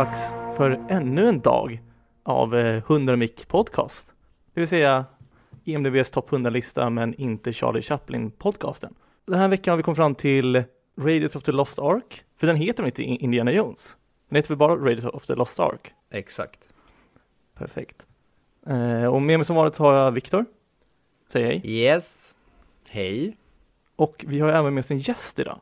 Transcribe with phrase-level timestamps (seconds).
[0.00, 1.82] dags för ännu en dag
[2.22, 4.14] av eh, 100 Mick Podcast.
[4.54, 5.04] Det vill säga
[5.64, 8.94] IMDBs topp 100-lista men inte Charlie Chaplin-podcasten.
[9.26, 10.64] Den här veckan har vi kommit fram till
[11.00, 13.96] Raiders of the Lost Ark, för den heter väl inte Indiana Jones?
[14.28, 15.92] Den heter väl bara Raiders of the Lost Ark?
[16.10, 16.68] Exakt.
[17.58, 18.06] Perfekt.
[18.66, 20.44] Eh, och med mig som vanligt har jag Viktor.
[21.32, 21.60] Säg hej.
[21.64, 22.34] Yes.
[22.88, 23.36] Hej.
[23.96, 25.60] Och vi har även med oss en gäst idag.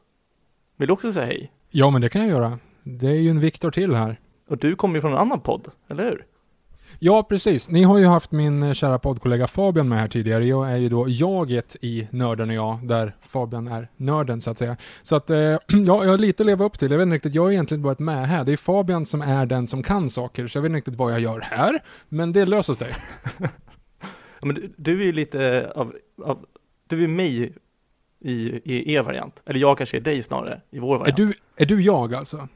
[0.77, 1.53] Vill du också säga hej?
[1.71, 2.59] Ja, men det kan jag göra.
[2.83, 4.21] Det är ju en Viktor till här.
[4.49, 6.27] Och du kommer ju från en annan podd, eller hur?
[6.99, 7.71] Ja, precis.
[7.71, 10.47] Ni har ju haft min eh, kära poddkollega Fabian med här tidigare.
[10.47, 14.59] Jag är ju då jaget i Nörden och jag, där Fabian är nörden så att
[14.59, 14.77] säga.
[15.03, 16.91] Så att, eh, ja, jag har lite att leva upp till.
[16.91, 18.45] Jag vet inte riktigt, jag har egentligen varit med här.
[18.45, 21.13] Det är Fabian som är den som kan saker, så jag vet inte riktigt vad
[21.13, 21.83] jag gör här.
[22.09, 22.93] Men det löser sig.
[24.41, 26.47] Ja, men du, du är ju lite av, av
[26.87, 27.53] du är mig
[28.21, 29.43] i, i er variant.
[29.47, 31.17] Eller jag kanske är dig snarare, i vår Är variant.
[31.17, 32.49] du, är du jag alltså?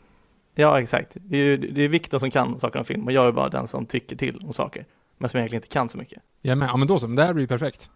[0.54, 1.16] Ja, exakt.
[1.20, 3.66] Det är, det är Viktor som kan saker om film och jag är bara den
[3.66, 4.86] som tycker till om saker.
[5.18, 6.22] Men som egentligen inte kan så mycket.
[6.40, 6.68] Jag är med.
[6.68, 7.06] Ja, men då så.
[7.08, 7.90] Men Det här blir ju perfekt.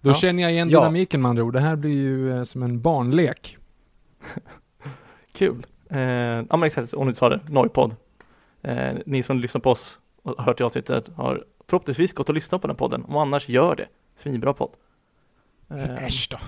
[0.00, 0.14] Då Ja.
[0.14, 0.78] känner jag igen Ja.
[0.80, 1.52] dynamiken med andra ord.
[1.52, 3.58] Det här blir ju eh, som en barnlek.
[5.32, 5.66] Kul.
[5.90, 7.96] Eh, ja men exakt, och nu sa det, Noipod.
[8.62, 12.34] Eh, ni som lyssnar på oss och har hört i avsnittet har förhoppningsvis gått och
[12.34, 13.04] lyssnat på den podden.
[13.04, 13.86] Om annars, gör det.
[14.16, 14.70] Svinbra podd.
[15.70, 16.38] Eh, Äsch då.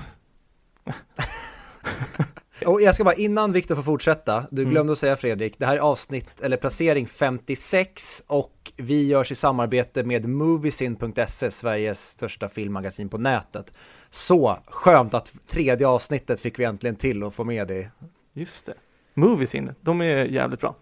[2.67, 4.73] Och jag ska bara, innan Viktor får fortsätta, du Mm.
[4.73, 9.35] glömde att säga Fredrik, det här är avsnitt, eller placering 56 och vi görs i
[9.35, 13.73] samarbete med Moviesin.se, Sveriges största filmmagasin på nätet.
[14.11, 17.91] Så skönt att tredje avsnittet fick vi äntligen till att få med det.
[18.33, 18.75] just det.
[19.15, 20.75] Movies in, de är jävligt bra.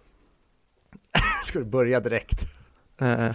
[1.43, 2.41] Ska du börja direkt?
[3.01, 3.31] Eh,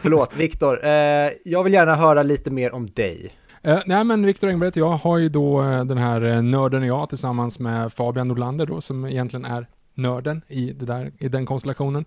[0.00, 3.32] Förlåt, Viktor, eh, jag vill gärna höra lite mer om dig.
[3.64, 6.82] Eh, nej men Viktor Engberg heter jag har ju då eh, den här eh, nörden
[6.82, 11.28] och jag tillsammans med Fabian Nordlander då som egentligen är nörden i, det där, i
[11.28, 12.04] den konstellationen.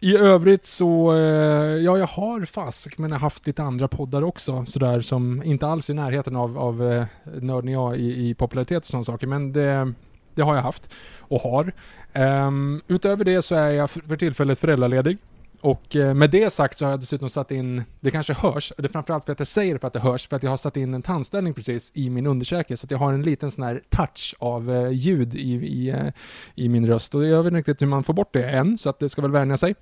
[0.00, 4.22] I övrigt så, eh, ja jag har fask men jag har haft lite andra poddar
[4.22, 8.78] också sådär som inte alls är i närheten av, av nörden jag i, i popularitet
[8.78, 9.92] och sådana saker men det,
[10.34, 11.72] det har jag haft och har.
[12.14, 15.18] Um, utöver det så är jag för, för tillfället föräldraledig.
[15.60, 18.84] Och eh, med det sagt så har jag dessutom satt in, det kanske hörs, det
[18.84, 20.56] är framförallt för att jag säger det för att det hörs, för att jag har
[20.56, 23.64] satt in en tandställning precis i min underkäke, så att jag har en liten sån
[23.64, 26.12] här touch av eh, ljud i, i, eh,
[26.54, 27.14] i min röst.
[27.14, 29.22] Och jag vet inte riktigt hur man får bort det än, så att det ska
[29.22, 29.74] väl vänja sig.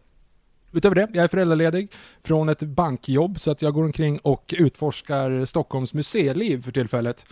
[0.72, 1.92] Utöver det, jag är föräldraledig
[2.22, 7.26] från ett bankjobb, så att jag går omkring och utforskar Stockholms museiliv för tillfället.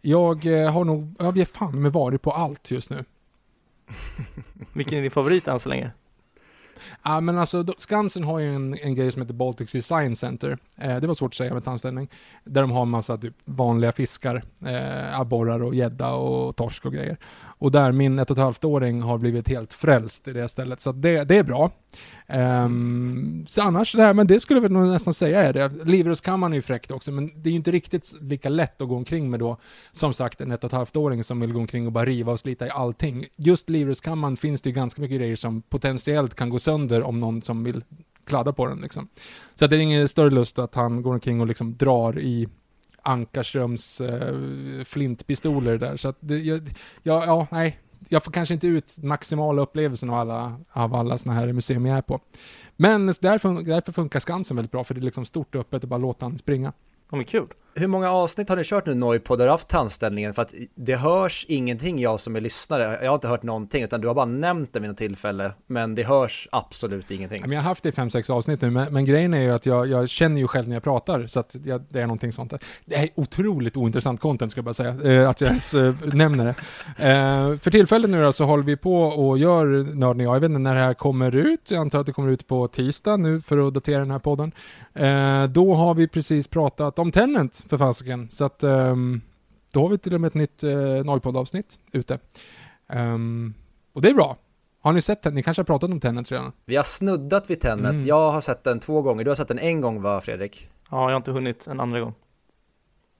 [0.00, 3.04] Jag har nog, jag vet fan med varit på allt just nu.
[4.72, 5.90] vilken är din favorit än så länge?
[7.02, 10.58] Ja, men alltså, Skansen har ju en, en grej som heter Baltic Sea Science Center.
[10.76, 12.08] Eh, det var svårt att säga med tandställning.
[12.44, 14.42] Där de har en massa typ, vanliga fiskar.
[14.66, 17.16] Eh, abborrar och gädda och torsk och grejer.
[17.60, 20.80] Och där min ett och ett halvt åring har blivit helt frälst i det stället.
[20.80, 21.70] Så det, det är bra.
[22.28, 25.84] Um, så annars, nej, men det skulle jag väl nästan säga är det.
[25.84, 28.96] Livrustkammaren är ju fräckt också, men det är ju inte riktigt lika lätt att gå
[28.96, 29.56] omkring med då,
[29.92, 32.32] som sagt, en ett och ett halvt åring som vill gå omkring och bara riva
[32.32, 33.26] och slita i allting.
[33.36, 37.42] Just livrustkammaren finns det ju ganska mycket grejer som potentiellt kan gå sönder om någon
[37.42, 37.84] som vill
[38.24, 39.08] kladda på den liksom.
[39.54, 42.48] Så att det är ingen större lust att han går omkring och liksom drar i
[43.02, 44.34] Ankarströms eh,
[44.84, 45.96] flintpistoler där.
[45.96, 46.60] Så att det, jag,
[47.02, 47.78] ja, ja, nej.
[48.08, 51.98] Jag får kanske inte ut maximala upplevelsen av alla, av alla sådana här museum jag
[51.98, 52.20] är på.
[52.76, 55.88] Men därför, därför funkar Skansen väldigt bra, för det är liksom stort och öppet och
[55.88, 56.72] bara låta han springa.
[57.10, 57.46] Ja men kul.
[57.74, 60.34] Hur många avsnitt har ni kört nu Noipod där du har haft tandställningen?
[60.34, 64.00] För att det hörs ingenting jag som är lyssnare, jag har inte hört någonting utan
[64.00, 67.58] du har bara nämnt det vid något tillfälle Men det hörs absolut ingenting Men jag
[67.58, 69.86] har haft det i fem, sex avsnitt nu, men, men grejen är ju att jag,
[69.86, 72.54] jag känner ju själv när jag pratar, så att jag, det är någonting sånt.
[72.84, 76.44] Det är otroligt ointressant content, ska jag bara säga, eh, att jag ens eh, nämner
[76.44, 76.54] det.
[77.08, 80.40] Eh, för tillfället nu då, så håller vi på och gör Nörden och jag, jag
[80.40, 83.16] vet inte när det här kommer ut, jag antar att det kommer ut på tisdag
[83.16, 84.52] nu för att datera den här podden.
[85.48, 89.20] Då har vi precis pratat om Tenant, för fasiken, så att ehm,
[89.72, 90.70] då har vi till och med ett nytt eh,
[91.04, 92.18] Noipod-avsnitt ute.
[92.88, 93.54] Ehm,
[93.92, 94.36] och det är bra.
[94.82, 95.34] Har ni sett den?
[95.34, 96.52] Ni kanske har pratat om Tenet redan?
[96.64, 98.06] Vi har snuddat vid Tenet, Mm.
[98.06, 100.68] jag har sett den två gånger, du har sett den en gång va Fredrik?
[100.90, 102.14] Ja, jag har inte hunnit en andra gång.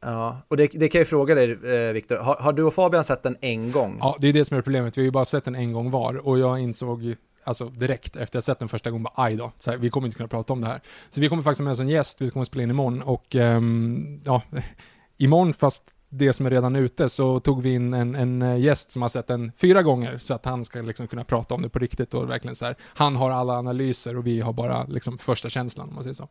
[0.02, 3.04] Ja, och det, det kan jag fråga dig eh, Viktor, har, har du och Fabian
[3.04, 3.96] sett den en gång?
[4.00, 4.98] Ja, det är det som är problemet.
[4.98, 7.16] Vi har ju bara sett den en gång var och jag insåg ju,
[7.50, 10.06] alltså direkt efter jag sett den första gången, bara aj då, så här, vi kommer
[10.06, 10.80] inte kunna prata om det här.
[11.10, 14.20] Så vi kommer faktiskt med oss en gäst, vi kommer spela in imorgon och um,
[14.24, 14.42] ja,
[15.16, 18.90] imorgon fast det som är redan ute så tog vi in en, en eh, gäst
[18.90, 21.68] som har sett den fyra gånger så att han ska liksom kunna prata om det
[21.68, 22.76] på riktigt och verkligen så här.
[22.82, 26.28] Han har alla analyser och vi har bara liksom första känslan om man säger så.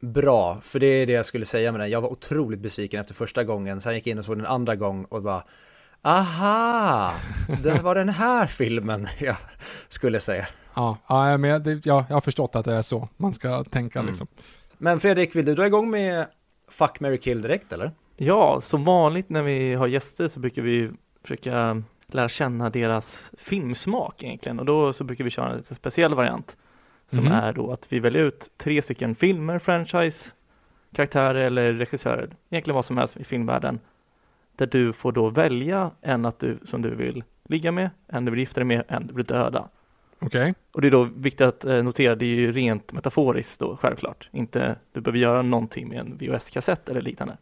[0.00, 1.90] Bra, för det är det jag skulle säga med den.
[1.90, 4.76] Jag var otroligt besviken efter första gången, sen gick jag in och såg den andra
[4.76, 5.44] gång och bara
[6.06, 7.12] Aha!
[7.62, 9.36] Det var den här filmen jag
[9.88, 10.46] skulle säga.
[10.74, 13.64] Ja, ja men jag, det, ja, jag har förstått att det är så man ska
[13.64, 14.08] tänka Mm.
[14.08, 14.26] liksom.
[14.78, 16.26] Men Fredrik, vill du dra igång med
[16.68, 17.92] Fuck, Mary kill direkt eller?
[18.16, 20.90] Ja, som vanligt när vi har gäster så brukar vi
[21.22, 26.14] försöka lära känna deras filmsmak egentligen och då så brukar vi köra en lite speciell
[26.14, 26.56] variant
[27.06, 27.32] som Mhm.
[27.32, 30.30] är då att vi väljer ut tre stycken filmer, franchise,
[30.94, 33.80] karaktärer eller regissörer, egentligen vad som helst i filmvärlden,
[34.56, 38.30] där du får då välja en att du, som du vill ligga med, en du
[38.30, 39.68] vill gifta dig med, en du vill döda.
[40.18, 40.54] Okej.
[40.72, 44.28] Och det är då viktigt att eh, notera, det är ju rent metaforiskt då självklart,
[44.32, 47.36] inte du behöver göra någonting med en VHS-kassett eller liknande,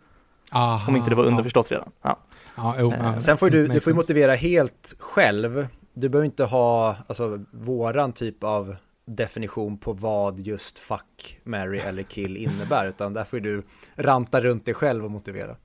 [0.53, 1.29] Aha, om inte det var ja.
[1.29, 1.91] underförstått redan.
[2.03, 2.19] Ja.
[2.57, 5.67] Ja, jo, Eh, ja, Sen får du, du får motivera helt själv.
[5.95, 12.03] Du behöver inte ha, alltså, våran typ av definition på vad just fuck, marry eller
[12.03, 13.63] kill innebär, utan där får du
[13.97, 15.57] ranta runt dig själv och motivera.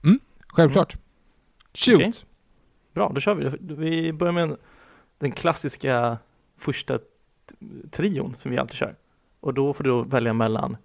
[0.47, 0.97] Självklart.
[1.77, 1.95] Shoot!
[1.95, 2.13] Okej.
[2.93, 3.57] Bra, då kör vi.
[3.75, 4.57] Vi börjar med
[5.19, 6.17] den klassiska
[6.57, 6.99] första
[7.91, 8.95] trion som vi alltid kör.
[9.39, 10.77] Och då får du välja mellan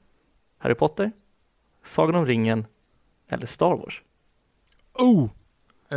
[0.59, 1.13] Harry Potter,
[1.85, 2.67] Sagan om ringen
[3.29, 4.03] eller Star Wars.
[4.95, 5.29] Oh!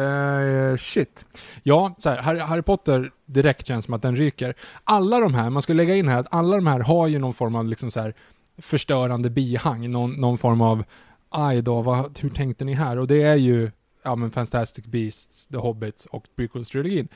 [0.01, 1.25] Eh, shit.
[1.63, 4.55] Ja, så här, Harry, Harry Potter direkt känns som att den ryker.
[4.83, 7.33] Alla de här, man ska lägga in här att alla de här har ju någon
[7.33, 8.13] form av liksom så här
[8.57, 10.83] förstörande bihang, någon, någon form av
[11.29, 12.97] aj då, vad, hur tänkte ni här?
[12.97, 13.71] Och det är ju
[14.05, 17.07] ja, men Fantastic Beasts, The Hobbits och Prequels-trilogin.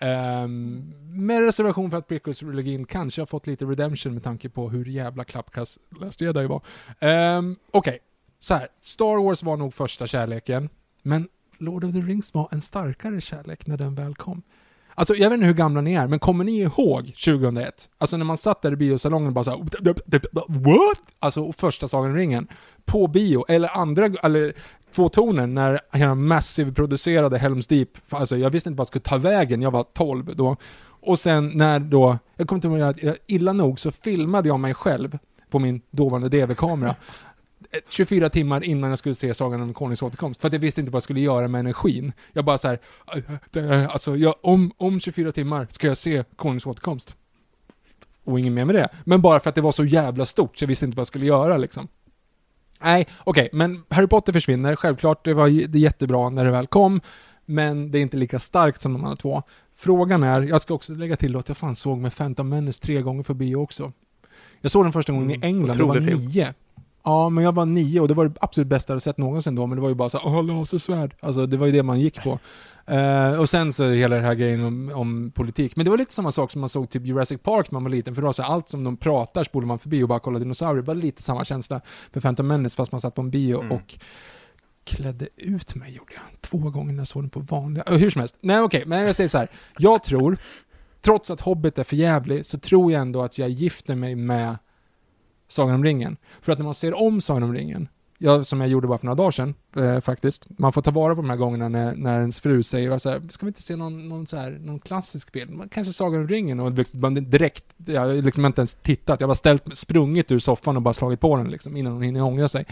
[0.00, 0.92] Um, ehm,
[1.26, 5.24] med reservation för att Prequels-trilogin kanske har fått lite redemption med tanke på hur jävla
[5.24, 6.62] klappkass Last Jedi var.
[7.38, 7.98] Um, Okej,
[8.40, 8.68] så här.
[8.80, 10.68] Star Wars var nog första kärleken,
[11.02, 11.28] men
[11.58, 14.42] Lord of the Rings var en starkare kärlek när den väl kom.
[14.98, 17.88] Alltså, jag vet inte hur gamla ni är, men kommer ni ihåg 2001?
[17.98, 19.58] Alltså när man satt där i biosalongen och bara såhär
[20.48, 21.00] What?
[21.18, 22.48] Alltså första Sagan ringen.
[22.84, 24.54] På bio, eller andra, eller
[24.92, 27.88] två tonen när hela Massive producerade Helms Deep.
[28.08, 30.56] Alltså jag visste inte vad jag skulle ta vägen, jag var 12 då.
[31.00, 34.74] Och sen när då, jag kommer inte ihåg att illa nog så filmade jag mig
[34.74, 35.18] själv
[35.50, 36.94] på min dåvarande DV-kamera.
[37.88, 40.40] 24 timmar innan jag skulle se Sagan om Konungens återkomst.
[40.40, 42.12] För att jag visste inte vad jag skulle göra med energin.
[42.32, 42.78] Jag bara så här,
[43.88, 47.16] alltså jag, om, om 24 timmar ska jag se Konungens återkomst.
[48.24, 48.88] Och inget mer med det.
[49.04, 51.06] Men bara för att det var så jävla stort så jag visste inte vad jag
[51.06, 51.88] skulle göra liksom.
[52.80, 54.76] Nej, okej, men Harry Potter försvinner.
[54.76, 57.00] Självklart, det var det jättebra när det väl kom.
[57.46, 59.42] Men det är inte lika starkt som de andra två.
[59.76, 63.02] Frågan är, jag ska också lägga till att jag fan såg med Phantom Menace tre
[63.02, 63.92] gånger för bio också.
[64.60, 66.30] Jag såg den första gången i Mm, England, jag var film.
[67.04, 69.54] Ja, men jag var nio och det var det absolut bästa jag hade sett någonsin
[69.54, 71.14] då, men det var ju bara så här, lasersvärd.
[71.20, 72.38] Alltså det var ju det man gick på.
[72.86, 75.76] Eh, och sen så hela den här grejen om, om politik.
[75.76, 77.90] Men det var lite samma sak som man såg typ Jurassic Park när man var
[77.90, 80.38] liten, för då så här, allt som de pratar spolar man förbi och bara kollar
[80.40, 80.82] dinosaurier.
[80.82, 81.80] Det var lite samma känsla
[82.12, 83.72] för Phantom Menace fast man satt på en bio Mm.
[83.72, 83.98] och
[84.84, 86.40] klädde ut mig gjorde jag.
[86.40, 88.36] Två gånger när jag såg den på vanliga, uh, hur som helst.
[88.40, 89.48] Nej okej, men jag säger så här.
[89.78, 90.38] Jag tror,
[91.00, 94.56] trots att Hobbit är för jävlig, så tror jag ändå att jag gifter mig med
[95.48, 96.16] Sagan om ringen.
[96.40, 99.06] För att när man ser om Sagan om ringen, jag, som jag gjorde bara för
[99.06, 102.20] några dagar sedan eh, faktiskt, man får ta vara på de här gångerna när, när
[102.20, 105.32] ens fru säger så här, ska vi inte se någon, någon, så här, någon klassisk
[105.32, 105.62] film?
[105.70, 106.60] Kanske Sagan om ringen?
[106.60, 110.38] Och liksom, direkt, jag har liksom inte ens tittat, jag har bara ställt, sprungit ur
[110.38, 112.66] soffan och bara slagit på den liksom, innan hon hinner ångra sig.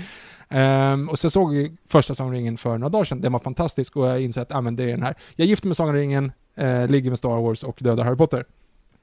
[0.49, 3.41] Ehm, och så såg jag första Sagan om ringen för några dagar sedan, den var
[3.41, 5.15] fantastisk och jag insåg att ah, men det är den här.
[5.37, 8.45] Jag gifter med Sagan om ringen, eh, ligger med Star Wars och dödar Harry Potter.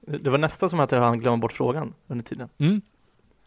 [0.08, 2.50] Det var nästan som att jag hann glömma bort frågan under tiden.
[2.58, 2.82] Mm.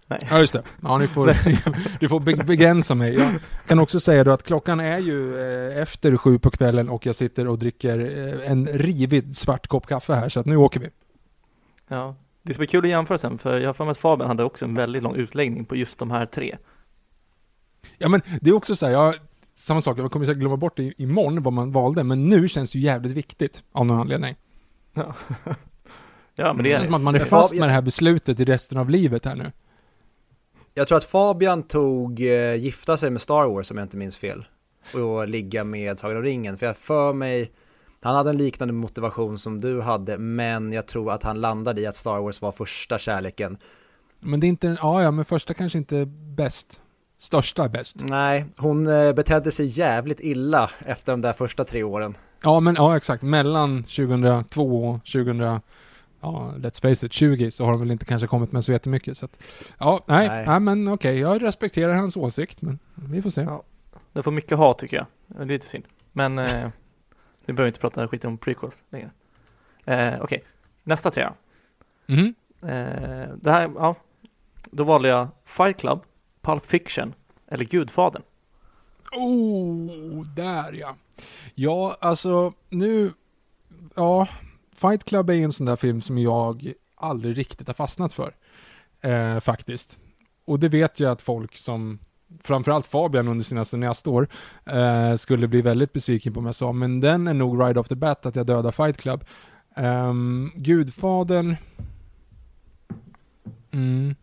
[0.08, 0.26] Nej.
[0.30, 0.62] Ja, just det.
[0.82, 1.26] Ja, ni får,
[2.00, 3.14] du får be- begränsa mig.
[3.14, 3.34] Jag
[3.66, 5.38] kan också säga då att klockan är ju
[5.70, 9.86] eh, efter sju på kvällen och jag sitter och dricker eh, en rivig svart kopp
[9.86, 10.88] kaffe här, så att nu åker vi.
[11.88, 14.28] Ja, det ska bli kul att jämföra sen, för jag har för mig att Fabian
[14.28, 16.56] hade också en väldigt lång utläggning på just de här tre.
[17.98, 19.14] Ja, men det är också så här, jag,
[19.56, 22.72] samma sak, jag kommer säkert glömma bort det imorgon vad man valde, men nu känns
[22.72, 24.34] det ju jävligt viktigt av någon anledning.
[24.94, 25.14] Ja,
[26.34, 28.40] ja men det Det är känns som att man är fast med det här beslutet
[28.40, 29.52] i resten av livet här nu.
[30.78, 34.16] Jag tror att Fabian tog eh, gifta sig med Star Wars om jag inte minns
[34.16, 34.44] fel.
[34.94, 36.58] Och ligga med Sagan om ringen.
[36.58, 37.52] För jag för mig,
[38.00, 41.86] han hade en liknande motivation som du hade, men jag tror att han landade i
[41.86, 43.58] att Star Wars var första kärleken.
[44.20, 46.06] Men det är inte, ja ja, men första kanske inte
[46.36, 46.82] bäst.
[47.18, 47.96] Största är bäst.
[47.98, 52.16] Nej, hon eh, betedde sig jävligt illa efter de där första tre åren.
[52.42, 53.22] Ja, men ja exakt.
[53.22, 55.60] Mellan 2002 och 2000,
[56.26, 59.18] ja, let's face it, 20 så har de väl inte kanske kommit med så jättemycket.
[59.18, 59.36] Så att,
[59.78, 60.46] ja, nej, nej.
[60.46, 60.60] Nej.
[60.60, 63.40] men okej, jag respekterar hans åsikt, men vi får se.
[63.40, 63.62] Ja.
[64.12, 65.06] Det får mycket hat tycker jag.
[65.26, 65.84] Det är lite synd.
[66.12, 66.68] Men eh,
[67.46, 69.10] vi behöver inte prata skit om prequels längre.
[69.84, 70.44] Eh, Okej,
[70.82, 71.28] nästa tre.
[72.06, 72.34] Mhm.
[72.62, 73.94] Eh, det här, ja.
[74.70, 76.00] Då valde jag Fight Club,
[76.42, 77.14] Pulp Fiction
[77.48, 78.22] eller Gudfadern.
[79.12, 80.96] Oh, där ja.
[81.54, 83.12] Ja, alltså nu
[83.96, 84.28] ja,
[84.76, 88.34] Fight Club är en sån där film som jag aldrig riktigt har fastnat för.
[89.00, 89.98] Eh, faktiskt.
[90.44, 91.98] Och det vet jag att folk som
[92.42, 94.28] framförallt Fabian under sina cineastår
[94.64, 97.88] eh, skulle bli väldigt besviken på om jag sa, men den är nog right off
[97.88, 99.24] the bat att jag dödar Fight Club.
[99.76, 100.14] Eh,
[100.54, 101.56] Gudfadern...
[103.70, 104.14] Mm.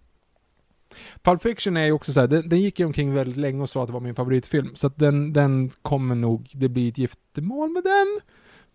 [1.22, 3.70] Pulp Fiction är ju också så här, den, den, gick ju omkring väldigt länge och
[3.70, 6.98] sa att det var min favoritfilm, så att den, den kommer nog, det blir ett
[6.98, 8.20] giftermål med den.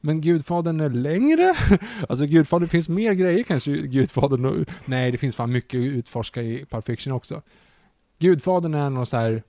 [0.00, 1.56] Men Gudfadern är längre.
[2.08, 4.66] alltså Gudfadern finns mer grejer kanske Gudfadern.
[4.84, 7.42] Nej, det finns fan mycket att utforska i Pulp Fiction också.
[8.18, 9.42] Gudfadern är något så här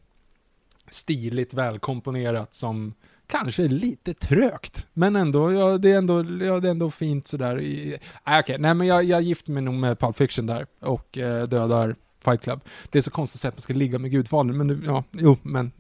[0.90, 2.94] stiligt välkomponerat som
[3.28, 4.88] kanske är lite trögt.
[4.94, 7.62] Men ändå, ja, det är ändå, ja, det är ändå fint sådär.
[7.62, 8.58] I, nej, okej, okay.
[8.58, 12.42] nej men jag, jag gifter mig nog med Pulp Fiction där och eh, dödar Fight
[12.42, 12.62] Club.
[12.90, 15.72] Det är så konstigt att man ska ligga med Gudfadern, men ja, jo, men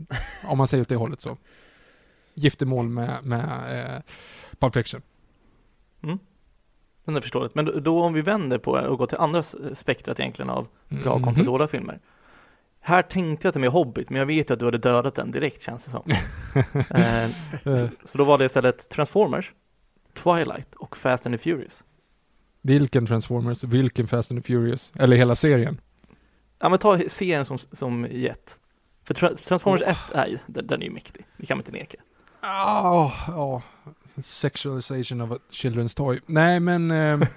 [0.44, 1.38] om man säger åt det hållet så.
[2.34, 4.02] Giftermål med, med eh,
[4.60, 5.02] Pulp Fiction.
[6.04, 6.20] Mm.
[7.04, 7.56] Men det förståeligt.
[7.56, 11.12] Men då, om vi vänder på det och går till andra spektrat egentligen av bra
[11.12, 11.24] mm.
[11.24, 12.00] kontra dåliga filmer.
[12.82, 15.16] Här tänkte jag att det med Hobbit, men jag vet ju att du hade dödat
[15.16, 16.12] den direkt känns det som.
[17.74, 19.54] eh, så då var det istället Transformers,
[20.14, 21.84] Twilight och Fast and the Furious.
[22.62, 24.92] Vilken Transformers, vilken Fast and the Furious?
[24.96, 25.82] Eller hela serien?
[26.60, 28.60] Ja men ta serien som, som gett.
[29.04, 29.90] För Transformers oh.
[29.90, 31.98] 1 är ju, den, den är ju mäktig, det kan man inte neka.
[32.42, 33.62] Ja, oh, oh.
[34.24, 36.20] Sexualization of a children's toy.
[36.26, 37.20] Nej men eh,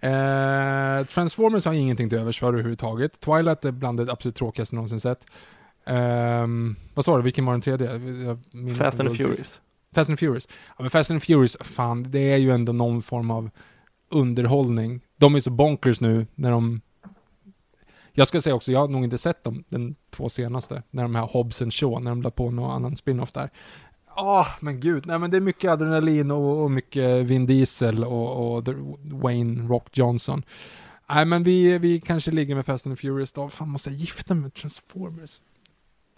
[0.00, 3.20] Eh, Transformers har ingenting till övers för överhuvudtaget.
[3.20, 5.26] Twilight är bland det absolut tråkigaste någonsin sett.
[5.84, 6.46] Eh,
[6.94, 7.88] vad sa du, vilken var den tredje?
[8.76, 9.60] Fast and Furious.
[9.94, 10.48] Fast and Furious.
[10.50, 13.50] Ja, men Fast and Furious, fan, det är ju ändå någon form av
[14.10, 15.00] underhållning.
[15.16, 16.80] De är så bonkers nu när de
[18.18, 21.14] jag ska säga också, jag har nog inte sett dem, den två senaste, när de
[21.14, 23.50] här Hobbs and Shaw, när de la på någon annan spin-off där.
[24.16, 25.06] Ja, oh, men gud.
[25.06, 28.68] Nej, men det är mycket adrenalin och, och mycket Vin Diesel och, och
[29.02, 30.42] Wayne Rock Johnson.
[31.08, 33.48] Nej, men vi, vi kanske ligger med Fast and Furious då.
[33.48, 35.40] Fan, måste jag gifta mig med Transformers?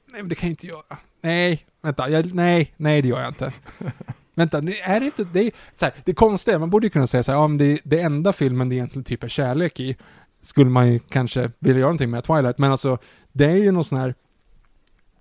[0.07, 0.99] Nej, men det kan jag inte göra.
[1.21, 2.11] Nej, vänta.
[2.11, 3.53] Jag, nej, nej, det gör jag inte.
[4.35, 5.25] vänta, är det inte...
[5.25, 7.59] Det är, så här, det är konstigt, man borde ju kunna säga så här, om
[7.59, 9.97] det, det enda filmen det egentligen typ är kärlek i,
[10.43, 12.99] skulle man ju kanske vilja göra någonting med Twilight, men alltså,
[13.33, 14.15] det är ju någon sån här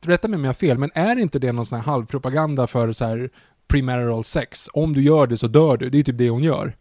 [0.06, 2.92] rätta mig om jag har fel, men är inte det någon sån här halvpropaganda för
[2.92, 3.30] så här
[3.68, 4.70] premarital sex?
[4.74, 5.90] Om du gör det så dör du.
[5.90, 6.76] Det är typ det hon gör.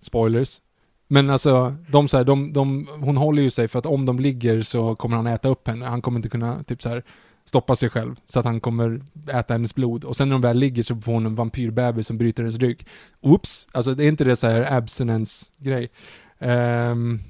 [0.00, 0.60] Spoilers.
[1.08, 4.18] Men alltså, de, så här, de, de, hon håller ju sig för att om de
[4.18, 5.86] ligger så kommer han äta upp henne.
[5.86, 7.02] Han kommer inte kunna typ så här
[7.44, 9.00] stoppa sig själv så att han kommer
[9.32, 10.04] äta hennes blod.
[10.04, 12.86] Och sen när de väl ligger så får hon en vampyrbebis som bryter hennes rygg.
[13.20, 13.66] Oops!
[13.72, 15.90] Alltså det är inte det så här abstinence-grej.
[16.38, 17.20] Um,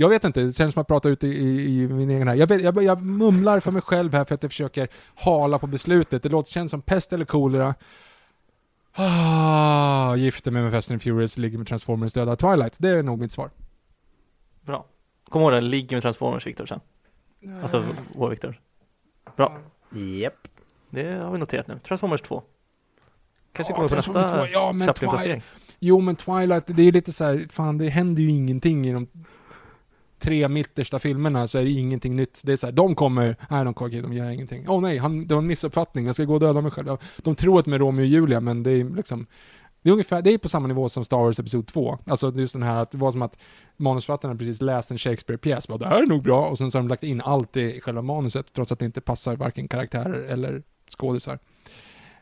[0.00, 2.28] jag vet inte, det känns som att jag pratar ut i, i, i min egen
[2.28, 2.34] här.
[2.34, 6.22] Jag, jag, jag, mumlar för mig själv här för att jag försöker hala på beslutet.
[6.22, 7.74] Det låter, känns som pest eller kolera.
[8.92, 12.76] Ah, gifter mig med Fast and Furious, ligger med Transformers, döda Twilight.
[12.78, 13.50] Det är nog mitt svar.
[14.60, 14.86] Bra.
[15.28, 16.80] Kom ihåg det, ligger med Transformers, Viktor, sen.
[17.62, 18.60] Alltså, vår Viktor.
[19.36, 19.58] Bra.
[19.90, 20.02] Japp.
[20.02, 20.34] Yep.
[20.90, 21.78] Det har vi noterat nu.
[21.78, 22.42] Transformers 2.
[23.52, 25.42] Kanske kommer på nästa ja, men Chaplin-placering.
[25.78, 29.06] Jo, men Twilight, det är lite så här, fan det händer ju ingenting i de
[30.18, 32.40] tre mittersta filmerna så är det ingenting nytt.
[32.44, 34.64] Det är så här, de kommer, nej de kommer, de gör ingenting.
[34.68, 36.96] Åh oh, nej, han, det var en missuppfattning, jag ska gå och döda mig själv.
[37.16, 39.26] De tror att är Romeo och Julia, men det är liksom
[39.82, 41.98] det är ungefär, det är på samma nivå som Star Wars Episod 2.
[42.06, 43.36] Alltså just den här att det var som att
[43.76, 46.82] manusförfattarna precis läst en Shakespeare-pjäs, bara det här är nog bra, och sen så har
[46.82, 50.62] de lagt in allt i själva manuset, trots att det inte passar varken karaktärer eller
[50.98, 51.38] skådisar.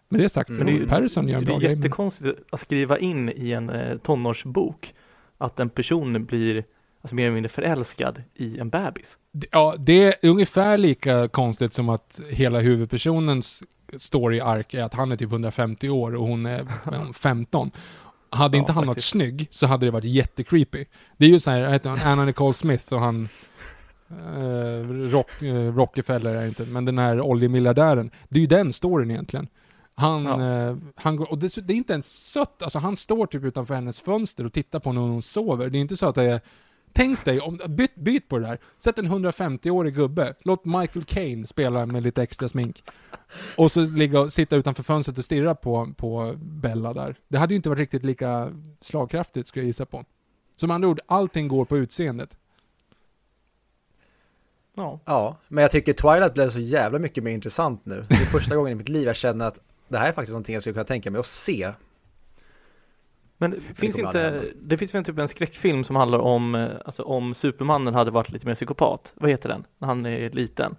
[0.08, 0.66] Men det sagt, mm.
[0.66, 1.68] Robert Patterson gör en bra grej.
[1.68, 4.94] Det är jättekonstigt att skriva in i en eh, tonårsbok
[5.38, 6.64] att en person blir
[7.06, 9.18] alltså mer eller mindre förälskad i en bebis.
[9.50, 13.62] Ja, det är ungefär lika konstigt som att hela huvudpersonens
[13.98, 17.70] story-ark är att han är typ 150 år och hon är 15.
[18.30, 20.84] Hade ja, inte han varit snygg så hade det varit jättecreepy.
[21.16, 23.28] Det är ju så här, heter han, Anna Nicole Smith och han
[24.10, 28.10] eh, Rock, eh, Rockefeller är inte, men den här oljemiljardären.
[28.28, 29.48] Det är ju den storyn egentligen.
[29.94, 30.68] Han, ja.
[30.68, 34.00] eh, han och det, det, är inte ens sött, alltså han står typ utanför hennes
[34.00, 35.70] fönster och tittar på när hon sover.
[35.70, 36.40] Det är inte så att det är
[36.96, 38.58] Tänk dig, om, byt, byt på det där.
[38.78, 40.34] Sätt en 150-årig gubbe.
[40.40, 42.84] Låt Michael Caine spela med lite extra smink.
[43.56, 47.16] Och så ligga och sitta utanför fönstret och stirra på, på Bella där.
[47.28, 50.04] Det hade ju inte varit riktigt lika slagkraftigt, skulle jag gissa på.
[50.56, 52.36] Som andra ord, allting går på utseendet.
[54.74, 55.00] Ja.
[55.04, 58.06] ja, men jag tycker Twilight blev så jävla mycket mer intressant nu.
[58.08, 60.52] Det är första gången i mitt liv jag känner att det här är faktiskt någonting
[60.52, 61.72] jag skulle kunna tänka mig att se
[63.38, 67.02] men det finns inte, det finns väl typ en skräckfilm som handlar om, eh, alltså
[67.02, 69.12] om Supermannen hade varit lite mer psykopat.
[69.14, 69.64] Vad heter den?
[69.78, 70.76] När han är liten.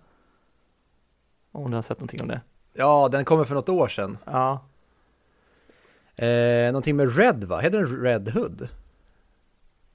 [1.51, 2.41] Om du har sett någonting om det?
[2.73, 4.17] Ja, den kommer för något år sedan.
[4.25, 4.65] Ja.
[6.15, 7.59] Eh, någonting med Red va?
[7.59, 8.69] Heter den Red Hood?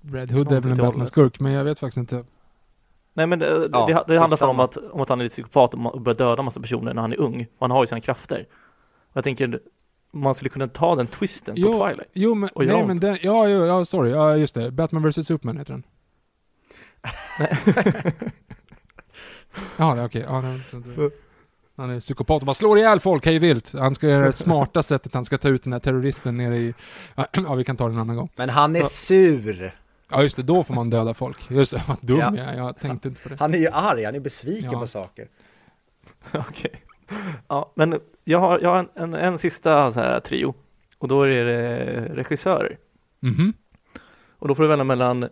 [0.01, 2.25] Red Hood är väl en Batman-skurk, men jag vet faktiskt inte.
[3.15, 5.35] Nej men det, Ja, det, det handlar bara om att, om att han är lite
[5.35, 7.41] psykopat och börjar döda massa personer när han är ung.
[7.59, 8.47] Och han har ju sina krafter.
[9.11, 9.61] Och jag tänker,
[10.13, 12.09] man skulle kunna ta den twisten på Jo, Twilight.
[12.13, 14.71] jo men, Och jag- nej men den, ja, ja, ja, sorry, ja just det.
[14.71, 15.83] Batman vs Superman heter den.
[19.77, 20.23] Ja, det okej.
[20.29, 21.11] Ja, det- det-
[21.77, 23.73] han är psykopat och bara slår ihjäl folk hej vilt.
[23.73, 26.75] Han ska göra det smarta sättet, han ska ta ut den här terroristen nere i...
[27.15, 28.29] Ja, vi kan ta det en annan gång.
[28.37, 28.85] Men han är Ja.
[28.87, 29.79] sur!
[30.11, 31.51] Ja, just det, då får man döda folk.
[31.51, 32.33] Just det, vad dum Ja.
[32.37, 33.37] jag är, jag tänkte inte på det.
[33.41, 34.81] Han är ju arg, han är besviken Ja.
[34.81, 35.29] på saker.
[36.49, 36.73] Okej.
[37.49, 40.55] Ja, men jag har, jag har en, en, en sista så här trio.
[40.99, 42.79] Och då är det regissörer.
[43.21, 43.53] Mhm.
[44.39, 45.29] Och då får du välja mellan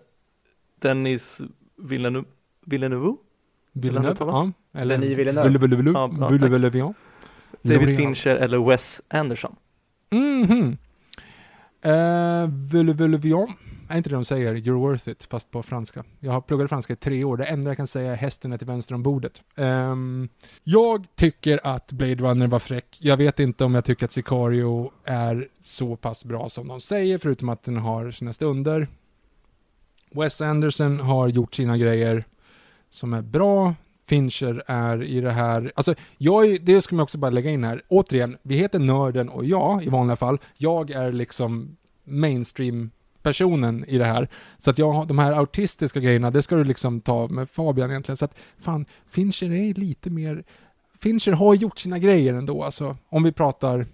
[0.81, 1.41] Dennis
[1.77, 2.27] Villeneuve,
[2.67, 3.17] Villeneuve
[3.73, 4.51] Villeneuve, ja.
[4.73, 5.59] Eller Denis Villeneuve.
[5.59, 6.95] Villeneuve, Ja, bra, Villeneuve, Villeneuve.
[7.63, 7.97] David.
[7.97, 9.57] Fincher eller Wes Anderson.
[10.11, 10.77] Mhm.
[11.83, 13.49] Eh, Villeneuve, ja.
[13.91, 14.55] Är inte det de säger?
[14.55, 16.05] You're worth it, fast på franska.
[16.21, 17.37] Jag har pluggat franska i tre år.
[17.37, 19.43] Det enda jag kan säga är hästen är till vänster om bordet.
[19.57, 20.29] Um,
[20.65, 22.97] jag tycker att Blade Runner var fräck.
[23.01, 27.19] Jag vet inte om jag tycker att Sicario är så pass bra som de säger,
[27.19, 28.89] förutom att den har sina stunder.
[30.11, 32.25] Wes Anderson har gjort sina grejer
[32.91, 33.75] som är bra.
[34.07, 37.65] Fincher är i det här, alltså jag är, det ska man också bara lägga in
[37.65, 37.83] här.
[37.89, 40.39] Återigen, vi heter Nörden och jag i vanliga fall.
[40.57, 42.91] Jag är liksom mainstream
[43.23, 44.29] personen i det här.
[44.59, 48.17] Så att jag de här autistiska grejerna, det ska du liksom ta med Fabian egentligen.
[48.17, 50.45] Så att fan, Fincher är lite mer...
[50.99, 52.97] Fincher har gjort sina grejer ändå, alltså.
[53.09, 53.87] Om vi pratar...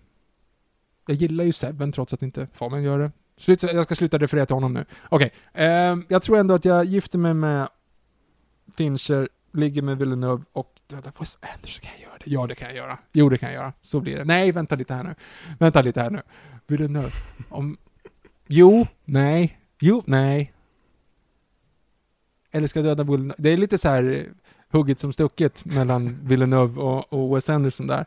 [1.07, 3.11] Jag gillar ju Seven trots att inte Fabian gör det.
[3.37, 4.85] Slut, jag ska sluta referera till honom nu.
[5.09, 7.69] Okej, ehm, jag tror ändå att jag gifter mig med
[8.77, 11.81] Fincher, ligger med Villeneuve och dödar Wes Anderson.
[11.83, 12.31] Kan jag göra det?
[12.31, 12.99] Ja, det kan jag göra.
[13.13, 13.73] Jo, det kan jag göra.
[13.83, 14.25] Så blir det.
[14.25, 15.15] Nej, vänta lite här nu.
[15.59, 16.23] Vänta lite här nu.
[16.67, 17.11] Villeneuve.
[17.49, 17.77] Om...
[18.47, 19.59] Jo, nej.
[19.81, 20.53] Jo, nej.
[22.51, 23.35] Eller ska döda Villeneuve?
[23.39, 24.25] Det är lite så här eh,
[24.71, 28.07] hugget som stucket mellan Villeneuve och, och Wes Anderson där.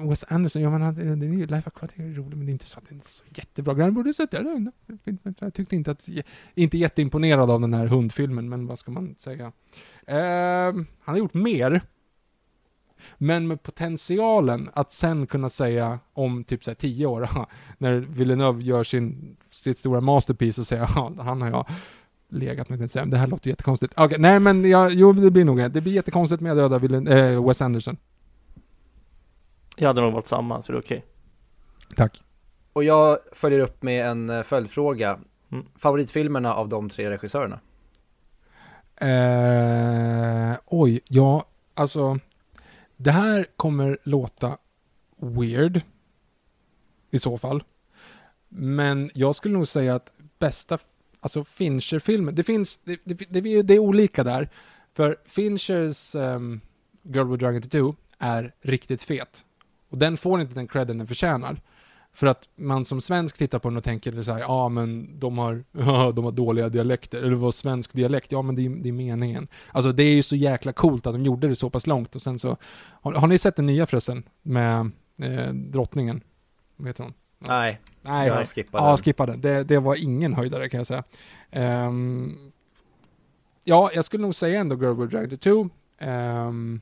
[0.00, 2.52] Wes Anderson, ja men han, det är ju Life Aquatic är rolig, men det är
[2.52, 3.82] inte så, det är inte så jättebra.
[3.82, 4.70] Han borde sett det.
[5.38, 6.08] Jag tyckte inte att,
[6.54, 9.52] inte jätteimponerad av den här hundfilmen, men vad ska man säga?
[10.06, 11.82] Ehm, han har gjort mer.
[13.18, 17.28] Men med potentialen att sen kunna säga om typ så här tio år,
[17.78, 21.66] när Villeneuve gör sin, sitt stora masterpiece och säger ja, han har jag
[22.28, 23.06] legat med, säga.
[23.06, 23.94] det här låter jättekonstigt.
[23.96, 27.08] Okej, nej men jag, jo det blir nog, det blir jättekonstigt med att döda Villen,
[27.08, 27.96] eh, Wes Anderson.
[29.76, 31.04] Jag hade nog valt samma, så det är okej.
[31.96, 32.22] Tack.
[32.72, 35.18] Och jag följer upp med en eh, följdfråga.
[35.52, 35.64] Mm.
[35.76, 37.60] Favoritfilmerna av de tre regissörerna?
[39.00, 41.44] Eh, oj, ja,
[41.74, 42.18] alltså.
[43.00, 44.58] Det här kommer låta
[45.16, 45.80] weird.
[47.10, 47.64] I så fall.
[48.48, 50.78] Men jag skulle nog säga att bästa,
[51.20, 54.50] alltså Fincher-filmen, det finns, det, det, det, det är olika där.
[54.92, 56.60] För Finchers um,
[57.02, 59.44] Girl with Dragon Tattoo är riktigt fet.
[59.88, 61.60] Och den får inte den credden den förtjänar.
[62.18, 65.38] För att man som svensk tittar på den och tänker så här, ja men de
[65.38, 65.64] har,
[66.12, 69.48] de har dåliga dialekter, eller vad svensk dialekt, ja men det är, det är meningen.
[69.72, 72.22] Alltså det är ju så jäkla coolt att de gjorde det så pass långt och
[72.22, 72.56] sen så,
[73.02, 74.22] har, har ni sett den nya förresten?
[74.42, 76.20] Med eh, drottningen?
[76.76, 77.14] Vad heter hon?
[77.38, 78.98] Nej, Nej, jag skippade ja, den.
[78.98, 79.40] skippa den.
[79.40, 81.04] Det, det var ingen höjdare kan jag säga.
[81.50, 82.52] Ehm,
[83.64, 85.68] ja, jag skulle nog säga ändå Girl with Dragon 2,
[86.06, 86.80] um,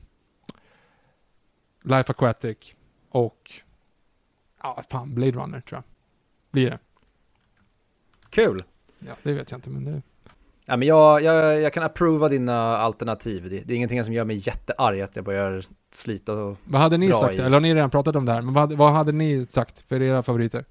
[1.83, 2.57] Life Aquatic
[3.09, 3.51] och
[4.77, 5.83] ja, fan, Blade Runner tror jag.
[6.51, 6.79] Blir det.
[8.29, 8.63] Kul!
[8.99, 10.01] Ja, det vet jag inte, men det...
[10.65, 13.49] Ja, men jag, jag, jag kan approva dina alternativ.
[13.49, 16.57] Det, det är ingenting som gör mig jättearg att jag börjar slita och...
[16.65, 17.35] Vad hade ni sagt?
[17.35, 17.37] i.
[17.37, 18.41] Eller har ni redan pratat om det här?
[18.41, 20.65] Men vad, vad hade ni sagt för era favoriter?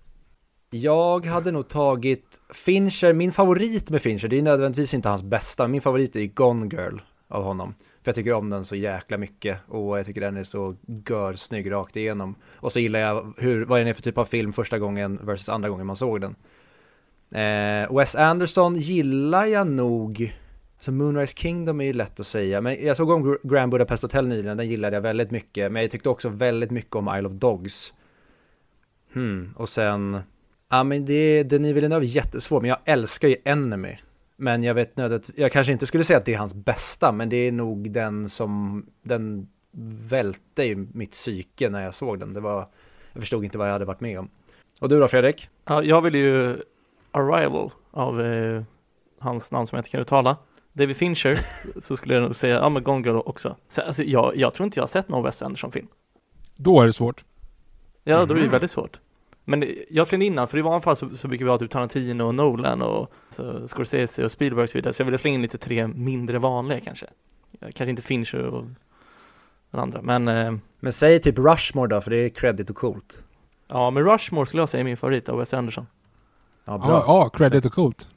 [0.70, 5.68] Jag hade nog tagit Fincher, min favorit med Fincher, det är nödvändigtvis inte hans bästa.
[5.68, 7.74] Min favorit är Gone Girl av honom.
[8.06, 10.76] För jag tycker om den så jäkla mycket och jag tycker den är så
[11.08, 12.34] görsnygg rakt igenom.
[12.54, 15.48] Och så gillar jag hur, vad den är för typ av film första gången versus
[15.48, 16.34] andra gången man såg den.
[17.30, 20.36] Eh, Wes Anderson gillar jag nog.
[20.80, 24.26] Så Moonrise Kingdom är ju lätt att säga, men jag såg om Grand Budapest Hotel
[24.26, 25.72] nyligen, den gillade jag väldigt mycket.
[25.72, 27.94] Men jag tyckte också väldigt mycket om Isle of Dogs.
[29.12, 30.20] Hmm, och sen...
[30.70, 33.96] Ja men det, Denis Villeneuve är jättesvår, men jag älskar ju Enemy.
[34.36, 37.28] Men jag vet nödigt, jag kanske inte skulle säga att det är hans bästa, men
[37.28, 39.48] det är nog den som, den
[40.08, 42.32] välte ju mitt psyke när jag såg den.
[42.32, 42.68] Det var,
[43.12, 44.30] jag förstod inte vad jag hade varit med om.
[44.80, 45.48] Och du då Fredrik?
[45.64, 46.62] Ja, jag vill ju
[47.10, 48.62] Arrival av eh,
[49.18, 50.36] hans namn som jag inte kan uttala.
[50.72, 51.38] David Fincher,
[51.80, 53.56] så skulle jag nog säga, ja men Gone Girl också.
[53.68, 55.86] Så, alltså, jag, jag tror inte jag har sett någon Wes Anderson-film.
[56.56, 57.24] Då är det svårt.
[58.04, 58.50] Ja, då är det ju Mhm.
[58.50, 59.00] väldigt svårt.
[59.48, 62.22] Men jag slängde innan, för i vanliga fall så, så brukar vi ha typ Tarantino
[62.22, 64.92] och Nolan och så Scorsese och Spielberg och så vidare.
[64.92, 67.06] Så jag ville slänga in lite tre mindre vanliga kanske.
[67.60, 68.64] Kanske inte Fincher och
[69.70, 73.24] den andra, men eh, Men säg typ Rushmore då, för det är credit och coolt.
[73.68, 75.86] ja, men Rushmore skulle jag säga är min favorit av Wes Anderson.
[76.64, 76.88] Ja, bra.
[76.90, 78.08] Ja, ja, credit och coolt.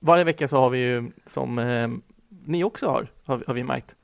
[0.00, 1.88] Varje vecka så har vi ju, som eh,
[2.28, 3.94] ni också har, har, har vi märkt,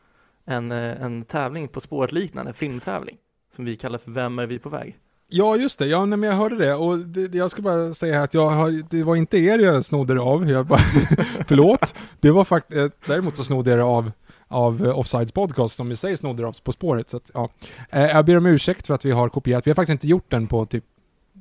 [0.45, 3.17] en, eh, en tävling på spåret liknande, filmtävling,
[3.55, 4.99] som vi kallar för Vem är vi på väg?
[5.31, 5.87] Ja, just det.
[5.87, 6.75] Ja, nej, men jag hörde det.
[6.75, 10.15] Och det, jag ska bara säga att jag har, det var inte er jag snodde
[10.15, 10.51] det av.
[10.51, 10.79] Jag bara,
[11.49, 11.95] förlåt.
[12.21, 14.11] Det var faktiskt, däremot så snodde jag det av,
[14.49, 17.09] av eh, Offsides podcast som i sig snodde det av På spåret.
[17.11, 17.51] Så att, ja.
[17.91, 19.67] Eh, Jag ber om ursäkt för att vi har kopierat.
[19.67, 20.85] Vi har faktiskt inte gjort den på typ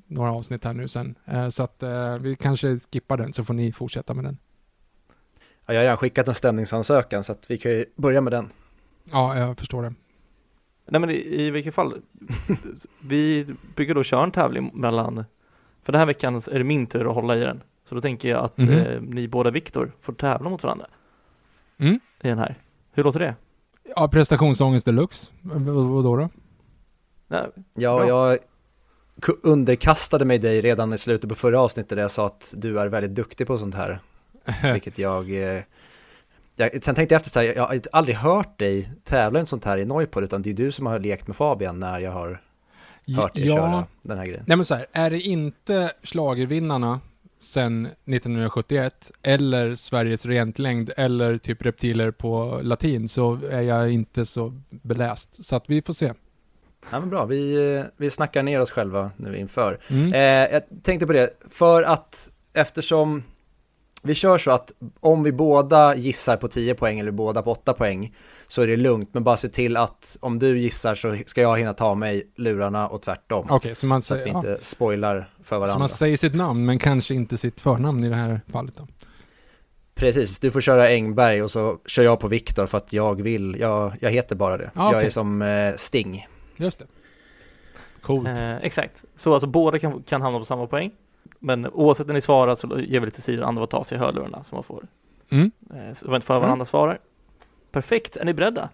[0.08, 1.16] några avsnitt här nu sen.
[1.26, 4.38] Eh, Så att eh, vi kanske skippar den så får ni fortsätta med den.
[5.68, 8.50] Ja, jag har redan skickat en stämningsansökan så att vi kan ju börja med den.
[9.12, 9.94] Ja, jag förstår det.
[10.88, 12.02] Nej men i, i vilket fall,
[13.02, 13.46] vi
[13.76, 15.26] brukar då köra en tävling mellan,
[15.84, 17.62] för den här veckan är det min tur att hålla i den.
[17.90, 18.70] Så då tänker jag att Mhm.
[18.70, 20.88] eh, ni båda Viktor får tävla mot varandra
[21.78, 21.94] Mm.
[22.24, 22.56] i den här.
[22.94, 23.36] Hur låter det?
[23.96, 25.34] Ja, prestationsångest deluxe.
[25.42, 26.30] V- vad då då?
[27.28, 28.08] Nej, Ja, Bra.
[28.08, 28.38] jag
[29.44, 32.88] underkastade mig dig redan i slutet på förra avsnittet där jag sa att du är
[32.88, 34.00] väldigt duktig på sånt här.
[34.74, 35.62] Vilket jag, eh,
[36.58, 39.66] jag sen tänkte jag efter så här, jag har aldrig hört dig tävla i sånt
[39.66, 42.42] här i Noipod utan det är du som har lekt med Fabian när jag har
[43.16, 44.44] hört dig köra den här grejen.
[44.48, 47.00] Nej men så här, är det inte schlagervinnarna
[47.40, 54.54] sen 1971 eller Sveriges rentlängd eller typ reptiler på latin så är jag inte så
[54.70, 55.46] beläst.
[55.46, 56.14] Så att vi får se.
[56.92, 59.80] Ja men bra, vi, vi snackar ner oss själva nu inför.
[59.90, 60.14] Mm.
[60.14, 63.24] Eh, jag tänkte på det, för att eftersom
[64.04, 67.74] vi kör så att om vi båda gissar på 10 poäng eller båda på 8
[67.74, 68.16] poäng
[68.48, 71.58] så är det lugnt, men bara se till att om du gissar så ska jag
[71.58, 73.48] hinna ta mig lurarna och tvärtom.
[73.50, 75.80] Okej, så, man Så att vi säger, ja, inte spoilar för så varandra.
[75.80, 78.88] man säger sitt namn men kanske inte sitt förnamn i det här fallet då.
[79.96, 83.58] Precis, du får köra Engberg och så kör jag på Viktor för att jag vill,
[83.60, 84.72] jag, jag heter bara det.
[84.76, 86.28] Ah, Jag är som eh, Sting.
[86.58, 86.86] Just det.
[88.02, 88.28] Coolt.
[88.28, 89.04] eh, exakt.
[89.16, 90.92] Så alltså båda kan, kan hamna på samma poäng.
[91.40, 94.00] Men oavsett när ni svarar så ger vi lite tid andra att ta sig i
[94.00, 94.88] hörlurarna så man får,
[95.30, 95.52] Mm.
[95.74, 97.00] eh, så vänta för varandra svarar.
[97.72, 98.70] Perfekt, är ni beredda?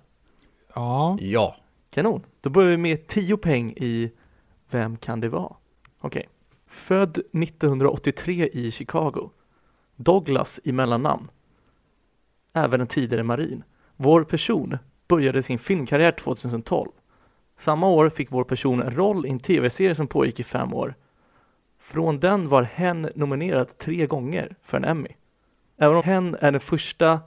[0.76, 1.18] Ja.
[1.22, 1.56] Ja.
[1.90, 4.12] Kanon, då börjar vi med 10 poäng i
[4.70, 5.54] Vem kan det vara?
[6.02, 6.30] Okej.
[6.68, 9.30] Född 1983 i Chicago.
[9.96, 11.28] Douglas i mellannamn.
[12.54, 13.64] Även en tidigare marin.
[13.96, 16.90] Vår person började sin filmkarriär 2012.
[17.58, 20.96] Samma år fick vår person en roll i en tv-serie som pågick i fem år.
[21.84, 25.10] Från den var hen nominerad tre gånger för en Emmy.
[25.78, 27.20] Även om hen är den första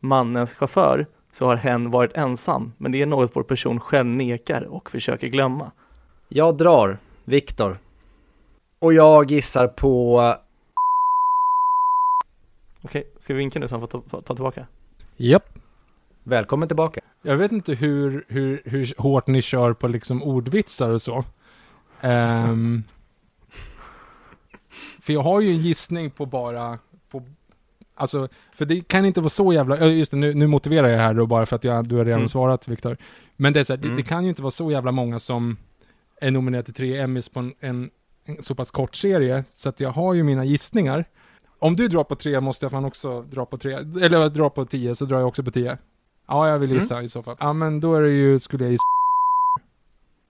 [0.00, 4.62] mannens chaufför så har hen varit ensam, men det är något vår person själv nekar
[4.62, 5.70] och försöker glömma.
[6.28, 7.78] Jag drar Viktor.
[8.78, 10.20] Och jag gissar på
[12.82, 14.66] Okej, ska vi vinka nu så han får ta, ta tillbaka?
[15.16, 15.58] Japp.
[16.22, 17.00] Välkommen tillbaka.
[17.22, 21.24] Jag vet inte hur, hur, hur hårt ni kör på liksom ordvitsar och så.
[22.00, 22.82] Ehm,
[25.06, 26.78] för jag har ju en gissning på bara,
[27.10, 27.22] på,
[27.94, 31.14] alltså, för det kan inte vara så jävla, just det, nu, nu motiverar jag här
[31.14, 32.28] då bara för att jag, du har redan Mm.
[32.28, 32.96] svarat Viktor.
[33.36, 33.96] Men det är så här, det, Mm.
[33.96, 35.56] det kan ju inte vara så jävla många som
[36.20, 37.90] är nominerade till tre Emmys på en, en,
[38.24, 41.04] en så pass kort serie, så att jag har ju mina gissningar.
[41.58, 44.64] Om du drar på tre måste jag fan också dra på tre, eller dra på
[44.64, 45.78] tio så drar jag också på tio.
[46.28, 46.82] Ja, jag vill Mm.
[46.82, 47.36] gissa i så fall.
[47.40, 48.82] Ja, men då är det ju, skulle jag gissa.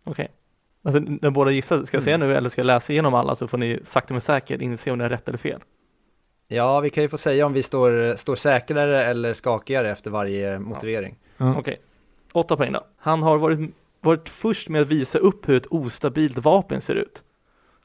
[0.05, 0.29] Okej.
[0.87, 2.29] Alltså, när båda gissar, ska jag säga Mm.
[2.29, 4.99] nu eller ska jag läsa igenom alla så får ni sakta men säkert inse om
[4.99, 5.61] ni har rätt eller fel?
[6.49, 10.59] Ja, vi kan ju få säga om vi står, står säkrare eller skakigare efter varje
[10.59, 11.19] motivering.
[11.37, 11.59] Ja.
[11.59, 11.81] Okej.
[12.33, 12.87] Åtta poäng då.
[12.99, 13.59] Han har varit,
[14.01, 17.23] varit först med att visa upp hur ett ostabilt vapen ser ut.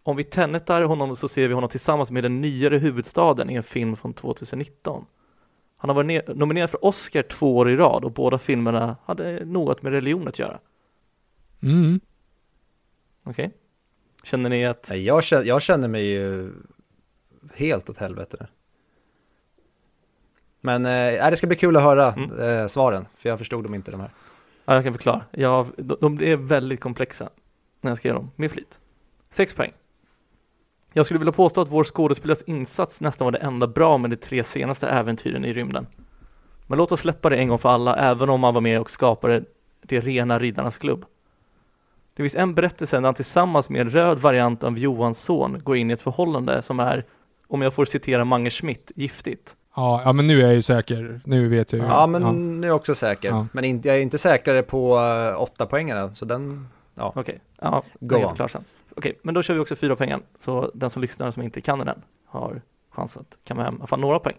[0.03, 3.63] Om vi tennetar honom så ser vi honom tillsammans med den nyare huvudstaden i en
[3.63, 5.05] film från 2019.
[5.77, 9.45] Han har varit ne- nominerad för Oscar två år i rad och båda filmerna hade
[9.45, 10.59] något med religion att göra.
[11.63, 11.99] Mm.
[13.23, 13.51] Okej?
[14.23, 16.53] Känner ni att Nej, Jag känner, jag känner mig ju
[17.53, 18.47] helt åt helvete.
[20.61, 22.39] Men eh, det ska bli kul att höra Mm.
[22.39, 24.11] eh, svaren, för jag förstod dem inte de här.
[24.65, 25.21] Ja, jag kan förklara.
[25.31, 27.29] Jag, de, de är väldigt komplexa
[27.81, 28.79] när jag ska göra dem, med flit.
[29.29, 29.71] Sex poäng.
[30.93, 34.15] Jag skulle vilja påstå att vår skådespelares insats nästan var det enda bra med de
[34.15, 35.87] tre senaste äventyren i rymden.
[36.67, 38.89] Men låt oss släppa det en gång för alla, även om man var med och
[38.91, 39.43] skapade
[39.81, 41.05] det rena Riddarnas klubb.
[42.13, 45.77] Det finns en berättelse där han tillsammans med en röd variant av Johans son går
[45.77, 47.05] in i ett förhållande som är,
[47.47, 49.55] om jag får citera Mange Schmidt, giftigt.
[49.75, 51.21] Ja, ja, men nu är jag ju säker.
[51.25, 51.87] Nu vet jag ju.
[51.87, 53.29] Ja, men nu är jag också säker.
[53.29, 53.47] Ja.
[53.51, 57.13] Men inte, jag är inte säkrare på uh, åtta poängarna, så den, ja.
[57.15, 58.63] Okej, ja, Go jag sen.
[58.95, 60.21] Okej, men då kör vi också fyra poängen.
[60.39, 64.19] Så den som lyssnar som inte kan den har chans att kamma hem fall några
[64.19, 64.35] poäng.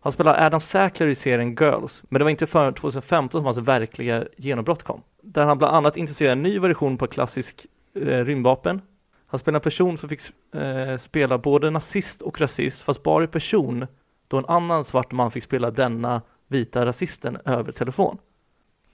[0.00, 3.58] Han spelar Adam Sackler i serien Girls, men det var inte förrän 2015 som hans
[3.58, 5.02] verkliga genombrott kom.
[5.22, 8.82] Där han bland annat introducerar en ny version på klassisk eh, rymdvapen.
[9.26, 10.20] Han spelar en person som fick
[10.54, 13.86] eh, spela både nazist och rasist, fast bara i person,
[14.28, 18.18] då en annan svart man fick spela denna vita rasisten över telefon.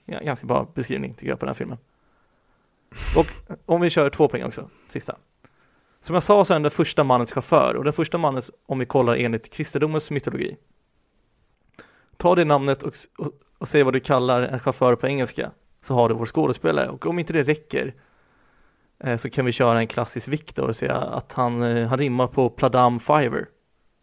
[0.05, 1.77] Ja, ganska bra beskrivning tycker jag på den här filmen.
[3.15, 5.15] Och eh, om vi kör två poäng också, sista.
[6.01, 8.79] Som jag sa så är han den första mannens chaufför och den första mannens, om
[8.79, 10.57] vi kollar enligt kristendomens mytologi.
[12.17, 15.93] Ta det namnet och, och, och säg vad du kallar en chaufför på engelska, så
[15.93, 16.89] har du vår skådespelare.
[16.89, 17.93] Och om inte det räcker
[18.99, 22.27] eh, så kan vi köra en klassisk Victor och säga att han, eh, han rimmar
[22.27, 23.47] på Pladam Fiver,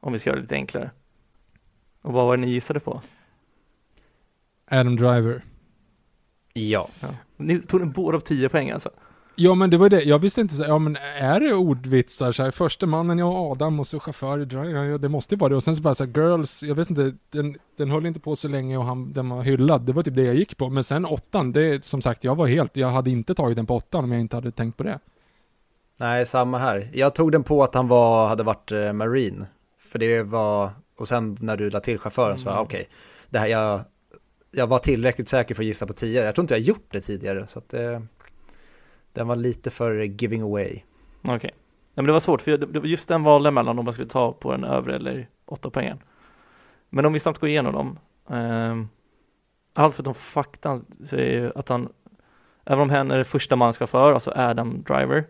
[0.01, 0.91] om vi ska göra det lite enklare.
[2.03, 3.03] Och vad var det ni gissade på?
[4.71, 5.45] Adam Driver.
[6.53, 6.89] Ja.
[7.01, 7.09] Ja.
[7.37, 8.91] Ni tog en båda av 10 poäng alltså.
[9.37, 12.42] Ja men det var det, jag visste inte så, ja men är det ordvitsar så
[12.42, 15.57] här, första mannen, ja Adam och så chaufför det måste ju vara det.
[15.57, 18.37] Och sen så bara så här, Girls, jag vet inte, den, den höll inte på
[18.37, 19.83] så länge och han, den var hyllad.
[19.83, 20.70] Det var typ det jag gick på.
[20.70, 23.75] Men sen åttan, det som sagt, jag var helt, jag hade inte tagit den på
[23.77, 24.99] åttan om jag inte hade tänkt på det.
[26.01, 26.90] Nej, samma här.
[26.92, 29.47] Jag tog den på att han var, hade varit eh, marine.
[29.79, 32.64] För det var, och sen när du la till chauffören så var Mm.
[32.64, 32.88] okej,
[33.31, 33.81] det här, jag,
[34.51, 36.25] jag var tillräckligt säker för att gissa på 10.
[36.25, 38.01] Jag tror inte jag gjort det tidigare, så att eh,
[39.14, 40.81] den var lite för giving away.
[41.29, 41.50] Okej.
[41.94, 44.33] Ja, men det var svårt, för just den valde jag mellan om man skulle ta
[44.33, 45.98] på den övre eller åtta poängen.
[46.90, 47.98] Men om vi snabbt går igenom dem.
[48.31, 48.88] ehm,
[49.74, 51.88] allt förutom faktan säger ju att han,
[52.64, 55.24] även om hen är det första man ska för, alltså Adam Driver,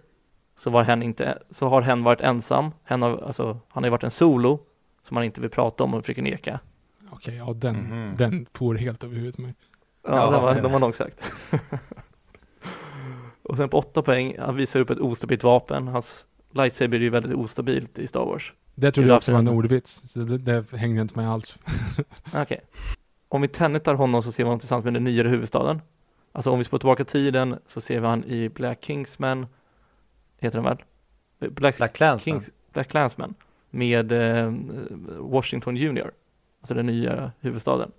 [0.56, 2.70] så, var hen inte, så har hen varit ensam.
[2.84, 4.60] Hen har, alltså, han har ju varit en solo,
[5.02, 6.60] som han inte vill prata om och försöker neka.
[7.10, 8.16] Okej, ja den, Mhm.
[8.16, 9.54] den for helt över huvudet mig.
[10.06, 11.22] Ja, Ja, den var, det- de var nog sagt.
[13.44, 15.88] och sen på åtta poäng, han visar upp ett ostabilt vapen.
[15.88, 18.52] Hans lightsaber är ju väldigt ostabilt i Star Wars.
[18.74, 21.58] Det trodde jag också var en ordvits, så det, det hängde inte med alls.
[22.34, 22.60] Okej.
[23.28, 25.80] Om vi tennetar honom så ser vi honom tillsammans med den nyare huvudstaden.
[26.32, 29.46] Alltså om vi spår tillbaka tiden så ser vi han i Black Kingsman,
[30.38, 31.50] heter den väl?
[31.50, 32.18] Black, Black Clansman.
[32.40, 33.34] Kings, Black Clansman
[33.70, 34.54] med eh,
[35.18, 36.12] Washington Junior,
[36.60, 37.90] alltså den nya huvudstaden.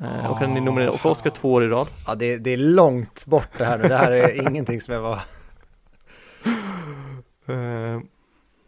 [0.00, 1.88] Eh, och han är nominerad och för Oscar två år i rad.
[2.06, 3.88] Ja, det, det är långt bort det här nu.
[3.88, 5.20] Det här är ingenting som jag var...
[7.46, 8.00] Eh,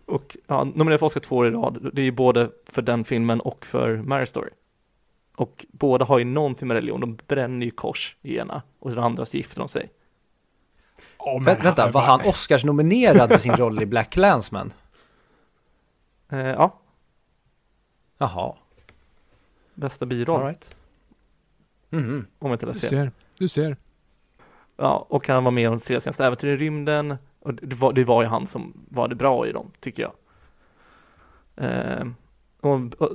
[0.06, 1.90] och ja, nominerad för Oscar två år i rad.
[1.92, 4.50] Det är ju både för den filmen och för Marriage Story.
[5.36, 7.00] Och båda har ju någonting med religion.
[7.00, 9.90] De bränner ju kors i ena och den andra så gifter de sig.
[11.18, 14.72] Oh, Vä vänta, var han Oscars nominerad för sin roll i Black Clansman?
[16.32, 16.80] Eh, ja,
[18.18, 18.54] Jaha,
[19.74, 20.74] bästa biroll alright.
[21.90, 22.26] Mhm.
[22.38, 22.98] om jag inte Du läser fel.
[22.98, 23.76] ser, du ser.
[24.76, 27.16] Ja, och han var med om tre senaste äventyr i rymden.
[27.40, 30.12] Och det var, det var ju han som var det bra i dem, tycker jag.
[31.56, 32.06] Eh,
[32.60, 33.10] och, och,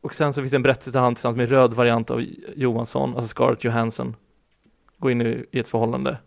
[0.00, 2.20] och sen så finns det en berättelse där han tillsammans med röd variant av
[2.56, 4.16] Johansson, alltså Scarlett Johansson,
[4.98, 6.18] går in i, i ett förhållande.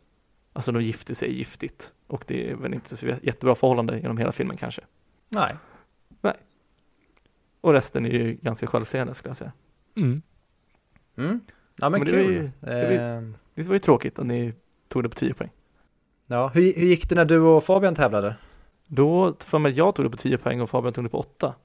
[0.54, 1.94] Alltså de gifter sig giftigt.
[2.08, 4.82] Och det är väl inte så jättebra förhållande genom hela filmen kanske.
[5.30, 5.56] Nej.
[7.62, 9.52] Och resten är ju ganska självsägande skulle jag säga.
[9.96, 10.22] Mm.
[11.18, 11.40] Mm.
[11.82, 12.34] Ja men, Men det var kul.
[12.34, 14.54] ju- det var ju- Ehm, Det var ju tråkigt att ni
[14.88, 15.50] tog det på 10 poäng.
[16.28, 18.36] ja, hur, hur gick det när du och Fabian tävlade?
[18.88, 21.56] Då, för mig, jag tog det på 10 poäng och Fabian tog det på 8.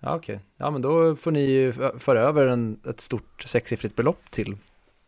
[0.00, 4.30] Ja okej, ja men då får ni ju föra över en, ett stort sexsiffrigt belopp
[4.30, 4.56] till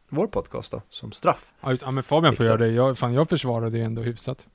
[0.08, 1.52] vår podcast då, som straff.
[1.60, 2.68] Ja, just, ja men Fabian får göra det.
[2.68, 4.46] Jag, fan, jag försvarade det ändå hyfsat.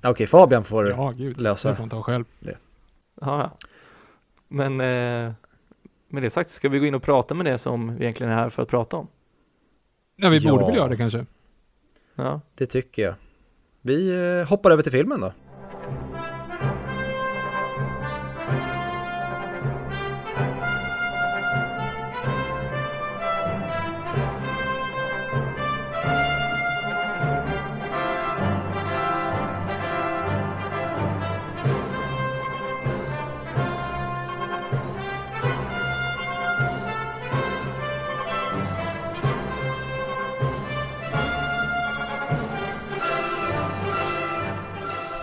[0.00, 1.40] Ja, Okej, Fabian får Ja, gud.
[1.40, 1.68] lösa.
[1.68, 2.24] Jag får ta själv.
[2.40, 2.54] Ja,
[3.20, 3.50] ja.
[4.48, 5.32] Men eh,
[6.14, 8.36] med det sagt ska vi gå in och prata med det som vi egentligen är
[8.36, 9.08] här för att prata om.
[10.16, 10.50] Ja, vi Ja.
[10.50, 11.26] borde väl göra det kanske.
[12.14, 13.14] Ja, Det tycker jag.
[13.80, 15.32] Vi eh, hoppar över till filmen då.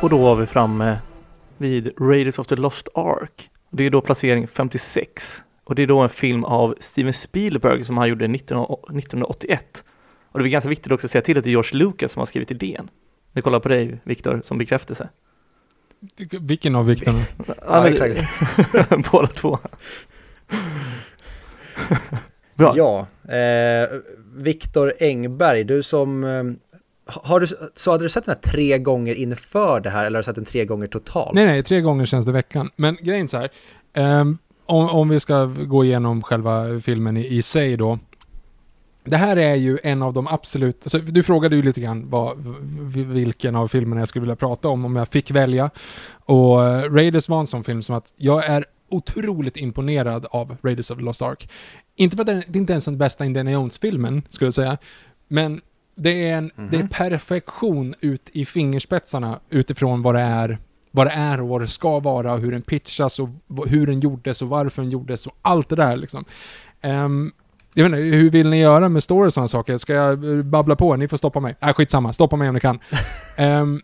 [0.02, 1.00] Och då var vi framme
[1.58, 3.50] vid Raiders of the Lost Ark.
[3.70, 7.98] Det är då placering 56 och det är då en film av Steven Spielberg som
[7.98, 8.64] han gjorde 19,
[8.98, 9.84] 1981.
[10.32, 12.20] Och det är ganska viktigt också att säga till att det är George Lucas som
[12.20, 12.90] har skrivit idén.
[13.34, 15.10] Vi kollar på dig, Viktor, som bekräftelse.
[16.42, 17.20] Vilken av vikterna?
[17.68, 18.22] Ja, men- exakt.
[19.12, 19.60] Båda två.
[22.56, 22.74] Bra.
[22.76, 23.90] Ja, eh,
[24.36, 26.44] Viktor Engberg, du som eh,
[27.24, 30.22] har du, så hade du sett den här tre gånger inför det här eller har
[30.22, 31.34] du sett den tre gånger totalt?
[31.34, 32.70] Nej, nej, tre gånger känns det veckan.
[32.76, 33.50] Men grejen så här.
[34.22, 38.00] um, om, om vi ska gå igenom själva filmen i, i sig då.
[39.04, 42.38] Det här är ju en av de absolut, alltså, du frågade ju lite grann vad,
[42.96, 45.70] vilken av filmerna jag skulle vilja prata om om jag fick välja.
[46.26, 50.92] Och eh, Raiders var en sån film som att jag är otroligt imponerad av Raiders
[50.92, 51.50] of the Lost Ark.
[51.96, 54.78] Inte för att den, det är inte ens den bästa Indiana Jones-filmen, skulle jag säga.
[55.28, 55.62] Men
[55.96, 60.60] det är, en, det är perfektion ut i fingerspetsarna utifrån vad det är
[60.92, 63.30] vad det är och vad det ska vara hur den pitchas och
[63.68, 66.26] hur den gjordes och varför den gjordes och allt det där liksom.
[66.82, 67.32] Ehm,
[67.74, 69.78] jag vet inte, hur vill ni göra med story och sådana saker?
[69.78, 70.96] Ska jag eh, babbla på?
[70.96, 71.56] Ni får stoppa mig.
[71.60, 72.14] Nej, skitsamma.
[72.14, 72.80] Stoppa mig om ni kan.
[73.38, 73.82] Ehm,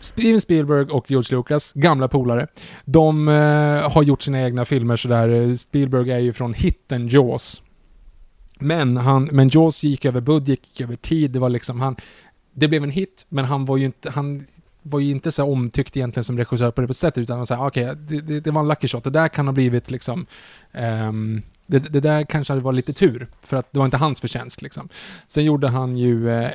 [0.00, 2.46] Steven Spielberg och George Lucas, gamla polare,
[2.84, 5.56] de eh, har gjort sina egna filmer sådär.
[5.56, 7.62] Spielberg är ju från hitten Jaws.
[8.58, 11.96] Men, han, men Jaws gick över budget, gick över tid, det var liksom han...
[12.52, 14.10] Det blev en hit, men han var ju inte...
[14.10, 14.46] Han,
[14.82, 17.94] var ju inte så omtyckt egentligen som regissör på det sättet, utan han sa okej,
[17.96, 19.04] det, det, det var en lucky shot.
[19.04, 20.26] Det där kan ha blivit liksom...
[20.72, 24.20] um, det, det där kanske hade varit lite tur, för att det var inte hans
[24.20, 24.88] förtjänst liksom.
[25.26, 26.50] Sen gjorde han ju eh,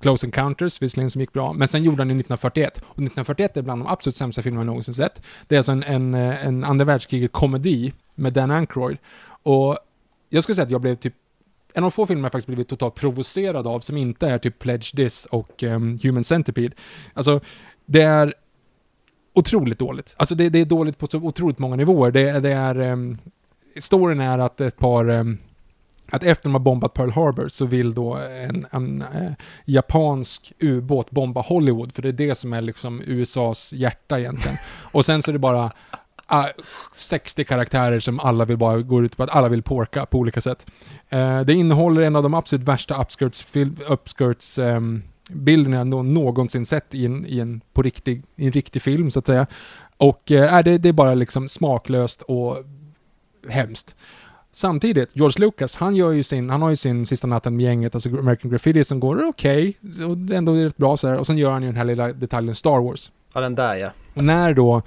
[0.00, 2.78] Close Encounters, visserligen som gick bra, men sen gjorde han ju 1941.
[2.78, 5.22] Och 1941 är bland de absolut sämsta filmerna jag någonsin sett.
[5.48, 8.98] Det är alltså en, en, eh, en andra världskriget-komedi med Dan Aykroyd.
[9.42, 9.78] Och
[10.28, 11.14] jag skulle säga att jag blev typ
[11.74, 14.96] en av få filmer jag faktiskt blivit totalt provocerad av som inte är typ Pledge
[14.96, 16.76] This och um, Human Centipede.
[17.14, 17.40] Alltså,
[17.86, 18.34] det är
[19.32, 20.14] otroligt dåligt.
[20.18, 22.10] Alltså det, det är dåligt på så otroligt många nivåer.
[22.10, 22.80] Det, det är...
[22.80, 23.18] Um,
[23.76, 25.10] storyn är att ett par...
[25.10, 25.38] Um,
[26.10, 29.32] att efter de har bombat Pearl Harbor så vill då en, en eh,
[29.64, 34.56] japansk ubåt bomba Hollywood, för det är det som är liksom USAs hjärta egentligen.
[34.92, 35.72] Och sen så är det bara
[36.26, 36.48] ah,
[36.94, 40.40] 60 karaktärer som alla vill bara går ut på att alla vill porka på olika
[40.40, 40.66] sätt.
[41.08, 43.46] Eh, det innehåller en av de absolut värsta upskirts,
[43.88, 48.52] upskirts ehm, bilderna jag nå- någonsin sett i en, i en, på riktig, i en
[48.52, 49.46] riktig film så att säga.
[49.96, 52.56] Och eh, det, det är bara liksom smaklöst och
[53.48, 53.94] hemskt.
[54.52, 57.94] Samtidigt, George Lucas, han gör ju sin, han har ju sin Sista natten med gänget,
[57.94, 61.50] alltså American Graffiti som går okej, och ändå är rätt bra sådär, och sen gör
[61.50, 63.10] han ju den här lilla detaljen Star Wars.
[63.34, 63.90] Ja, den där ja.
[64.14, 64.82] Och när då,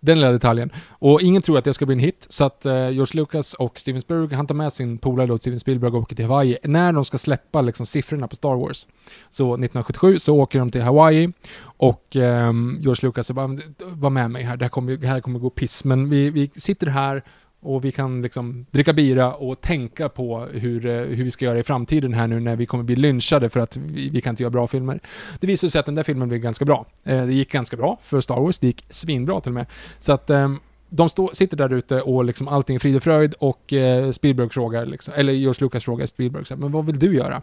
[0.00, 2.90] den lilla detaljen, och ingen tror att det ska bli en hit, så att eh,
[2.90, 6.16] George Lucas och Steven Spielberg, han tar med sin polare då, Steven Spielberg och åker
[6.16, 8.86] till Hawaii, när de ska släppa liksom siffrorna på Star Wars.
[9.30, 11.32] Så 1977 så åker de till Hawaii,
[11.62, 15.38] och eh, George Lucas bara, var med mig här, det här kommer, det här kommer
[15.38, 17.22] gå piss, men vi, vi sitter här
[17.60, 21.58] och vi kan liksom dricka bira och tänka på hur, eh, hur vi ska göra
[21.58, 24.42] i framtiden här nu när vi kommer bli lynchade för att vi, vi kan inte
[24.42, 25.00] göra bra filmer.
[25.40, 26.86] Det visade sig att den där filmen blev ganska bra.
[27.04, 29.66] Eh, det gick ganska bra för Star Wars, det gick svinbra till och med.
[29.98, 30.54] Så att eh,
[30.88, 34.48] de stå, sitter där ute och liksom allting är frid och fröjd och eh, Spielberg
[34.48, 37.42] frågar, liksom, eller George Lucas frågar Spielberg, så här, men vad vill du göra?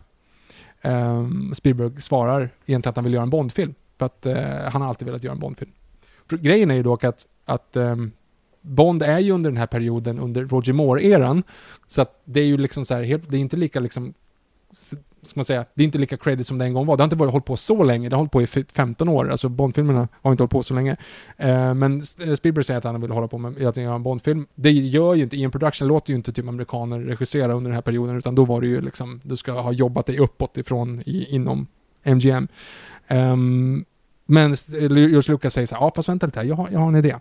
[0.82, 4.89] Ehm, Spielberg svarar egentligen att han vill göra en Bondfilm, för att eh, han har
[4.89, 5.71] alltid velat göra en Bondfilm.
[6.30, 8.12] Grejen är ju dock att, att ehm,
[8.63, 11.43] Bond är ju under den här perioden, under Roger Moore-eran,
[11.88, 14.13] så att det är ju liksom så här, helt, det är inte lika liksom,
[15.21, 16.97] ska man säga, det är inte lika credit som det en gång var.
[16.97, 19.30] Det har inte varit hållit på så länge, det har hållit på i 15 år,
[19.30, 20.97] alltså Bond-filmerna har inte hållit på så länge.
[21.38, 24.47] Eh, men eh, Spielberg säger att han vill hålla på med att göra en Bond-film.
[24.56, 27.76] Det gör ju inte, I en Production låter ju inte typ amerikaner regissera under den
[27.76, 31.04] här perioden, utan då var det ju liksom, du ska ha jobbat dig uppåt ifrån
[31.06, 31.67] i, inom
[32.04, 32.47] MGM.
[33.08, 33.86] Ehm,
[34.26, 36.88] men George Lucas säger så här, ja fast vänta lite här, jag har, jag har
[36.88, 37.15] en idé.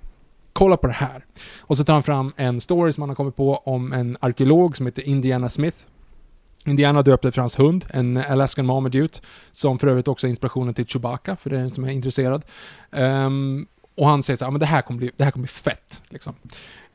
[0.53, 1.25] Kolla på det här.
[1.61, 4.77] Och så tar han fram en story som han har kommit på om en arkeolog
[4.77, 5.77] som heter Indiana Smith.
[6.65, 9.19] Indiana döpte efter hans hund, en Alaskan Marmaduke,
[9.53, 12.45] som för övrigt också är inspirationen till Chewbacca, för den som är intresserad.
[12.91, 15.43] Um, och han säger så här, "Ja, men det här kommer bli, det här kommer
[15.43, 16.03] bli fett.
[16.09, 16.35] Liksom.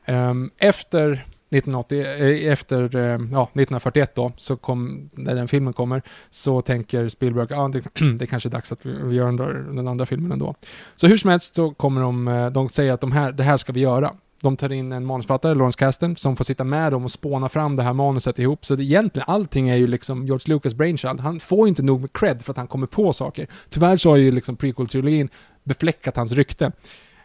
[0.06, 6.02] Um, efter 1980, eh, efter eh, ja, 1941 då, så kom, när den filmen kommer,
[6.30, 7.80] så tänker Spielberg, ja det,
[8.18, 10.54] det är kanske är dags att vi vi gör den, där, den andra filmen ändå.
[10.96, 13.56] Så hur som helst så kommer de, eh, de säger att de här, det här
[13.56, 14.14] ska vi göra.
[14.40, 17.76] De tar in en manusförfattare, Lawrence Kasten, som får sitta med dem och spåna fram
[17.76, 18.66] det här manuset ihop.
[18.66, 21.20] Så det, egentligen, allting är ju liksom George Lucas brainchild.
[21.20, 23.46] Han får ju inte nog med cred för att han kommer på saker.
[23.70, 25.28] Tyvärr så har ju liksom prequel-trilogin
[25.64, 26.72] befläckat hans rykte.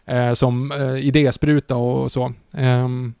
[0.06, 2.32] Eh, som eh, idéspruta och så.
[2.52, 3.14] Ehm,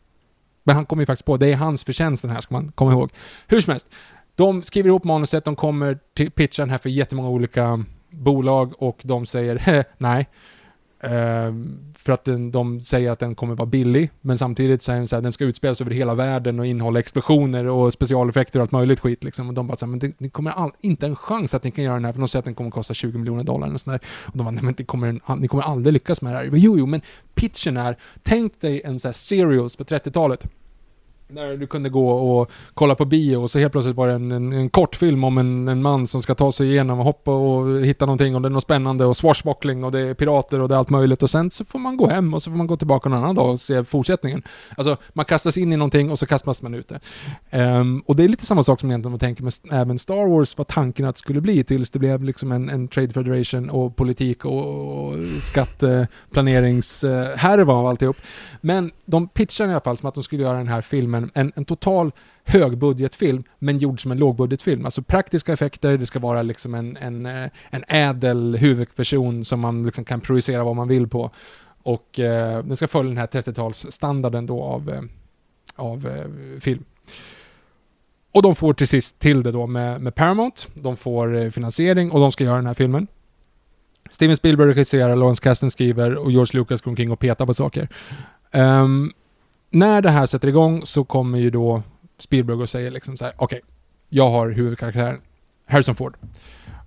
[0.64, 2.92] men han kommer ju faktiskt på, det är hans förtjänst den här, ska man komma
[2.92, 3.10] ihåg.
[3.46, 3.86] Hur som helst,
[4.34, 9.00] de skriver ihop manuset, de kommer till pitcha den här för jättemånga olika bolag och
[9.02, 10.28] de säger nej.
[11.04, 15.06] Ehm, för att den, de säger att den kommer vara billig, men samtidigt säger den
[15.06, 18.72] så här, den ska utspelas över hela världen och innehålla explosioner och specialeffekter och allt
[18.72, 19.48] möjligt skit liksom.
[19.48, 21.70] Och de bara så här, men det, det kommer all, inte en chans att ni
[21.70, 23.80] kan göra den här, för de säger att den kommer kosta 20 miljoner dollar och
[23.80, 24.00] sådär.
[24.06, 26.50] Och de bara, nej men det kommer, ni kommer aldrig lyckas med det här.
[26.50, 27.00] Men Jo, jo, men
[27.34, 30.46] pitchen är, tänk dig en så här serials på 30-talet.
[31.34, 34.32] När du kunde gå och kolla på bio och så helt plötsligt var det en,
[34.32, 37.80] en, en kortfilm om en, en man som ska ta sig igenom och hoppa och
[37.80, 40.74] hitta någonting och det är något spännande och swashbuckling och det är pirater och det
[40.74, 42.76] är allt möjligt och sen så får man gå hem och så får man gå
[42.76, 44.42] tillbaka en annan dag och se fortsättningen.
[44.76, 47.00] Alltså man kastas in i någonting och så kastas man ut det.
[47.58, 50.58] Um, och det är lite samma sak som egentligen man tänker med även Star Wars
[50.58, 53.96] vad tanken att det skulle bli tills det blev liksom en, en Trade Federation och
[53.96, 58.16] politik och, och skatteplaneringshärva av alltihop.
[58.60, 61.52] Men de pitchade i alla fall som att de skulle göra den här filmen, en,
[61.56, 62.12] en total
[62.44, 64.84] högbudgetfilm, men gjord som en lågbudgetfilm.
[64.84, 69.82] Alltså praktiska effekter, det ska vara liksom en, en, eh, en ädel huvudperson som man
[69.82, 71.30] liksom kan projicera vad man vill på.
[71.82, 75.00] Och eh, den ska följa den här 30-talsstandarden då av, eh,
[75.76, 76.84] av eh, film.
[78.32, 82.10] Och de får till sist till det då med, med Paramount, de får eh, finansiering
[82.10, 83.06] och de ska göra den här filmen.
[84.10, 87.88] Steven Spielberg regisserar, Lawrence Kasdan skriver och George Lucas går omkring och petar på saker.
[88.52, 89.12] Um,
[89.74, 91.82] när det här sätter igång så kommer ju då
[92.18, 93.60] Spielberg och säger liksom så här: okej,
[94.08, 95.20] jag har huvudkaraktären,
[95.66, 96.16] Harrison Ford.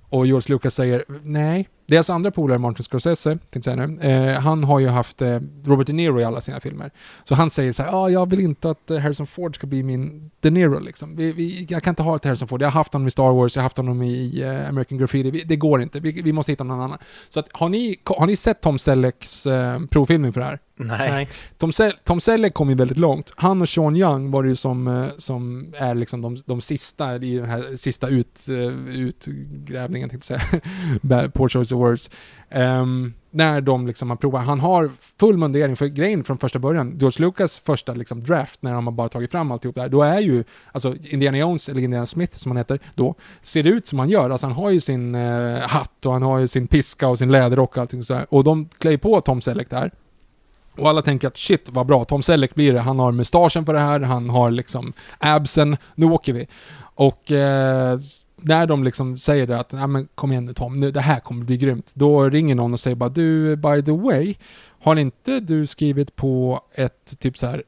[0.10, 1.70] Och George Lucas säger, nej.
[1.86, 5.22] Deras alltså andra polare, Martin Scorsese, tänkte jag säga nu, eh, han har ju haft
[5.22, 6.92] eh, Robert De Niro i alla sina filmer.
[7.24, 9.84] Så han säger så här, ja, jag vill inte att eh, Harrison Ford ska bli
[9.84, 11.16] min De Niro liksom.
[11.16, 13.32] Vi, vi, jag kan inte ha ett Harrison Ford, jag har haft honom i Star
[13.32, 16.34] Wars, jag har haft honom i eh, American Graffiti, vi, det går inte, vi, vi
[16.34, 16.98] måste hitta någon annan.
[17.30, 20.60] Så att, har ni, har ni sett Tom Sellecks eh, provfilmning för det här?
[20.78, 21.30] Nej.
[21.58, 23.34] Tom, Sel Tom Selleck kom ju väldigt långt.
[23.36, 27.16] Han och Sean Young var det ju som, eh, som är liksom de, de sista
[27.16, 31.30] i den här sista ut, eh, utgrävningen, tänkte jag säga.
[31.34, 32.10] Poor choice of words.
[32.50, 34.46] Um, när de liksom har provat.
[34.46, 38.74] Han har full mundering, för grejen från första början, George Lucas första liksom draft, när
[38.74, 42.06] de har bara tagit fram alltihop där, då är ju, alltså Indiana Jones, eller Indiana
[42.06, 44.30] Smith som han heter då, ser det ut som han gör.
[44.30, 47.32] Alltså han har ju sin eh, hatt och han har ju sin piska och sin
[47.32, 48.26] läderrock och allting sådär.
[48.30, 49.92] Och de klär på Tom Selleck där.
[50.78, 52.80] Och alla tänker att shit vad bra, Tom Selleck blir det.
[52.80, 56.48] Han har mustaschen på det här, han har liksom absen, nu åker vi.
[56.80, 58.00] Och eh,
[58.36, 61.20] när de liksom säger det att, ja men kom igen nu Tom, nu, det här
[61.20, 61.92] kommer bli grymt.
[61.94, 64.36] Då ringer någon och säger bara, du by the way,
[64.80, 67.64] har inte du skrivit på ett typ så här,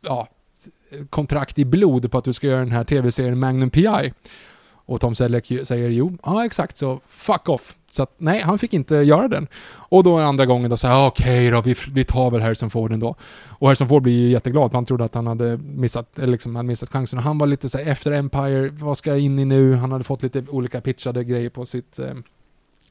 [0.00, 0.28] ja,
[1.10, 4.12] kontrakt i blod på att du ska göra den här tv-serien Magnum P.I.
[4.86, 7.76] Och Tom Selleck säger jo, ja exakt, så fuck off.
[7.94, 9.46] Så att nej, han fick inte göra den.
[9.66, 12.92] Och då andra gången då säger ah, okej då, vi, vi tar väl Harrison Ford
[12.92, 13.14] ändå.
[13.48, 16.56] Och Harrison Ford blir ju jätteglad, för han trodde att han hade missat, eller liksom,
[16.56, 17.18] hade missat chansen.
[17.18, 19.74] Och han var lite så här, efter Empire, vad ska jag in i nu?
[19.74, 22.14] Han hade fått lite olika pitchade grejer på sitt, eh,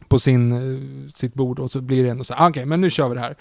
[0.07, 2.81] på sin, eh, sitt bord och så blir det ändå så här, ah, okej, men
[2.81, 3.35] nu kör vi det här.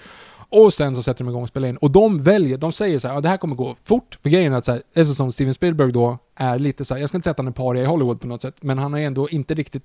[0.48, 1.76] Och sen så sätter de igång och spelar in.
[1.76, 4.18] Och de väljer, de säger så här, ja, det här kommer gå fort.
[4.22, 7.08] För grejen är att så här, eftersom Steven Spielberg då är lite så här, jag
[7.08, 9.00] ska inte säga att han är paria i Hollywood på något sätt, men han har
[9.00, 9.82] ändå inte riktigt,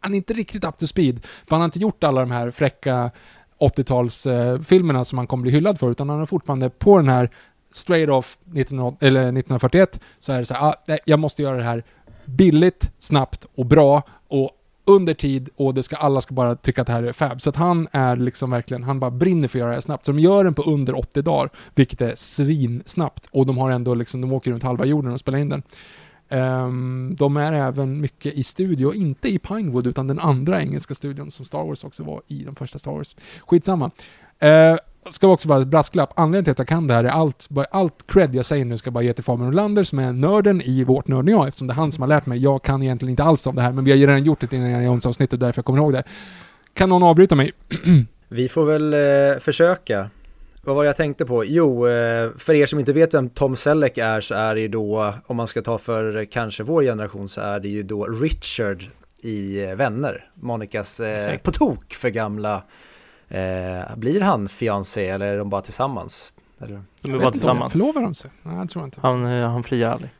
[0.00, 1.24] han är inte riktigt up to speed.
[1.24, 3.10] För han har inte gjort alla de här fräcka
[3.60, 7.30] 80-talsfilmerna som han kommer bli hyllad för, utan han är fortfarande på den här
[7.72, 11.56] straight off 19, eller 1941, så är det så här, ah, nej, jag måste göra
[11.56, 11.84] det här
[12.24, 14.50] billigt, snabbt och bra och
[14.84, 17.42] under tid och det ska, alla ska bara tycka att det här är fab.
[17.42, 20.06] Så att han är liksom verkligen, han bara brinner för att göra det här snabbt.
[20.06, 23.26] Så de gör den på under 80 dagar, vilket är svinsnabbt.
[23.30, 25.62] Och de har ändå liksom, de åker runt halva jorden och spelar in den.
[26.32, 31.30] Um, de är även mycket i studio, inte i Pinewood utan den andra engelska studion
[31.30, 33.16] som Star Wars också var i de första Star Wars.
[33.46, 33.90] Skitsamma.
[34.42, 34.78] Uh,
[35.10, 38.34] ska också bara brasklapp, anledningen till att jag kan det här är allt, allt cred
[38.34, 41.08] jag säger nu ska jag bara ge till Fabian Olander som är nörden i vårt
[41.08, 42.38] Nörden jag, eftersom det är han som har lärt mig.
[42.38, 44.52] Jag kan egentligen inte alls om det här, men vi har ju redan gjort ett
[44.52, 46.02] Indiana Jones-avsnitt och därför jag kommer ihåg det.
[46.74, 47.52] Kan någon avbryta mig?
[48.28, 50.10] Vi får väl eh, försöka.
[50.62, 51.44] Vad var det jag tänkte på?
[51.44, 54.68] Jo, eh, för er som inte vet vem Tom Selleck är så är det ju
[54.68, 58.84] då, om man ska ta för kanske vår generation så är det ju då Richard
[59.22, 60.30] i eh, Vänner.
[60.34, 62.62] Monikas eh, på tok för gamla,
[63.28, 66.34] eh, blir han fiancé eller är de bara tillsammans?
[66.60, 66.82] Eller?
[67.02, 67.72] De är bara tillsammans.
[67.72, 68.30] Förlovar de sig?
[68.42, 69.00] Nej, jag tror inte.
[69.02, 70.10] Han, eh, han friar aldrig.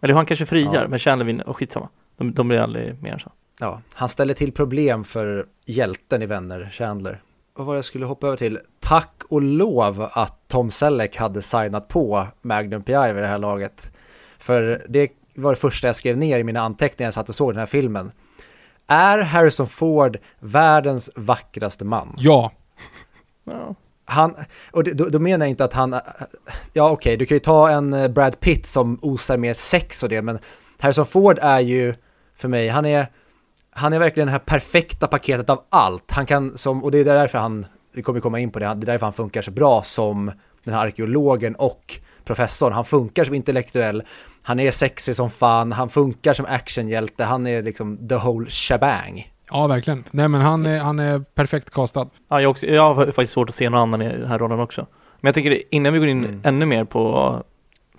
[0.00, 0.88] Eller han kanske friar, Ja.
[0.88, 1.48] men Chandler vinner.
[1.48, 1.88] Och skitsamma.
[2.16, 3.32] De, de blir aldrig mer än så.
[3.60, 7.22] Ja, han ställer till problem för hjälten i Vänner, Chandler.
[7.56, 8.58] Vad var det jag skulle hoppa över till?
[8.80, 13.12] Tack och lov att Tom Selleck hade signat på Magnum P.I.
[13.12, 13.92] vid det här laget.
[14.38, 17.34] För det var det första jag skrev ner i mina anteckningar när jag satt och
[17.34, 18.12] såg den här filmen.
[18.86, 22.14] Är Harrison Ford världens vackraste man?
[22.18, 22.52] Ja.
[24.04, 24.34] Han,
[24.70, 26.00] och då, då menar jag inte att han,
[26.72, 30.08] ja okej, du kan ju ta en eh, Brad Pitt som osar mer sex och
[30.08, 30.38] det, men
[30.78, 31.94] Harrison Ford är ju,
[32.36, 33.06] för mig, han är,
[33.76, 36.10] han är verkligen det här perfekta paketet av allt.
[36.10, 38.70] Han kan som, och det är därför han, vi kommer komma in på det, det
[38.70, 40.32] är därför han funkar så bra som
[40.64, 42.72] den här arkeologen och professorn.
[42.72, 44.02] Han funkar som intellektuell,
[44.42, 49.32] han är sexig som fan, han funkar som actionhjälte, han är liksom the whole shebang.
[49.50, 50.04] Ja, verkligen.
[50.10, 52.08] Nej, men han är, han är perfekt castad.
[52.28, 54.60] Ja, jag, också, jag har faktiskt svårt att se någon annan i den här rollen
[54.60, 54.86] också.
[55.20, 56.40] Men jag tycker innan vi går in Mm.
[56.44, 57.42] ännu mer på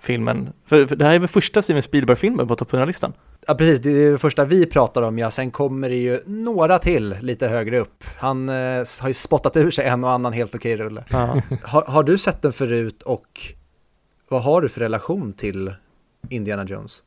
[0.00, 0.52] filmen.
[0.66, 3.12] För, för det här är väl första Steven Spielberg-filmen på topp 100-listan?
[3.46, 6.78] Ja precis, det är det första vi pratar om ja, sen kommer det ju några
[6.78, 8.04] till lite högre upp.
[8.18, 8.54] Han eh,
[9.00, 11.04] har ju spottat ur sig en och annan helt okej rulle.
[11.10, 11.42] Ja.
[11.62, 13.40] Har, har du sett den förut och
[14.28, 15.72] vad har du för relation till
[16.30, 17.02] Indiana Jones?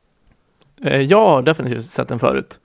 [0.84, 2.60] Eh, Jag har definitivt sett den förut.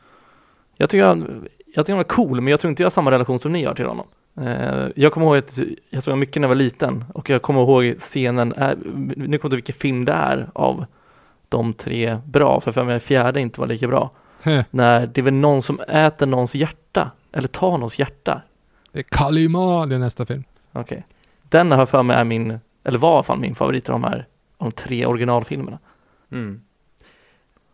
[0.77, 3.11] Jag tycker han, jag tycker han var cool, men jag tror inte jag har samma
[3.11, 4.07] relation som ni har till honom.
[4.41, 5.59] Eh, Jag kommer ihåg att
[5.89, 9.25] jag såg mycket när jag var liten och jag kommer ihåg scenen, är, nu kommer
[9.25, 10.85] jag inte ihåg vilken film det är av
[11.49, 14.11] de tre bra, för för mig fjärde inte var lika bra.
[14.69, 18.41] När det är väl någon som äter någons hjärta, eller tar någons hjärta.
[18.91, 20.43] Det är Kalima, det är nästa film.
[20.71, 21.05] Okej.
[21.49, 24.03] Den har för mig är min, eller var i alla fall min favorit av de
[24.03, 24.27] här,
[24.57, 25.79] av de tre originalfilmerna.
[26.31, 26.61] Mm.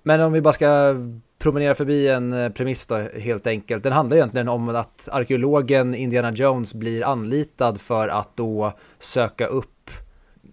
[0.04, 0.96] Men om vi bara ska
[1.44, 3.84] promenera förbi en eh, premiss då helt enkelt.
[3.84, 9.70] Den handlar egentligen om att arkeologen Indiana Jones blir anlitad för att då söka upp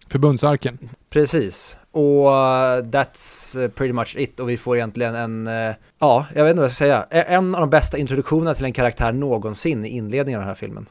[0.09, 0.78] Förbundsarken.
[1.11, 5.47] Precis, och uh, that's uh, pretty much it och vi får egentligen en,
[5.99, 8.72] ja, jag vet inte vad jag ska säga, en av de bästa introduktionerna till en
[8.72, 10.86] karaktär någonsin i inledningen av den här filmen.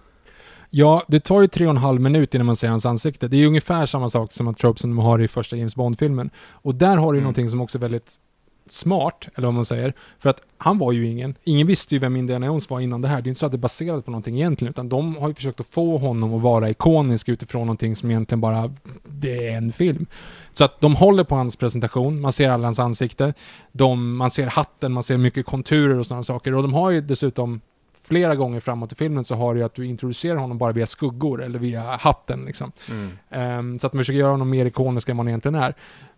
[0.70, 3.28] Ja, det tar ju tre och en halv minut innan man ser hans ansikte.
[3.28, 5.76] Det är ju ungefär samma sak som att trope som de har i första James
[5.76, 6.30] Bond-filmen.
[6.52, 7.24] Och där har du Mm.
[7.24, 8.14] någonting som också är väldigt
[8.72, 9.94] smart, eller vad man säger.
[10.20, 11.36] För att han var ju ingen.
[11.44, 13.22] Ingen visste ju vem Indiana Jones var innan det här.
[13.22, 15.34] Det är inte så att det är baserat på någonting egentligen, utan de har ju
[15.34, 19.72] försökt att få honom att vara ikonisk utifrån någonting som egentligen bara, det är en
[19.72, 20.06] film.
[20.52, 23.34] Så att de håller på hans presentation, man ser alla hans ansikte,
[23.72, 26.56] de, man ser hatten, man ser mycket konturer och sådana saker.
[26.56, 27.62] Och de har ju dessutom
[28.04, 30.86] flera gånger framåt i filmen så har du ju att du introducerar honom bara via
[30.86, 32.72] skuggor eller via hatten liksom.
[33.30, 35.74] Ehm, så att man försöker göra honom mer ikonisk än vad han egentligen är.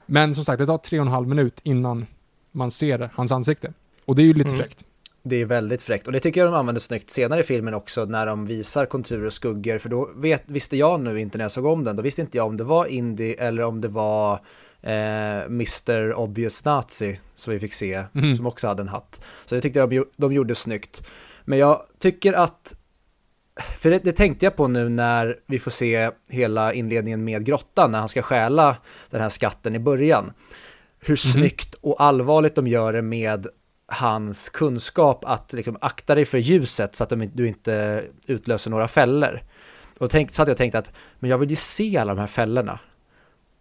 [0.06, 2.06] Men som sagt, det tar tre och en halv minut innan
[2.52, 3.74] man ser hans ansikte.
[4.06, 4.60] Och det är ju lite Mm.
[4.60, 4.84] fräckt.
[5.24, 8.06] Det är väldigt fräckt och det tycker jag de använder snyggt senare i filmen också
[8.06, 11.52] när de visar konturer och skuggor för då vet, visste jag nu inte när jag
[11.52, 14.34] såg om den, då visste inte jag om det var Indy eller om det var
[14.82, 16.14] eh, Mr.
[16.14, 18.36] Obvious Nazi som vi fick se, Mhm.
[18.38, 19.22] som också hade en hatt.
[19.46, 21.08] Så det tyckte jag de, de gjorde snyggt.
[21.46, 22.76] Men jag tycker att,
[23.78, 27.92] för det, det tänkte jag på nu när vi får se hela inledningen med grottan,
[27.92, 28.78] när han ska stjäla
[29.10, 30.32] den här skatten i början.
[31.06, 33.48] Hur snyggt och allvarligt de gör det med
[33.88, 38.88] hans kunskap att liksom akta dig för ljuset så att de, du inte utlöser några
[38.88, 39.42] fällor.
[40.00, 42.28] Och tänk, så hade jag tänkt att, men jag vill ju se alla de här
[42.28, 42.80] fällorna.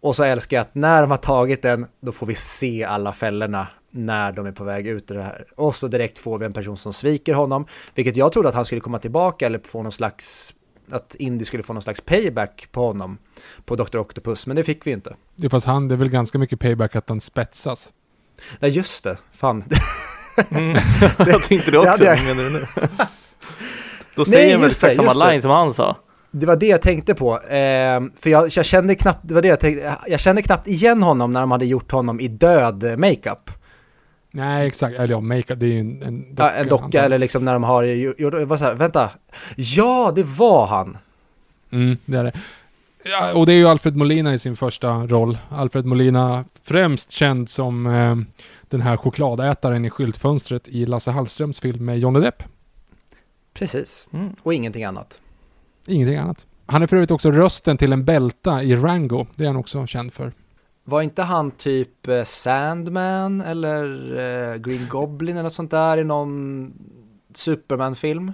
[0.01, 3.13] Och så älskar jag att när de har tagit den, då får vi se alla
[3.13, 5.45] fällorna när de är på väg ut ur det här.
[5.57, 7.65] Och så direkt får vi en person som sviker honom,
[7.95, 10.53] vilket jag trodde att han skulle komma tillbaka eller få någon slags,
[10.93, 13.17] att Indy skulle få någon slags payback på honom,
[13.65, 13.97] på Dr.
[13.97, 15.15] Octopus, men det fick vi inte.
[15.35, 17.93] Det är fast han, det är väl ganska mycket payback att han spetsas.
[18.59, 19.63] Nej, just det, fan.
[20.51, 20.77] Mm.
[21.17, 22.67] jag tänkte det det också, vad menar du nu?
[24.15, 25.31] Då säger han väl det, exakt samma det.
[25.31, 25.95] line som han sa.
[26.31, 29.47] Det var det jag tänkte på, ehm, för jag, jag kände knappt, det var det
[29.47, 32.97] jag tänkte, jag kände knappt igen honom när de hade gjort honom i död eh,
[32.97, 33.51] makeup.
[34.31, 34.99] Nej, exakt.
[34.99, 36.43] Eller ja, makeup, det är ju en, en docka.
[36.43, 39.09] Ja, en docka eller liksom när de har gjort, var så här, vänta,
[39.55, 40.97] ja det var han.
[41.71, 42.33] Mm, det är det.
[43.03, 45.37] Ja, och det är ju Alfred Molina i sin första roll.
[45.49, 48.15] Alfred Molina, främst känd som eh,
[48.69, 52.43] den här chokladätaren i skyltfönstret i Lasse Hallströms film med Johnny Depp.
[53.53, 54.35] Precis, Mm.
[54.43, 55.21] och ingenting annat.
[55.87, 56.45] Ingenting annat.
[56.65, 59.25] Han är för övrigt också rösten till en bälta i Rango.
[59.35, 60.31] Det är han också känd för.
[60.91, 63.83] Var inte han typ eh, Sandman eller
[64.17, 66.73] eh, Green Goblin eller något sånt där i någon
[67.33, 68.33] Superman-film?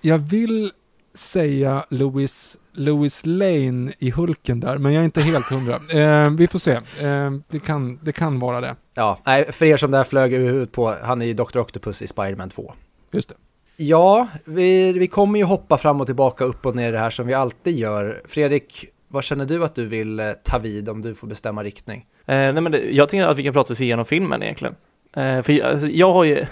[0.00, 0.72] Jag vill
[1.14, 5.74] säga Louis, Louis Lane i Hulken där, men jag är inte helt hundra.
[6.00, 6.72] Eh, vi får se.
[7.00, 8.76] Eh, det, kan, det kan vara det.
[8.94, 11.58] Ja, nej, för er som det här flög över huvudet på, han är ju Dr.
[11.58, 12.72] Octopus i Spider-Man 2.
[13.12, 13.34] Just det.
[13.76, 17.26] Ja, vi, vi kommer ju hoppa fram och tillbaka, upp och ner det här som
[17.26, 18.22] vi alltid gör.
[18.28, 18.84] Fredrik,
[19.16, 22.06] vad känner du att du vill eh, ta vid om du får bestämma riktning?
[22.26, 24.74] Eh, nej men det, jag tänker att vi kan prata oss igenom filmen egentligen.
[25.12, 26.46] Eh, för jag, alltså, jag har ju,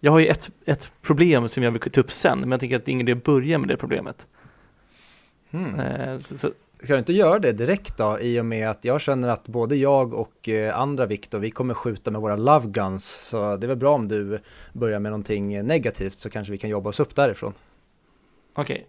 [0.00, 2.76] jag har ju ett, ett problem som jag vill ta upp sen, men jag tänker
[2.76, 4.26] att det är ingen idé att börja med det problemet.
[5.50, 5.80] Hmm.
[5.80, 6.50] Eh, så, så,
[6.82, 9.76] Ska du inte göra det direkt då, i och med att jag känner att både
[9.76, 13.68] jag och eh, andra Viktor, vi kommer skjuta med våra love guns, så det är
[13.68, 14.40] väl bra om du
[14.72, 17.52] börjar med någonting negativt, så kanske vi kan jobba oss upp därifrån.
[18.54, 18.86] Okej.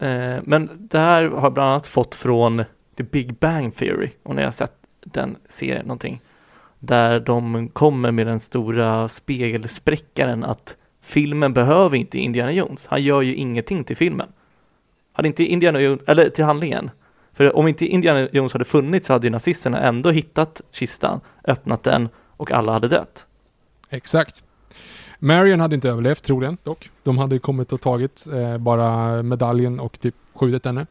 [0.00, 2.64] Eh, men det här har jag bland annat fått från
[2.96, 4.74] The Big Bang Theory, och när jag har sett
[5.04, 6.20] den serien någonting,
[6.78, 13.22] där de kommer med den stora spegelspräckaren att filmen behöver inte Indiana Jones, han gör
[13.22, 14.28] ju ingenting till filmen.
[15.12, 16.90] Hade inte Indiana Jones, eller till handlingen,
[17.32, 21.82] för om inte Indiana Jones hade funnits så hade ju nazisterna ändå hittat kistan, öppnat
[21.82, 23.26] den och alla hade dött.
[23.90, 24.44] Exakt.
[25.22, 26.90] Marion hade inte överlevt troligen dock.
[27.02, 30.86] De hade kommit och tagit eh, bara medaljen och typ skjutit henne.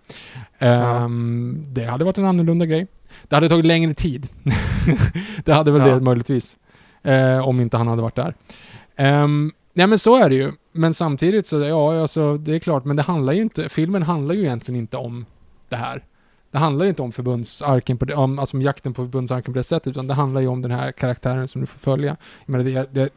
[0.59, 2.87] Ehm, Det hade varit en annorlunda grej.
[3.27, 4.27] Det hade tagit längre tid.
[5.45, 5.95] det hade väl Ja.
[5.95, 6.57] det möjligtvis.
[7.03, 8.33] Eh, om inte han hade varit där.
[9.23, 10.51] Um, nej men så är det ju.
[10.71, 14.35] Men samtidigt så, ja alltså det är klart, men det handlar ju inte, filmen handlar
[14.35, 15.25] ju egentligen inte om
[15.69, 16.03] det här.
[16.51, 19.63] Det handlar inte om förbundsarken på det, om, alltså om jakten på förbundsarken på det
[19.63, 22.17] sättet, utan det handlar ju om den här karaktären som du får följa.
[22.45, 23.09] Jag menar, det, det,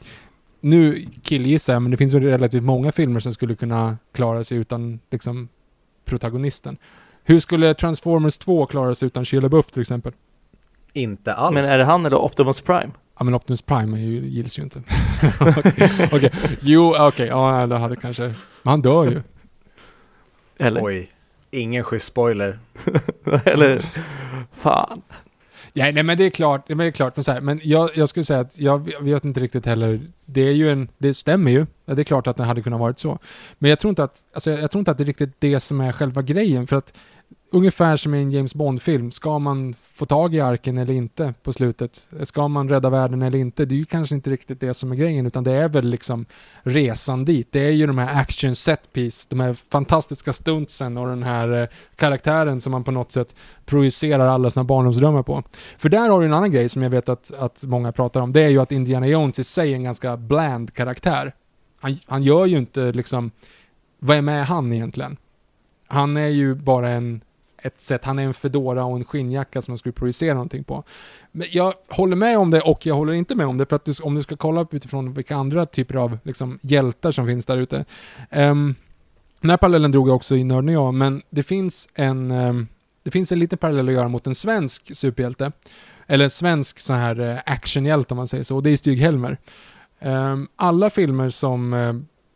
[0.63, 4.59] nu killgissar jag, men det finns väl relativt många filmer som skulle kunna klara sig
[4.59, 5.49] utan liksom
[6.05, 6.77] protagonisten.
[7.25, 10.13] Hur skulle Transformers 2 klara sig utan Shia LaBeouf till exempel?
[10.93, 11.55] Inte alls.
[11.55, 12.91] Men är det han eller Optimus Prime?
[13.19, 14.83] Ja men Optimus Prime är ju, gills ju inte.
[15.41, 16.31] Okej, okej.
[16.61, 18.23] Jo, okej, ja det hade kanske...
[18.63, 19.23] Men han dör ju.
[20.59, 20.85] Eller?
[20.85, 21.11] Oj,
[21.51, 22.59] ingen schysst spoiler.
[23.45, 23.87] eller?
[24.53, 25.03] Fan.
[25.75, 28.09] Ja, nej men det är klart, det är klart, men, så här, men jag, jag
[28.09, 31.67] skulle säga att jag vet inte riktigt heller, det är ju en, det stämmer ju,
[31.85, 33.19] det är klart att det hade kunnat varit så.
[33.59, 35.61] Men jag tror inte att, alltså jag, jag tror inte att det är riktigt det
[35.61, 36.93] som är själva grejen, för att
[37.53, 41.53] ungefär som i en James Bond-film, ska man få tag i arken eller inte på
[41.53, 42.09] slutet?
[42.23, 43.65] Ska man rädda världen eller inte?
[43.65, 46.27] Det är ju kanske inte riktigt det som är grejen, utan det är väl liksom
[46.63, 47.49] resan dit.
[47.53, 51.63] Det är ju de här action set piece, de här fantastiska stuntsen och den här
[51.63, 53.35] eh, karaktären som man på något sätt
[53.65, 55.43] projicerar alla sina barndomsdrömmar på.
[55.79, 58.33] För där har du en annan grej som jag vet att, att många pratar om,
[58.33, 61.35] det är ju att Indiana Jones i sig är en ganska bland karaktär.
[61.81, 63.31] Han, han gör ju inte liksom,
[63.99, 65.17] vad är med han egentligen?
[65.87, 67.21] Han är ju bara en,
[67.63, 70.85] ett sätt, han är en fedora och en skinnjacka som man skulle projicera någonting på.
[71.33, 73.85] Men jag håller med om det och jag håller inte med om det, för att
[73.85, 77.47] du, om du ska kolla upp utifrån vilka andra typer av liksom, hjältar som finns
[77.47, 77.85] där ute.
[78.31, 78.75] Um,
[79.41, 82.69] den här parallellen drog jag också i Nörden och jag, men det finns en, um,
[83.03, 85.53] det finns en liten parallell att göra mot en svensk superhjälte.
[86.07, 89.37] Eller en svensk sån här eh, actionhjälte om man säger så, och det är Stig-Helmer.
[90.03, 91.95] Ehm, alla filmer som eh,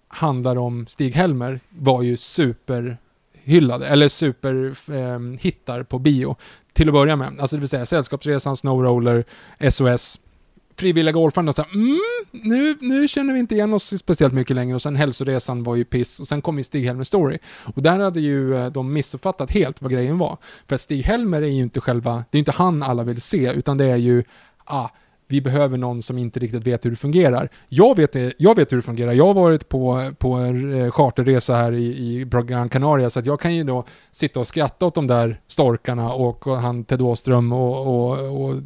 [0.08, 2.98] handlar om Stig-Helmer var ju super
[3.46, 6.36] superhyllade, eller superhittar ehm, på bio.
[6.72, 7.40] Till att börja med.
[7.40, 9.24] Alltså det vill säga Sällskapsresan, Snowroller,
[9.70, 10.20] SOS.
[10.78, 11.98] Frivilliga golfaren och så här, mm,
[12.30, 15.84] nu, nu känner vi inte igen oss speciellt mycket längre och sen hälsoresan var ju
[15.84, 17.38] piss och sen kom ju Stig-Helmer Story.
[17.74, 20.36] Och där hade ju eh, de missuppfattat helt vad grejen var.
[20.68, 23.78] För att Stig-Helmer är ju inte själva, det är inte han alla vill se utan
[23.78, 24.24] det är ju,
[24.64, 24.88] ah,
[25.28, 27.48] vi behöver någon som inte riktigt vet hur det fungerar.
[27.68, 29.12] Jag vet, jag vet hur det fungerar.
[29.12, 33.26] Jag har varit på, på en eh, charterresa här i, i Gran Canaria, så att
[33.26, 37.02] jag kan ju då sitta och skratta åt de där storkarna och, och han Ted
[37.02, 38.60] Åström och, och, och eh,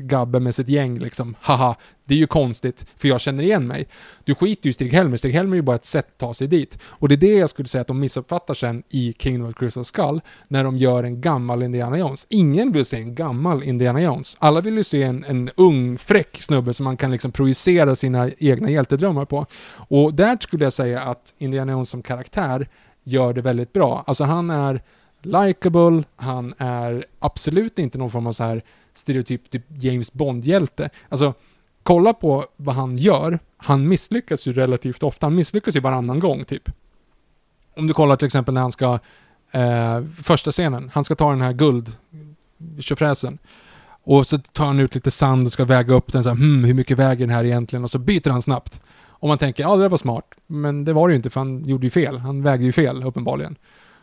[0.00, 1.34] Gabbe med sitt gäng liksom.
[1.40, 1.76] Haha,
[2.06, 3.86] det är ju konstigt, för jag känner igen mig.
[4.24, 6.78] Du skiter ju i Stig-Helmer, Stig-Helmer är ju bara ett sätt att ta sig dit.
[6.84, 9.84] Och det är det jag skulle säga att de missuppfattar sen i Kingdom of Crystal
[9.84, 12.26] Skull, när de gör en gammal Indiana Jones.
[12.28, 14.36] Ingen vill se en gammal Indiana Jones.
[14.38, 18.30] Alla vill ju se en, en ung, fräck snubbe som man kan liksom projicera sina
[18.38, 19.46] egna hjältedrömmar på.
[19.88, 22.68] Och där skulle jag säga att Indiana Jones som karaktär
[23.04, 24.04] gör det väldigt bra.
[24.06, 24.82] Alltså han är
[25.22, 28.62] likable, han är absolut inte någon form av så här
[28.94, 30.90] stereotyp typ James Bond-hjälte.
[31.08, 31.34] Alltså,
[31.86, 33.38] kolla på vad han gör.
[33.56, 35.26] Han misslyckas ju relativt ofta.
[35.26, 36.70] Han misslyckas ju varannan gång, typ.
[37.76, 38.98] Om du kollar till exempel när han ska,
[39.50, 41.96] eh, första scenen, han ska ta den här guld
[42.78, 43.38] tjofräsen.
[44.04, 46.64] Och så tar han ut lite sand och ska väga upp den så här, hmm,
[46.64, 47.84] hur mycket väger den här egentligen?
[47.84, 48.80] Och så byter han snabbt.
[49.08, 50.34] Och man tänker, ja det där var smart.
[50.46, 52.18] Men det var det ju inte, för han gjorde ju fel.
[52.18, 53.56] Han vägde ju fel, uppenbarligen.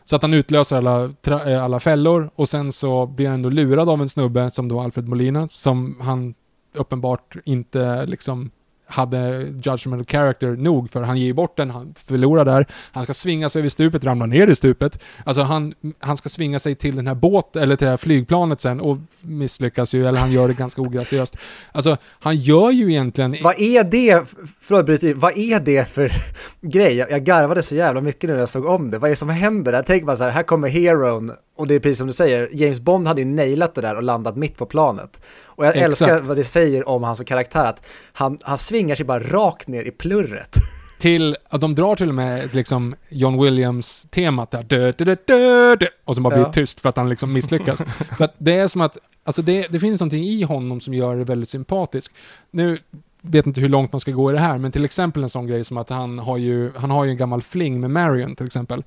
[0.04, 1.04] Så att han utlöser alla,
[1.52, 4.80] eh, alla fällor och sen så blir han ändå lurad av en snubbe som då
[4.80, 6.34] Alfred Molina, som han
[6.76, 8.50] uppenbart inte liksom
[8.86, 13.14] hade judgmental character nog för han ger ju bort den, han förlorar där, han ska
[13.14, 14.98] svinga sig över stupet, ramla ner i stupet.
[15.24, 18.60] Alltså han, han ska svinga sig till den här båten, eller till det här flygplanet
[18.60, 21.36] sen och misslyckas ju, eller han gör det ganska ograciöst.
[21.72, 23.36] Alltså han gör ju egentligen...
[23.42, 24.24] Vad är det,
[24.60, 26.12] förlåt bryter vad är det för
[26.60, 26.96] grej?
[26.96, 28.98] Jag, jag garvade så jävla mycket nu när jag såg om det.
[28.98, 29.72] Vad är det som händer?
[29.72, 32.48] Jag tänker bara så här, här kommer heroen och det är precis som du säger,
[32.52, 35.20] James Bond hade ju nailat det där och landat mitt på planet.
[35.56, 35.86] Och jag Exakt.
[35.86, 37.82] älskar vad det säger om han som karaktär, att
[38.12, 40.56] han, han svingar sig bara rakt ner i plurret.
[40.98, 45.86] till att de drar till och med liksom John Williams-temat där, dö, dö, dö, dö,
[46.04, 46.52] och så bara blir Ja.
[46.52, 47.82] tyst för att han liksom misslyckas.
[48.16, 51.16] för att det är som att, alltså det, det finns någonting i honom som gör
[51.16, 52.12] det väldigt sympatisk.
[52.50, 52.78] Nu
[53.20, 55.46] vet inte hur långt man ska gå i det här, men till exempel en sån
[55.46, 58.46] grej som att han har ju, han har ju en gammal fling med Marion till
[58.46, 58.84] exempel.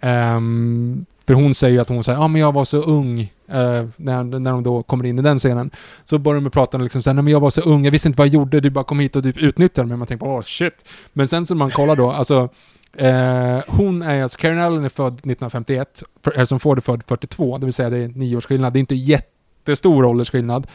[0.00, 3.32] Ehm, för hon säger ju att hon säger, ja ah, men jag var så ung,
[3.50, 5.70] Uh, när, när de då kommer in i den scenen.
[6.04, 8.08] Så börjar de prata prata liksom såhär, nej men jag var så ung, jag visste
[8.08, 9.96] inte vad jag gjorde, du bara kom hit och typ utnyttjade mig.
[9.96, 10.88] Man tänker, åh shit.
[11.12, 12.48] Men sen så man kollar då, alltså
[12.98, 17.58] Eh, hon är alltså, Karen Allen är född 1951, Harrison eh, Ford är född 42,
[17.58, 18.72] det vill säga det är nio års skillnad.
[18.72, 20.66] Det är inte jättestor åldersskillnad.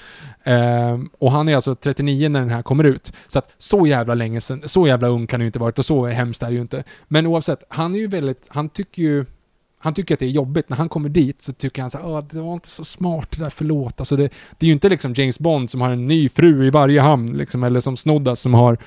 [0.44, 3.14] Eh, och han är alltså 39 när den här kommer ut.
[3.28, 5.86] Så att så jävla länge sedan, så jävla ung kan det ju inte varit och
[5.86, 6.84] så hemskt är det ju inte.
[7.08, 9.26] Men oavsett, han är ju väldigt, han tycker ju
[9.82, 10.70] han tycker att det är jobbigt.
[10.70, 13.44] När han kommer dit så tycker han så här, det var inte så smart det
[13.44, 14.00] där, förlåt.
[14.00, 16.70] Alltså det, det är ju inte liksom James Bond som har en ny fru i
[16.70, 18.78] varje hamn, liksom, eller som Snoddas som har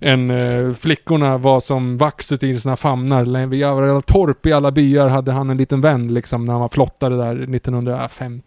[0.00, 3.46] en eh, flickorna var som vaxet i sina famnar.
[3.46, 6.68] Vid alla torp i alla byar hade han en liten vän liksom när han var
[6.68, 8.42] flottare där 1950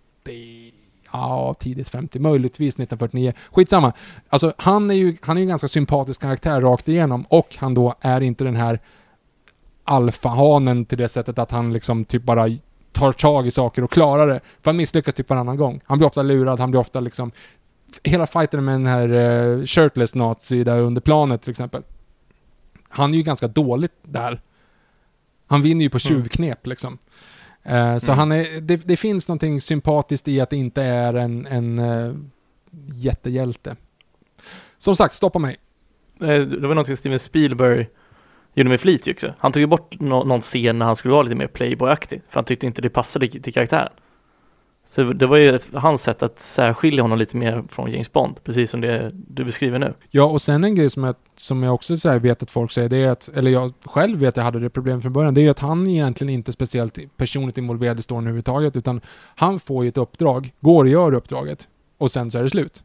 [1.12, 3.34] ja, tidigt 50, möjligtvis 1949.
[3.52, 3.93] Skitsamma.
[4.30, 7.74] Alltså han är ju, han är ju en ganska sympatisk karaktär rakt igenom och han
[7.74, 8.80] då är inte den här
[9.90, 12.48] alfahanen till det sättet att han liksom typ bara
[12.92, 14.40] tar tag i saker och klarar det.
[14.62, 15.82] För han misslyckas typ varannan gång.
[15.86, 17.32] Han blir ofta lurad, han blir ofta liksom
[18.04, 21.84] hela fighten med den här uh, shirtless nazi där under planet till exempel.
[22.90, 24.42] Han är ju ganska dåligt där.
[25.48, 26.00] Han vinner ju på mm.
[26.00, 26.70] tjuvknep mm.
[26.70, 26.98] liksom.
[27.66, 28.20] Uh, så mm.
[28.20, 32.16] han är, det, det, finns någonting sympatiskt i att det inte är en, en uh,
[32.96, 33.76] jättehjälte.
[34.78, 35.58] Som sagt, stoppa mig.
[36.20, 37.88] Det var någonting Steven Spielberg
[38.54, 39.34] gjorde med flit också.
[39.38, 42.36] Han tog ju bort no någon scen när han skulle vara lite mer playboy-aktig, för
[42.36, 43.91] han tyckte inte det passade till karaktären.
[44.86, 48.43] Så det var ju ett, hans sätt att särskilja honom lite mer från James Bond,
[48.43, 49.93] precis som det du beskriver nu.
[50.10, 52.89] Ja, och sen en grej som jag, som jag också så vet att folk säger,
[52.89, 55.41] det är att, eller jag själv vet att jag hade det problemet från början, det
[55.41, 59.02] är att han egentligen inte är speciellt personligt involverad i storyn överhuvudtaget, utan
[59.36, 62.84] han får ju ett uppdrag, går och gör uppdraget, och sen så är det slut.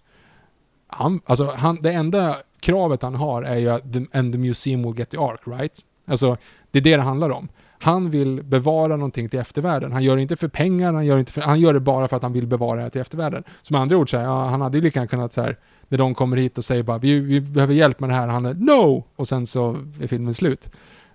[0.87, 4.83] Han, alltså han, det enda kravet han har är ju att the, and the museum
[4.83, 5.81] will get the ark, right?
[6.07, 6.37] Alltså,
[6.71, 7.49] det är det det handlar om.
[7.79, 9.93] Han vill bevara någonting till eftervärlden.
[9.93, 12.17] Han gör det inte för pengar, han gör, inte för, han gör det bara för
[12.17, 13.45] att han vill bevara det till eftervärlden.
[13.63, 15.57] Som andra ord, så här, ja, han hade ju lika gärna kunnat så här,
[15.89, 18.47] när de kommer hit och säger bara vi, vi behöver hjälp med det här, han
[18.47, 19.05] är no!
[19.17, 20.71] Och sen så är filmen slut.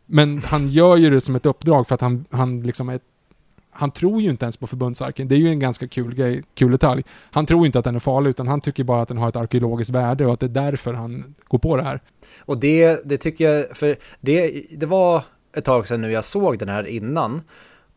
[0.06, 3.00] Men han gör ju det som ett uppdrag för att han, han liksom är
[3.72, 5.28] han tror ju inte ens på förbundsarken.
[5.28, 7.04] Det är ju en ganska kul grej, kul detalj.
[7.32, 9.36] Han tror inte att den är farlig, utan han tycker bara att den har ett
[9.36, 12.00] arkeologiskt värde och att det är därför han går på det här.
[12.40, 15.24] Och det, det tycker jag, för det, det var
[15.56, 17.42] ett tag sedan nu jag såg den här innan.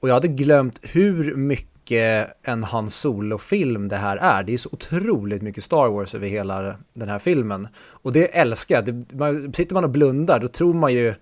[0.01, 4.43] Och jag hade glömt hur mycket en Han Solo-film det här är.
[4.43, 7.69] Det är så otroligt mycket Star Wars över hela den här filmen.
[7.77, 8.85] Och det älskar jag.
[8.85, 11.15] Det, man, sitter man och blundar, då tror man ju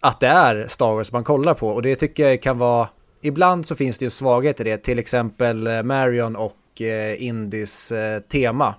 [0.00, 1.68] att det är Star Wars man kollar på.
[1.68, 2.88] Och det tycker jag kan vara
[3.20, 7.92] ibland så finns det ju svaghet i det, till exempel eh, Marion och eh, Indis
[7.92, 8.74] eh, tema,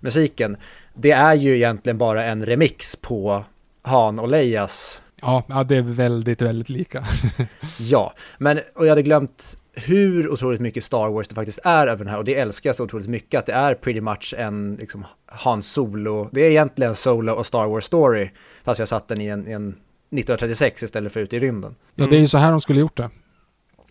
[0.00, 0.56] musiken.
[0.94, 3.44] Det är ju egentligen bara en remix på
[3.82, 5.02] Han och Leias.
[5.20, 7.04] Ja, ja det är väldigt, väldigt lika.
[7.78, 12.04] ja, men och jag hade glömt hur otroligt mycket Star Wars det faktiskt är över
[12.04, 14.76] den här och det älskar jag så otroligt mycket att det är pretty much en
[14.80, 18.30] liksom Han Solo, det är egentligen Solo och Star Wars story
[18.64, 21.74] fast jag satt den i en, i en 1936 istället för ute i rymden.
[21.94, 23.10] Ja, det är ju så här de skulle gjort det.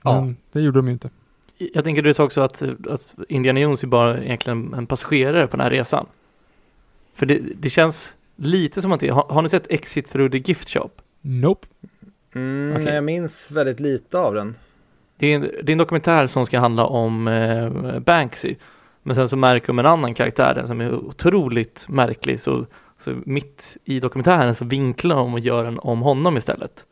[0.04, 0.34] Men ja.
[0.52, 1.10] det gjorde de ju inte.
[1.58, 5.58] Jag tänker du sa också att, att Indiana Jones är bara egentligen en passagerare på
[5.58, 6.06] den här resan.
[7.14, 10.38] För det, det känns lite som att det, har, har ni sett Exit through the
[10.38, 10.90] gift shop?
[11.22, 11.68] Nope.
[12.36, 12.96] Mm, okay.
[12.96, 14.56] Jag minns väldigt lite av den.
[15.18, 18.56] Det är, en, det är en dokumentär som ska handla om eh, Banksy.
[19.04, 22.40] Men sen så märker man en annan karaktär den som är otroligt märklig.
[22.40, 22.66] Så,
[23.00, 26.86] så mitt i dokumentären så vinklar de och gör den om honom istället.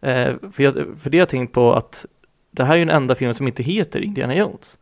[0.00, 2.06] Eh, för, jag, för det har jag tänkt på att
[2.50, 4.78] det här är ju den enda filmen som inte heter Indiana Jones.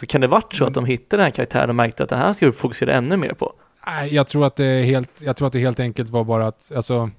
[0.00, 0.68] Så kan det varit så mm.
[0.68, 3.16] att de hittade den här karaktären och märkte att det här ska vi fokusera ännu
[3.16, 3.52] mer på?
[3.86, 6.72] Nej, jag tror att det helt, jag tror att det helt enkelt var bara att,
[6.76, 7.10] alltså,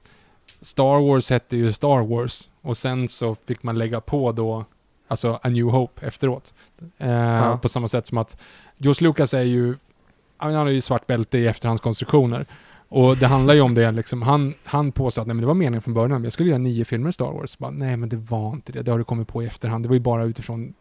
[0.62, 4.66] Star Wars hette ju Star Wars och sen så fick man lägga på då,
[5.08, 6.54] alltså A New Hope efteråt.
[6.98, 7.60] Eh, ja.
[7.62, 8.38] På samma sätt som att
[8.78, 9.76] George Lucas är ju,
[10.38, 12.46] han har ju svart bälte i efterhandskonstruktioner.
[12.90, 15.54] Och det handlar ju om det, liksom, han, han påstår att nej, men det var
[15.54, 17.58] meningen från början, jag skulle göra nio filmer i Star Wars.
[17.58, 19.90] Bara, nej men det var inte det, det har du kommit på i efterhand, det
[19.90, 20.74] var ju bara utifrån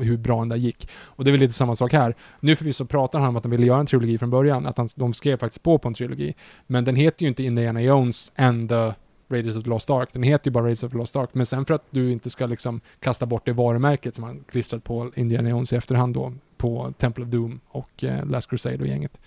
[0.00, 0.88] hur bra den där gick.
[0.94, 2.14] Och det är väl lite samma sak här.
[2.40, 4.88] Nu förvisso pratar han om att de ville göra en trilogi från början, att han,
[4.96, 6.34] de skrev faktiskt på på en trilogi.
[6.66, 8.92] Men den heter ju inte Indiana Jones and the
[9.28, 11.30] Raiders of the Lost Ark, den heter ju bara Raiders of the Lost Ark.
[11.32, 14.84] Men sen för att du inte ska liksom kasta bort det varumärket som han klistrat
[14.84, 18.86] på Indiana Jones i efterhand då, på Temple of Doom och eh, Last Crusade och
[18.86, 19.20] gänget.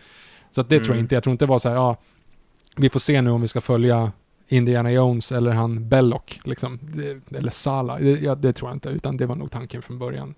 [0.51, 0.83] Så att det mm.
[0.83, 1.05] tror jag mm.
[1.05, 1.97] inte, jag tror inte det var så här, ja,
[2.77, 4.11] vi får se nu om vi ska följa
[4.47, 6.79] Indiana Jones eller han Bellock, liksom.
[6.81, 7.99] Det, eller Sala.
[7.99, 10.35] Det, ja, det tror jag inte, utan det var nog tanken från början.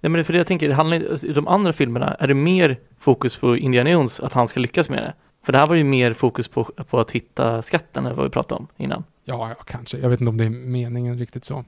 [0.00, 2.80] Nej men för det jag tänker, det handlar, i de andra filmerna, är det mer
[2.98, 5.14] fokus på Indiana Jones, att han ska lyckas med det?
[5.44, 8.30] För det här var ju mer fokus på, på att hitta skatten, eller vad vi
[8.30, 9.04] pratade om innan.
[9.24, 9.98] Ja, ja, kanske.
[9.98, 11.64] Jag vet inte om det är meningen riktigt så.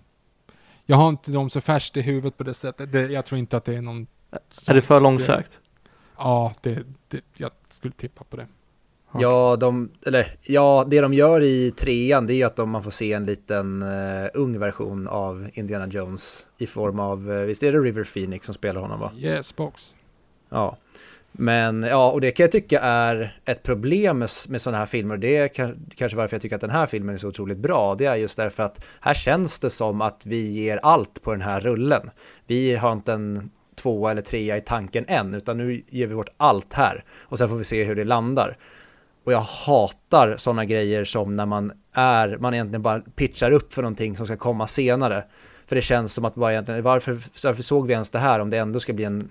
[0.86, 2.93] Jag har inte dem så färskt i huvudet på det sättet.
[2.93, 4.07] Det, jag tror inte att det är någon...
[4.66, 5.61] Är det för långsökt?
[6.16, 8.47] Ja, det, det, jag skulle tippa på det.
[9.18, 12.82] Ja, de, eller, ja, det de gör i trean det är ju att de, man
[12.82, 17.62] får se en liten uh, ung version av Indiana Jones i form av, uh, visst
[17.62, 19.12] är det River Phoenix som spelar honom va?
[19.18, 19.94] Yes, box.
[20.48, 20.76] Ja,
[21.32, 25.16] Men ja, och det kan jag tycka är ett problem med, med sådana här filmer.
[25.16, 25.48] Det är
[25.96, 27.94] kanske varför jag tycker att den här filmen är så otroligt bra.
[27.94, 31.40] Det är just därför att här känns det som att vi ger allt på den
[31.40, 32.11] här rullen.
[32.46, 36.28] Vi har inte en tvåa eller trea i tanken än, utan nu ger vi vårt
[36.36, 37.04] allt här.
[37.18, 38.56] Och sen får vi se hur det landar.
[39.24, 43.82] Och jag hatar sådana grejer som när man är, man egentligen bara pitchar upp för
[43.82, 45.24] någonting som ska komma senare.
[45.66, 48.50] För det känns som att bara egentligen, varför, varför såg vi ens det här om
[48.50, 49.28] det ändå ska bli en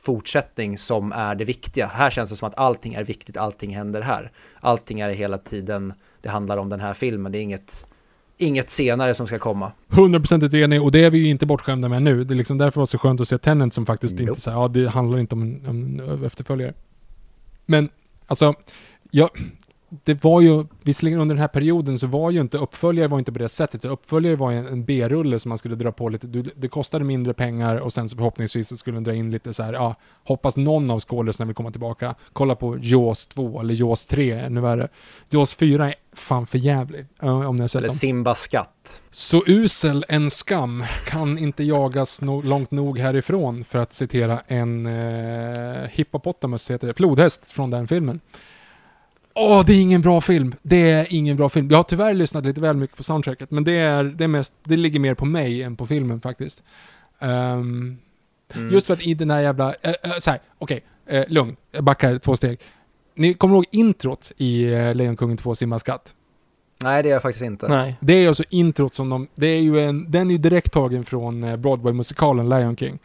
[0.00, 1.86] fortsättning som är det viktiga.
[1.86, 4.30] Här känns det som att allting är viktigt, allting händer här.
[4.60, 7.86] Allting är hela tiden, det handlar om den här filmen, det är inget,
[8.38, 9.72] inget senare som ska komma.
[9.88, 12.24] 100% enig och det är vi ju inte bortskämda med nu.
[12.24, 14.22] Det är liksom därför var det så skönt att se Tenant som faktiskt nope.
[14.22, 16.74] inte säger ja det handlar inte om om efterföljare.
[17.66, 17.88] Men
[18.26, 18.54] alltså,
[19.10, 19.30] jag,
[20.04, 23.32] det var ju, visserligen under den här perioden så var ju inte uppföljare var inte
[23.32, 23.84] på det sättet.
[23.84, 27.76] Uppföljare var ju en B-rulle som man skulle dra på lite, det kostade mindre pengar
[27.76, 29.94] och sen så förhoppningsvis så skulle den dra in lite så här, ja,
[30.24, 32.14] hoppas någon av skådespelarna vill komma tillbaka.
[32.32, 34.88] Kolla på Jaws 2 eller Jaws 3, ännu värre.
[35.30, 37.96] Jaws 4 är fan för jävlig, om ni har sett Eller dem.
[37.96, 39.02] Simba skatt.
[39.10, 44.86] Så usel en skam kan inte jagas no långt nog härifrån för att citera en
[44.86, 48.20] eh, hippopotamus, heter det, flodhäst från den filmen.
[49.40, 50.54] Åh, det är ingen bra film.
[50.62, 51.68] Det är ingen bra film.
[51.70, 54.52] Jag har tyvärr lyssnat lite väl mycket på soundtracket, men det är, det är mest,
[54.64, 56.62] det ligger mer på mig än på filmen faktiskt.
[57.18, 57.98] Um,
[58.54, 58.72] mm.
[58.72, 61.56] Just för att i den här jävla, äh, äh, så här, okej, okay, äh, lugn,
[61.70, 62.58] jag backar två steg.
[63.14, 66.14] Ni kommer ihåg introt i äh, Lejonkungen 2 Simma skatt?
[66.82, 67.68] Nej, det är jag faktiskt inte.
[67.68, 67.96] Nej.
[68.00, 71.04] Det är alltså introt som de, det är ju en, den är ju direkt tagen
[71.04, 72.98] från Broadway-musikalen Lion King.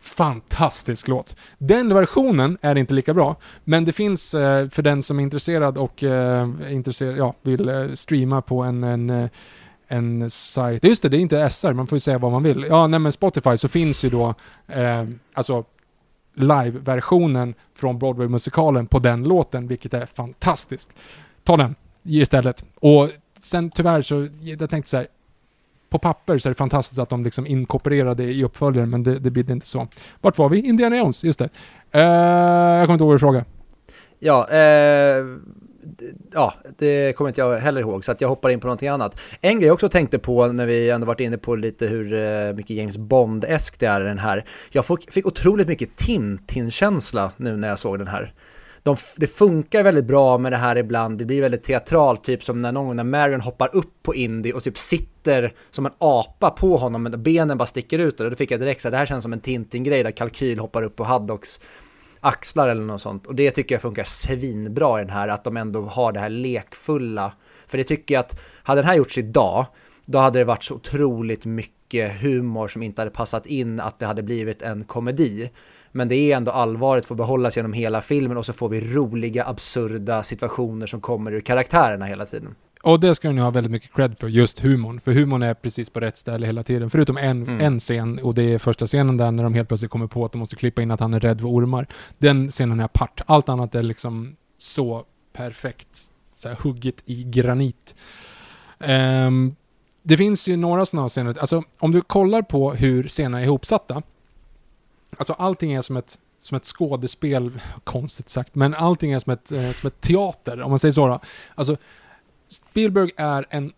[0.00, 1.36] Fantastisk låt.
[1.58, 5.78] Den versionen är inte lika bra, men det finns eh, för den som är intresserad
[5.78, 9.28] och eh, intresserad, ja, vill eh, streama på en, en, eh,
[9.88, 10.84] en sajt.
[10.84, 12.66] Just det, det är inte SR, man får ju säga vad man vill.
[12.68, 14.34] Ja, nej men Spotify så finns ju då,
[14.66, 15.64] eh, alltså
[16.34, 20.90] live-versionen från Broadway-musikalen på den låten, vilket är fantastiskt.
[21.44, 22.64] Ta den istället.
[22.74, 23.08] Och
[23.40, 25.06] sen tyvärr så, jag tänkte så här,
[25.90, 29.30] på papper så är det fantastiskt att de liksom inkorporerade i uppföljaren, men det, det
[29.30, 29.88] blir inte så.
[30.20, 30.58] Vart var vi?
[30.58, 31.48] Indiana Jones, just det.
[31.94, 33.44] Uh, jag kommer inte ihåg vad du frågade.
[34.18, 35.60] Ja, uh
[36.32, 39.20] ja, det kommer inte jag heller ihåg, så att jag hoppar in på någonting annat.
[39.40, 42.52] En grej jag också tänkte på när vi ändå varit inne på lite hur eh,
[42.52, 44.44] mycket James Bond-esk det är i den här.
[44.70, 48.32] Jag fick otroligt mycket Tintin-känsla nu när jag såg den här
[48.82, 52.62] de, det funkar väldigt bra med det här ibland, det blir väldigt teatralt, typ som
[52.62, 56.50] när någon gång när Marion hoppar upp på Indy och typ sitter som en apa
[56.50, 59.06] på honom, men benen bara sticker ut och då fick jag direkt så det här
[59.06, 61.60] känns som en Tintin-grej där Kalkyl hoppar upp på Haddocks
[62.20, 63.26] axlar eller något sånt.
[63.26, 66.28] Och det tycker jag funkar svinbra i den här, att de ändå har det här
[66.28, 67.32] lekfulla.
[67.66, 69.66] För det tycker jag att, hade den här gjorts idag,
[70.06, 74.06] då hade det varit så otroligt mycket humor som inte hade passat in att det
[74.06, 75.50] hade blivit en komedi.
[75.92, 79.44] Men det är ändå allvaret får behållas genom hela filmen och så får vi roliga,
[79.44, 82.54] absurda situationer som kommer ur karaktärerna hela tiden.
[82.82, 85.00] Och det ska ni ha väldigt mycket cred för, just humorn.
[85.00, 86.90] För humorn är precis på rätt ställe hela tiden.
[86.90, 87.60] Förutom en, mm.
[87.60, 90.32] en scen, och det är första scenen där när de helt plötsligt kommer på att
[90.32, 91.86] de måste klippa in att han är rädd för ormar.
[92.18, 93.20] Den scenen är apart.
[93.26, 97.94] Allt annat är liksom så perfekt, så här, hugget i granit.
[98.78, 99.56] Um,
[100.02, 104.02] det finns ju några sådana scener, alltså om du kollar på hur scenerna är ihopsatta,
[105.16, 109.52] alltså allting är som ett, som ett skådespel, konstigt sagt, men allting är som ett,
[109.52, 111.20] eh, som ett teater, om man säger så då.
[111.54, 111.76] Alltså,
[112.48, 113.72] Spielberg är en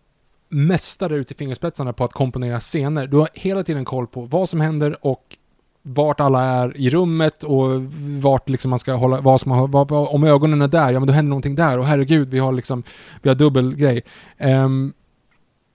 [0.49, 3.07] mästare ute i fingerspetsarna på att komponera scener.
[3.07, 5.37] Du har hela tiden koll på vad som händer och
[5.81, 7.83] vart alla är i rummet och
[8.21, 10.99] vart liksom man ska hålla, vad som har, vad, vad, om ögonen är där, ja
[10.99, 12.83] men då händer någonting där och herregud, vi har liksom,
[13.21, 14.03] vi har dubbel grej.
[14.39, 14.93] Um,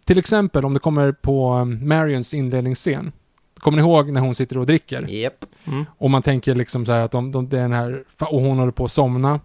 [0.05, 3.13] till exempel om det kommer på eh, Marions inledningsscen,
[3.59, 5.11] Kommer ni ihåg när hon sitter och dricker?
[5.11, 5.45] Yep.
[5.65, 5.85] Mm.
[5.99, 8.85] Och man tänker liksom så här att de, de, den här, och hon håller på
[8.85, 9.41] att somna.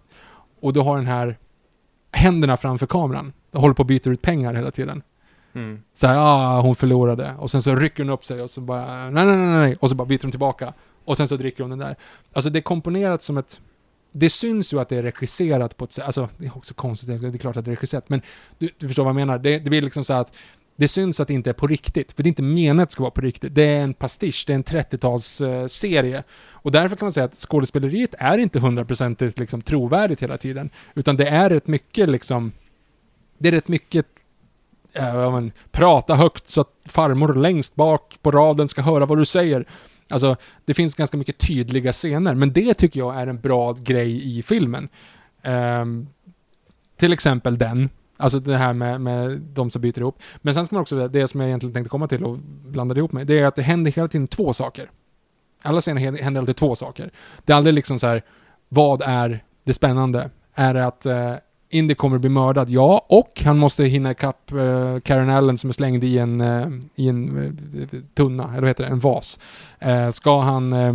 [0.60, 1.38] Och du har den här
[2.12, 3.32] händerna framför kameran.
[3.50, 5.02] De håller på att byta ut pengar hela tiden.
[5.54, 5.82] Mm.
[5.94, 7.34] Så här, ah, hon förlorade.
[7.38, 9.76] Och sen så rycker hon upp sig och så bara, nej, nej, nej, nej.
[9.80, 10.72] Och så bara byter hon tillbaka.
[11.04, 11.96] Och sen så dricker hon den där.
[12.32, 13.60] Alltså det är komponerat som ett,
[14.12, 17.20] det syns ju att det är regisserat på ett sätt, alltså det är också konstigt,
[17.20, 18.22] det är klart att det är regisserat, men
[18.58, 19.38] du, du förstår vad jag menar.
[19.38, 20.32] Det, det blir liksom så att
[20.76, 22.92] det syns att det inte är på riktigt, för det är inte menat att det
[22.92, 23.54] ska vara på riktigt.
[23.54, 26.22] Det är en pastisch, det är en 30-talsserie.
[26.50, 31.16] Och därför kan man säga att skådespeleriet är inte hundraprocentigt liksom trovärdigt hela tiden, utan
[31.16, 32.52] det är rätt mycket liksom,
[33.38, 34.06] det är rätt mycket
[34.92, 39.24] äh, men, prata högt så att farmor längst bak på raden ska höra vad du
[39.24, 39.66] säger.
[40.08, 44.38] Alltså, det finns ganska mycket tydliga scener, men det tycker jag är en bra grej
[44.38, 44.88] i filmen.
[45.42, 46.08] Um,
[46.96, 50.18] till exempel den, Alltså det här med, med de som byter ihop.
[50.36, 53.12] Men sen ska man också, det som jag egentligen tänkte komma till och blandade ihop
[53.12, 54.90] med, det är att det händer hela tiden två saker.
[55.62, 57.10] Alla scener händer alltid två saker.
[57.44, 58.22] Det är aldrig liksom så här
[58.68, 60.30] vad är det spännande?
[60.54, 61.34] Är det att eh,
[61.70, 62.70] Indy kommer att bli mördad?
[62.70, 66.68] Ja, och han måste hinna ikapp eh, Karen Allen som är slängd i en, eh,
[66.94, 67.38] i en
[67.92, 69.38] eh, tunna, eller vad heter det, en vas.
[69.78, 70.94] Eh, ska han eh,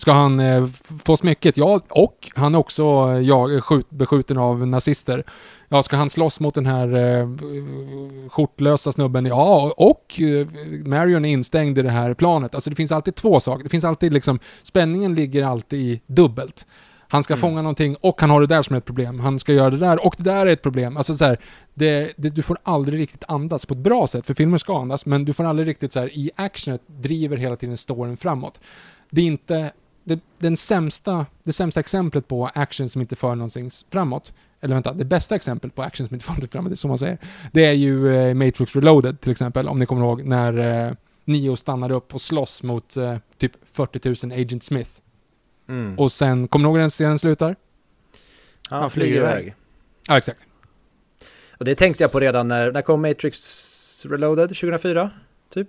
[0.00, 0.66] Ska han eh,
[1.04, 1.56] få smycket?
[1.56, 5.24] Ja, och han är också eh, ja, skjut, beskjuten av nazister.
[5.68, 7.28] Ja, ska han slåss mot den här eh,
[8.28, 9.26] skjortlösa snubben?
[9.26, 10.46] Ja, och eh,
[10.84, 12.54] Marion är instängd i det här planet.
[12.54, 13.64] Alltså det finns alltid två saker.
[13.64, 16.66] Det finns alltid liksom, spänningen ligger alltid i dubbelt.
[17.08, 17.40] Han ska Mm.
[17.40, 19.20] fånga någonting och han har det där som är ett problem.
[19.20, 20.96] Han ska göra det där och det där är ett problem.
[20.96, 21.38] Alltså så här,
[21.74, 25.06] det, det, du får aldrig riktigt andas på ett bra sätt, för filmer ska andas,
[25.06, 28.60] men du får aldrig riktigt så här, i actionet driver hela tiden storyn framåt.
[29.10, 29.72] Det är inte,
[30.10, 34.92] det, den sämsta, det sämsta exemplet på action som inte för någonting framåt, eller vänta,
[34.92, 37.18] det bästa exemplet på action som inte för någonting framåt, det är så man säger,
[37.52, 40.92] det är ju eh, Matrix Reloaded till exempel, om ni kommer ihåg, när eh,
[41.24, 44.90] Neo stannar upp och slåss mot eh, typ 40 000 Agent Smith.
[45.68, 45.98] Mm.
[45.98, 47.56] Och sen, kommer ni ihåg hur den scenen slutar?
[48.68, 49.54] han, han flyger flyger iväg.
[50.08, 50.40] Ja, exakt.
[51.58, 54.48] Och det tänkte jag på redan när, när kom Matrix Reloaded?
[54.48, 55.10] 2004?
[55.54, 55.68] Typ?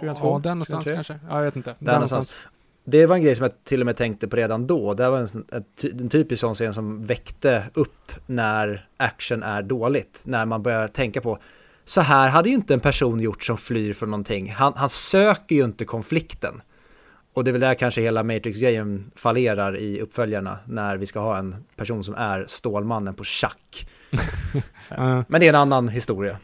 [0.00, 0.94] 2002, Ja, där någonstans 2003.
[0.94, 1.26] kanske.
[1.28, 1.74] Ja, jag vet inte.
[1.78, 2.34] Där någonstans.
[2.84, 4.94] Det var en grej som jag till och med tänkte på redan då.
[4.94, 5.44] Det var en,
[5.82, 10.22] en typisk sån scen som väckte upp när action är dåligt.
[10.26, 11.38] När man börjar tänka på
[11.84, 14.50] så här hade ju inte en person gjort som flyr från någonting.
[14.50, 16.62] Han, han söker ju inte konflikten.
[17.34, 21.38] Och det är väl där kanske hela Matrix-grejen fallerar i uppföljarna när vi ska ha
[21.38, 23.88] en person som är Stålmannen på schack.
[25.28, 26.38] Men det är en annan historia.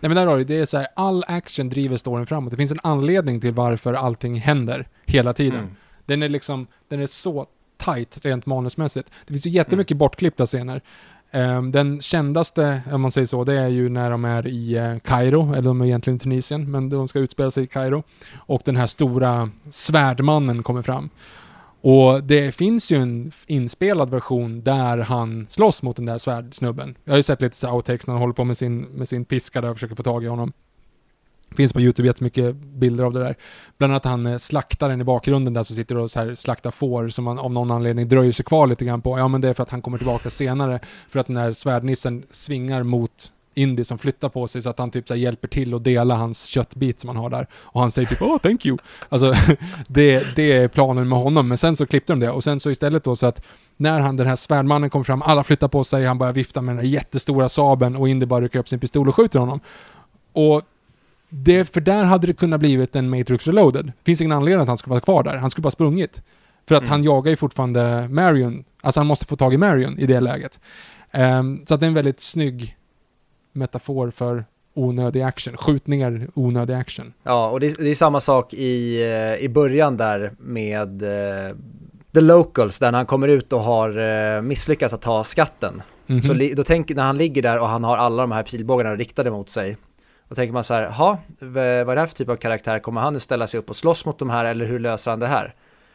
[0.00, 2.50] Nej men där har du det är så här, all action driver storyn framåt.
[2.50, 5.58] Det finns en anledning till varför allting händer hela tiden.
[5.60, 5.76] Mm.
[6.06, 9.10] Den är liksom, den är så tight rent manusmässigt.
[9.26, 10.82] Det finns ju jättemycket bortklippta scener.
[11.30, 14.98] Ehm, den kändaste, om man säger så, det är ju när de är i uh,
[14.98, 18.02] Kairo, eller de är egentligen i Tunisien, men de ska utspela sig i Kairo.
[18.34, 21.10] Och den här stora svärdmannen kommer fram.
[21.86, 26.96] Och det finns ju en inspelad version där han slåss mot den där svärdsnubben.
[27.04, 29.24] Jag har ju sett lite så outtakes när han håller på med sin, med sin
[29.24, 30.52] piska där och försöker få tag i honom.
[31.56, 33.36] Finns på YouTube jättemycket bilder av det där.
[33.78, 37.08] Bland annat han slaktar slaktaren i bakgrunden där som sitter och så här slaktar får
[37.08, 39.18] som man av någon anledning dröjer sig kvar lite grann på.
[39.18, 40.80] Ja men det är för att han kommer tillbaka senare.
[41.08, 44.90] För att den här svärdnissen svingar mot Indy som flyttar på sig så att han
[44.90, 47.46] typ så hjälper till att dela hans köttbit som han har där.
[47.54, 48.78] Och han säger typ åh thank you.
[49.08, 49.34] Alltså
[49.88, 51.48] det, det är planen med honom.
[51.48, 53.42] Men sen så klippte de det och sen så istället då så att
[53.76, 56.74] när han, den här svärdmannen kommer fram, alla flyttar på sig, han börjar vifta med
[56.76, 59.60] den här jättestora sabeln och Indy bara rycker upp sin pistol och skjuter honom.
[60.32, 60.62] Och
[61.28, 63.92] det, för där hade det kunnat blivit en Matrix Reloaded.
[64.04, 65.36] Finns ingen anledning att han ska vara kvar där.
[65.36, 66.22] Han skulle bara sprungit.
[66.68, 66.90] För att Mm.
[66.90, 68.64] han jagar ju fortfarande Marion.
[68.80, 70.60] Alltså han måste få tag i Marion i det läget.
[71.10, 72.76] Ehm, så att det är en väldigt snygg
[73.54, 74.44] metafor för
[74.74, 75.56] onödig action.
[75.56, 77.12] Skjutningar, onödig action.
[77.22, 81.56] Ja, och det, det är samma sak i, eh, i början där med eh,
[82.14, 85.82] The Locals, där han kommer ut och har eh, misslyckats att ta skatten.
[86.06, 86.22] Mhm.
[86.22, 88.94] Så li, då tänker, när han ligger där och han har alla de här pilbågarna
[88.94, 89.76] riktade mot sig,
[90.28, 92.78] då tänker man så här, ha, vad är det här för typ av karaktär?
[92.78, 95.20] Kommer han nu ställa sig upp och slåss mot de här eller hur löser han
[95.20, 95.54] det här?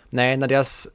[0.10, 0.88] Nej, när deras,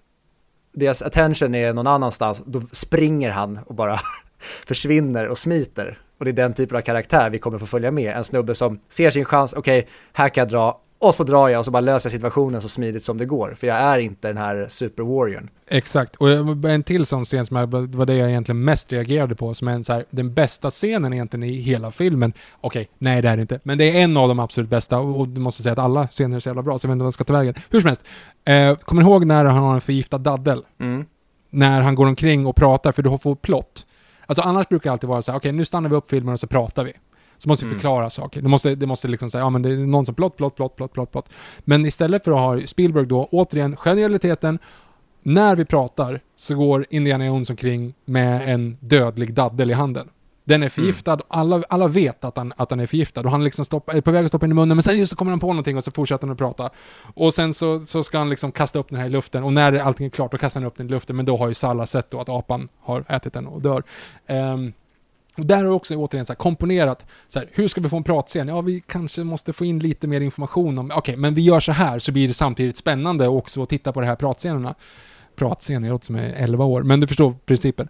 [0.72, 4.00] deras attention är någon annanstans, då springer han och bara
[4.66, 5.98] försvinner och smiter.
[6.24, 8.16] Och det är den typen av karaktär vi kommer få följa med.
[8.16, 11.58] En snubbe som ser sin chans, okej, här kan jag dra, och så drar jag
[11.58, 13.54] och så bara löser jag situationen så smidigt som det går.
[13.56, 15.50] För jag är inte den här super warriorn.
[15.68, 16.16] Exakt.
[16.16, 16.30] Och
[16.70, 19.72] en till sån scen som jag, var det jag egentligen mest reagerade på, som är
[19.72, 22.32] en så här, den bästa scenen egentligen i hela filmen.
[22.60, 23.60] Okej, nej det är det inte.
[23.62, 26.08] Men det är en av de absolut bästa och, och du måste säga att alla
[26.08, 27.54] scener är så jävla bra, så jag vet inte vad jag ska ta vägen.
[27.70, 28.02] Hur som helst.
[28.44, 30.64] Eh, kommer ni ihåg när han har en förgiftad daddel?
[30.80, 31.04] Mm.
[31.50, 33.86] när han går omkring och pratar, för du får plott.
[34.26, 36.40] Alltså annars brukar det alltid vara så här, okej nu stannar vi upp filmen och
[36.40, 36.92] så pratar vi.
[37.38, 37.78] Så måste vi Mm.
[37.80, 38.42] förklara saker.
[38.42, 40.76] Det måste, det måste liksom säga, ja men det är någon som plott, plott, plott,
[40.76, 41.28] plott, plott, plott.
[41.60, 44.58] Men istället för att ha Spielberg då, återigen, genialiteten,
[45.22, 50.08] när vi pratar så går Indiana Jones omkring med en dödlig daddel i handen.
[50.46, 53.64] Den är förgiftad, alla, alla vet att han, att han är förgiftad och han liksom
[53.64, 55.40] stoppar, är på väg att stoppa in i munnen men sen just så kommer han
[55.40, 56.70] på någonting och så fortsätter han att prata.
[57.14, 59.72] Och sen så, så ska han liksom kasta upp den här i luften och när
[59.78, 61.86] allting är klart då kastar han upp den i luften men då har ju Salla
[61.86, 63.82] sett då att apan har ätit den och dör.
[64.26, 64.72] Ehm,
[65.36, 67.96] och där har jag också återigen så här komponerat, så här, hur ska vi få
[67.96, 68.48] en pratscen?
[68.48, 71.72] Ja, vi kanske måste få in lite mer information om, okej, men vi gör så
[71.72, 74.74] här så blir det samtidigt spännande också att titta på de här pratscenerna.
[75.36, 77.88] Pratscener, jag låter som är 11 år, men du förstår principen.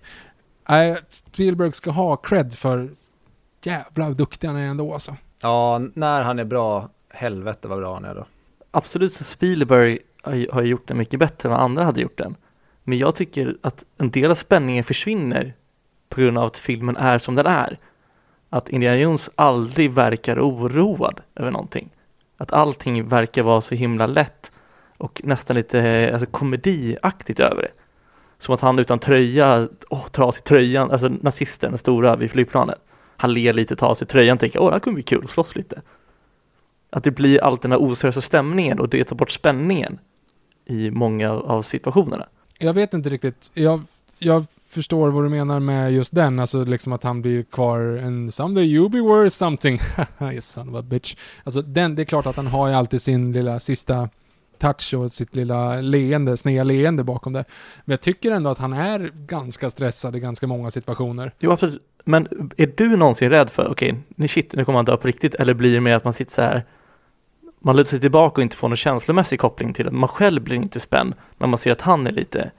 [0.68, 2.90] Nej, Spielberg ska ha cred för
[3.62, 5.16] jävla duktig han är ändå alltså.
[5.42, 8.26] Ja, när han är bra, helvete vad bra han är då.
[8.70, 9.98] Absolut så Spielberg
[10.50, 12.36] har gjort den mycket bättre än vad andra hade gjort den.
[12.82, 15.54] Men jag tycker att en del av spänningen försvinner
[16.08, 17.78] på grund av att filmen är som den är.
[18.50, 21.90] Att Indiana Jones aldrig verkar oroad över någonting.
[22.36, 24.52] Att allting verkar vara så himla lätt
[24.96, 27.70] och nästan lite alltså, komediaktigt över det.
[28.38, 32.30] Som att han utan tröja, åh, tar av sig tröjan, alltså nazisten, den stora vid
[32.30, 32.78] flygplanet.
[33.16, 35.56] Han ler lite, tar av sig tröjan, tänker åh det här kommer bli kul slåss
[35.56, 35.82] lite.
[36.90, 39.98] Att det blir allt den här oseriösa stämningen och det tar bort spänningen
[40.66, 42.26] i många av situationerna.
[42.58, 43.50] Jag vet inte riktigt.
[43.54, 43.82] Jag,
[44.18, 48.32] jag förstår vad du menar med just den, alltså liksom att han blir kvar en
[48.32, 49.80] someday you be worth something.
[50.32, 51.16] yes, son of a bitch.
[51.44, 54.08] Alltså den, det är klart att han har ju alltid sin lilla sista
[54.64, 57.44] touch och sitt lilla leende, sneda leende bakom det.
[57.84, 61.32] Men jag tycker ändå att han är ganska stressad i ganska många situationer.
[61.40, 64.96] Jo absolut, men är du någonsin rädd för, okej, okay, shit, nu kommer han dö
[64.96, 66.64] på riktigt, eller blir det mer att man sitter så här
[67.64, 69.90] man lutar sig tillbaka och inte får någon känslomässig koppling till det.
[69.90, 72.50] Man själv blir inte spänd när man ser att han är lite,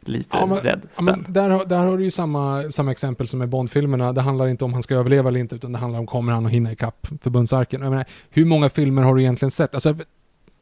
[0.00, 1.22] lite Ja, men- rädd, Ja, spänd.
[1.22, 4.12] men där, där har du ju samma, samma exempel som med Bond-filmerna.
[4.12, 6.46] Det handlar inte om han ska överleva eller inte, utan det handlar om kommer han
[6.46, 7.82] att hinna ikapp förbundsarken.
[7.82, 9.74] Jag menar, hur många filmer har du egentligen sett?
[9.74, 9.96] Alltså,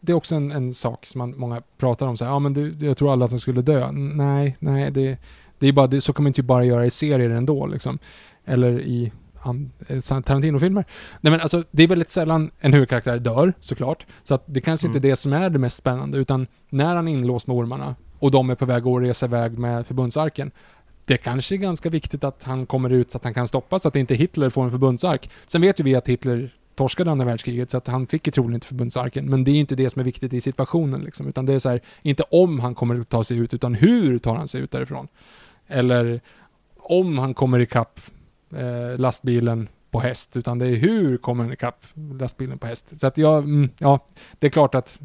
[0.01, 2.17] det är också en, en sak som man, många pratar om.
[2.17, 3.93] Så här, ja, men du, jag tror alla att han skulle dö.
[3.93, 5.19] Nej, nej, det,
[5.59, 7.67] det är bara, det, så kan man inte bara göra i serier ändå.
[7.67, 7.99] Liksom.
[8.45, 9.13] Eller i
[9.89, 10.85] eh, Tarantino-filmer.
[11.21, 14.07] Nej men alltså, det är väldigt sällan en huvudkaraktär dör, såklart.
[14.23, 15.11] Så att det kanske inte är Mm.
[15.11, 18.51] det som är det mest spännande, utan när han är inlåst med ormarna och de
[18.51, 20.51] är på väg att resa iväg med förbundsarken.
[21.07, 23.89] Det kanske är ganska viktigt att han kommer ut så att han kan stoppa så
[23.89, 25.31] att inte Hitler får en förbundsark.
[25.47, 28.55] Sen vet ju vi att Hitler torskade andra världskriget så att han fick ju troligen
[28.55, 29.31] inte förbundsarken.
[29.31, 31.29] Men det är inte det som är viktigt i situationen liksom.
[31.29, 34.19] Utan det är så här, inte om han kommer att ta sig ut, utan hur
[34.19, 35.09] tar han sig ut därifrån?
[35.67, 36.21] Eller
[36.79, 38.01] om han kommer ikapp
[38.57, 41.85] eh, lastbilen på häst, utan det är hur kommer han ikapp
[42.21, 42.93] lastbilen på häst.
[43.01, 44.07] Så att jag, mm, ja,
[44.39, 44.99] det är klart att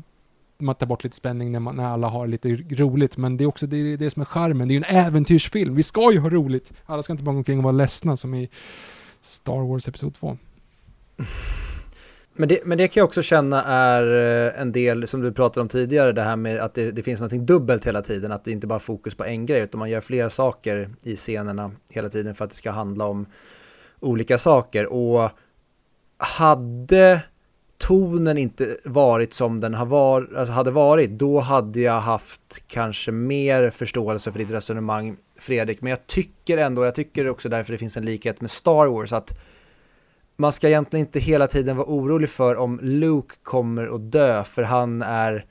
[0.58, 3.48] man tar bort lite spänning när, man, när alla har lite roligt, men det är
[3.48, 4.68] också det, det som är charmen.
[4.68, 6.74] Det är ju en äventyrsfilm, vi ska ju ha roligt.
[6.86, 8.50] Alla ska inte bara gå omkring och vara ledsna som i
[9.22, 10.38] Star Wars Episod 2.
[12.38, 14.04] Men det, men det kan jag också känna är
[14.48, 17.22] eh, en del som du pratade om tidigare, det här med att det, det finns
[17.22, 19.90] något dubbelt hela tiden, att det inte bara är fokus på en grej, utan man
[19.90, 23.26] gör flera saker i scenerna hela tiden för att det ska handla om
[24.00, 24.94] olika saker.
[24.94, 25.30] Och
[26.18, 27.22] hade
[27.78, 33.12] tonen inte varit som den har var, alltså hade varit, då hade jag haft kanske
[33.12, 35.82] mer förståelse för ditt resonemang, Fredrik.
[35.82, 39.14] Men jag tycker ändå, jag tycker också därför det finns en likhet med Star Wars,
[39.14, 39.40] att
[40.36, 44.64] man ska egentligen inte hela tiden vara orolig för om Luke kommer att dö, för
[44.64, 45.46] han är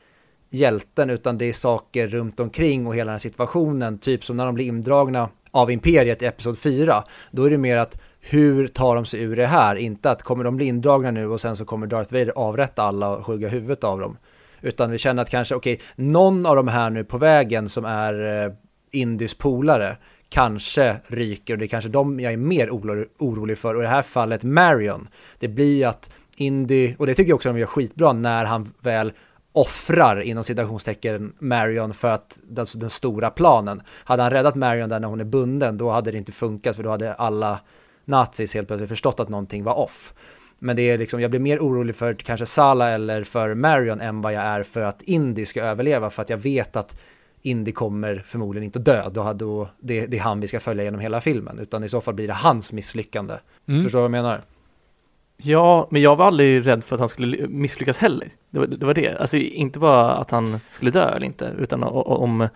[0.50, 4.46] hjälten, utan det är saker runt omkring och hela den här situationen, typ som när
[4.46, 8.94] de blir indragna av Imperiet i Episod 4, då är det mer att hur tar
[8.94, 9.76] de sig ur det här?
[9.76, 13.08] Inte att kommer de bli indragna nu och sen så kommer Darth Vader avrätta alla
[13.08, 14.16] och hugga huvudet av dem.
[14.60, 18.44] Utan vi känner att kanske, okej, någon av de här nu på vägen som är
[18.44, 18.52] eh,
[18.90, 19.96] Indys polare
[20.34, 23.74] kanske ryker och det är kanske de jag är mer orolig för.
[23.74, 25.08] Och i det här fallet Marion.
[25.38, 28.72] Det blir ju att Indy, och det tycker jag också de gör skitbra när han
[28.80, 29.12] väl
[29.52, 33.82] offrar inom citationstecken Marion för att alltså den stora planen.
[34.04, 36.82] Hade han räddat Marion där när hon är bunden då hade det inte funkat för
[36.82, 37.60] då hade alla
[38.04, 40.14] nazis helt plötsligt förstått att någonting var off.
[40.58, 44.20] Men det är liksom, jag blir mer orolig för kanske Sala eller för Marion än
[44.20, 46.96] vad jag är för att Indy ska överleva för att jag vet att
[47.46, 49.10] Indy kommer förmodligen inte dö.
[49.10, 51.58] Då, då, det, det är han vi ska följa genom hela filmen.
[51.58, 53.34] Utan i så fall blir det hans misslyckande.
[53.68, 53.82] Mm.
[53.82, 54.42] Förstår du vad jag menar?
[55.36, 58.28] Ja, men jag var aldrig rädd för att han skulle misslyckas heller.
[58.50, 58.86] Det var det.
[58.86, 59.16] Var det.
[59.20, 62.48] Alltså inte bara att han skulle dö eller inte, utan om,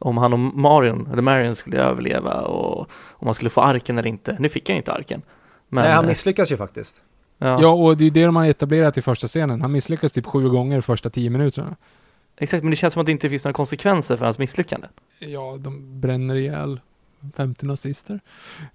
[0.00, 2.80] om han och Marion, eller Marion skulle överleva och
[3.10, 4.36] om han skulle få arken eller inte.
[4.38, 5.22] Nu fick han ju inte arken.
[5.68, 7.02] Men, Nej, han misslyckas ju faktiskt.
[7.38, 9.60] ja, Ja, och det är det de har etablerat i första scenen.
[9.60, 11.76] Han misslyckas typ sju gånger första tio minuterna.
[12.38, 14.86] Exakt, men det känns som att det inte finns några konsekvenser för hans misslyckande.
[15.18, 16.80] Ja, de bränner ihjäl
[17.36, 18.20] 50 nazister.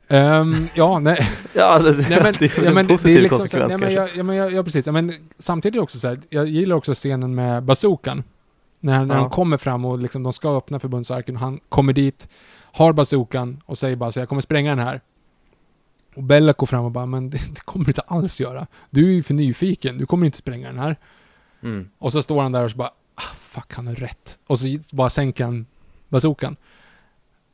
[0.07, 1.27] Ehm, ja, nej.
[1.53, 3.79] Ja, det, nej men, det är ja, en men positiv liksom så här- konsekvens nej,
[3.79, 4.17] men kanske.
[4.17, 4.85] ja, men ja, precis.
[4.85, 8.23] Ja, men samtidigt också så här, jag gillar också scenen med bazookan.
[8.79, 9.21] När, när Ja.
[9.21, 12.27] de kommer fram och liksom, de ska öppna förbundsarken och han kommer dit,
[12.73, 15.01] har bazookan och säger bara så jag kommer spränga den här.
[16.15, 18.67] Och Bella går fram och bara, men det, det kommer du inte alls göra.
[18.89, 20.95] Du är ju för nyfiken, du kommer inte spränga den här.
[21.63, 21.89] Mm.
[21.97, 24.37] Och så står han där och så bara, ah, fuck han har rätt.
[24.47, 25.65] Och så bara sänker han
[26.09, 26.55] bazookan.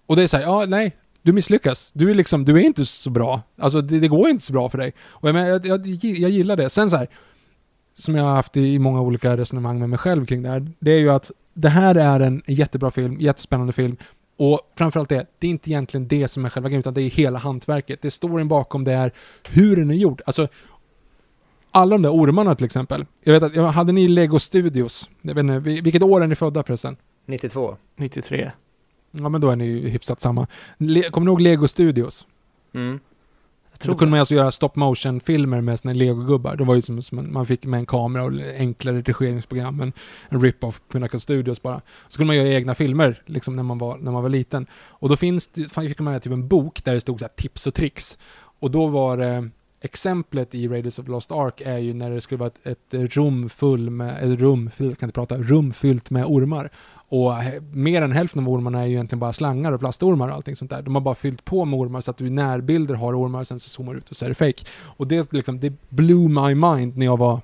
[0.05, 1.91] Och det är så här, ja nej, du misslyckas.
[1.93, 3.41] Du är liksom, du är inte så bra.
[3.57, 4.93] Alltså det, det går inte så bra för dig.
[5.07, 6.69] Och jag, menar, jag, jag, jag gillar det.
[6.69, 7.07] Sen så här,
[7.93, 10.91] som jag har haft i många olika resonemang med mig själv kring det här, det
[10.91, 13.97] är ju att det här är en jättebra film, jättespännande film.
[14.37, 17.09] Och framförallt det, det är inte egentligen det som är själva grejen, utan det är
[17.09, 18.01] hela hantverket.
[18.01, 19.13] Det är storyn bakom, det är
[19.49, 20.21] hur den är gjord.
[20.25, 20.47] Alltså,
[21.77, 23.05] alla de där ormarna till exempel.
[23.23, 25.09] Jag vet att, jag hade ni Lego Studios?
[25.21, 26.97] Jag vet inte, vil- vilket år är ni födda förresten?
[27.25, 27.77] 92.
[27.95, 28.51] 93.
[29.11, 30.47] Ja men då är ni ju hyfsat samma.
[30.77, 32.27] Le, kommer ni ihåg Lego Studios?
[32.73, 32.99] Mm.
[33.79, 36.55] Jag Då kunde man alltså göra stop motion filmer med såna legogubbar.
[36.55, 39.93] Det var ju som, som man fick med en kamera och enklare redigeringsprogram, en,
[40.29, 41.81] en rip-off Pinnacle Studios bara.
[42.07, 44.67] Så kunde man göra egna filmer liksom när man var, när man var liten.
[44.73, 47.67] Och då finns det, fick man typ en bok där det stod så här, tips
[47.67, 48.17] och tricks.
[48.59, 49.49] Och då var det
[49.81, 53.49] exemplet i Raiders of Lost Ark är ju när det skulle vara ett, ett rum
[53.49, 56.71] full med, ett rum, jag kan inte prata, rum fyllt med ormar.
[57.09, 57.33] Och
[57.73, 60.71] mer än hälften av ormarna är ju egentligen bara slangar och plastormar och allting sånt
[60.71, 60.81] där.
[60.81, 63.47] De har bara fyllt på med ormar så att du i närbilder har ormar och
[63.47, 64.65] sen så zoomar ut och så är det fake.
[64.81, 67.41] Och det liksom, det blew my mind när jag var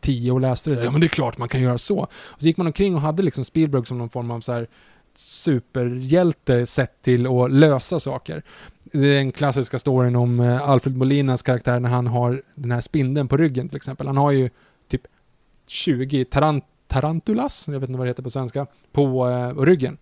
[0.00, 0.84] tio och läste det.
[0.84, 1.98] Ja men det är klart man kan göra så.
[2.02, 4.68] Och så gick man omkring och hade liksom Spielberg som någon form av så här
[5.20, 8.42] superhjälte sett till att lösa saker.
[8.84, 12.80] Det är den klassiska storyn om eh, Alfred Molinas karaktär när han har den här
[12.80, 14.06] spindeln på ryggen till exempel.
[14.06, 14.50] Han har ju
[14.88, 15.02] typ
[15.66, 19.98] 20 tarant tarantulas, jag vet inte vad det heter på svenska, på eh, ryggen.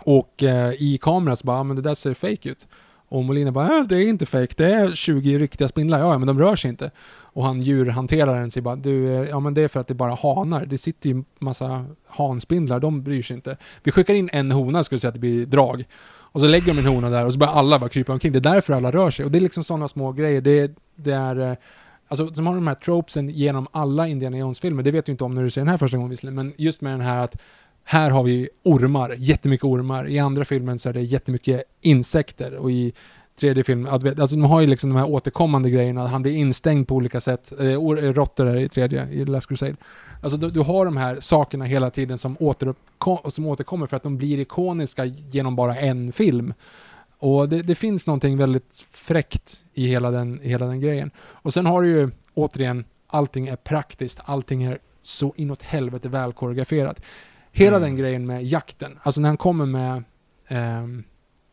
[0.00, 2.68] Och eh, i kameran så bara, ah, men det där ser fake ut.
[3.08, 6.26] Och Molina bara, äh, det är inte fake, det är 20 riktiga spindlar, ja men
[6.26, 6.90] de rör sig inte.
[7.20, 9.96] Och han djurhanteraren säger bara, du, eh, ja men det är för att det är
[9.96, 13.56] bara hanar, det sitter ju massa hanspindlar, de bryr sig inte.
[13.82, 15.84] Vi skickar in en hona, skulle säga att det blir drag.
[16.30, 18.32] Och så lägger de en hona där och så börjar alla bara krypa omkring.
[18.32, 19.24] Det är därför alla rör sig.
[19.24, 20.40] Och det är liksom sådana små grejer.
[20.40, 21.50] Det, det är...
[21.50, 21.56] Eh,
[22.08, 24.82] alltså, som har de här tropesen genom alla Indiana Jones-filmer.
[24.82, 26.34] Det vet du inte om när du ser den här första gången visserligen.
[26.34, 27.36] Men just med den här att
[27.90, 30.08] här har vi ormar, jättemycket ormar.
[30.08, 32.56] I andra filmen så är det jättemycket insekter.
[32.56, 32.92] Och i
[33.36, 36.06] tredje filmen, alltså de har ju liksom de här återkommande grejerna.
[36.06, 37.52] Han blir instängd på olika sätt.
[37.60, 39.76] Eh, eh råttor är i tredje, i Last Crusade.
[40.22, 42.36] Alltså du, du, har de här sakerna hela tiden som,
[43.28, 46.54] som återkommer för att de blir ikoniska genom bara en film.
[47.18, 51.10] Och det, det, finns någonting väldigt fräckt i hela den, hela den grejen.
[51.18, 57.00] Och sen har du ju återigen, allting är praktiskt, allting är så inåt helvete välkoreograferat.
[57.58, 57.88] Hela mm.
[57.88, 60.02] den grejen med jakten, alltså när han kommer med
[60.48, 60.86] eh,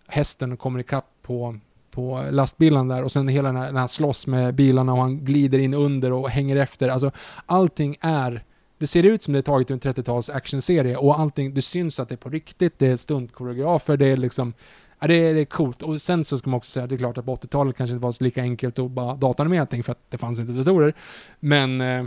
[0.08, 1.58] hästen och kommer ikapp på,
[1.92, 5.60] på lastbilen där och sen hela när, när han slåss med bilarna och han glider
[5.60, 6.90] in under och hänger efter.
[6.90, 7.12] Alltså
[7.46, 8.44] allting är
[8.78, 12.00] det ser ut som det är taget ur en 30-tals actionserie och allting, det syns
[12.00, 14.54] att det är på riktigt, det är stuntkoreografer, det är liksom
[15.00, 15.82] Ja, det, är, det är coolt.
[15.82, 18.04] Och sen så ska man också säga, det är klart att på 80-talet kanske inte
[18.04, 20.94] var så lika enkelt att bara datanimera allting för att det fanns inte datorer.
[21.40, 22.06] Men eh,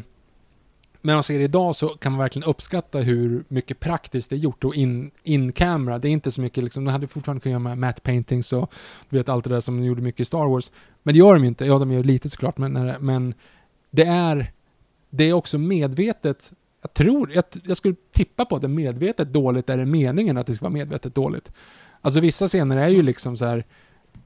[1.09, 4.37] men om man ser det idag så kan man verkligen uppskatta hur mycket praktiskt det
[4.37, 5.99] är gjort och in, in camera.
[5.99, 8.73] Det är inte så mycket liksom, de hade fortfarande kunnat göra med matte paintings och
[9.09, 10.71] du vet allt det där som de gjorde mycket i Star Wars.
[11.03, 11.67] Men det gör de ju inte.
[11.67, 13.35] Ja, de gör lite såklart, men, men
[13.91, 14.53] det är
[15.11, 16.53] det är också medvetet
[16.83, 20.37] jag tror, jag, jag skulle tippa på att det är medvetet dåligt, är det meningen
[20.37, 21.53] att det ska vara medvetet dåligt?
[22.01, 23.65] Alltså vissa scener är ju liksom så här,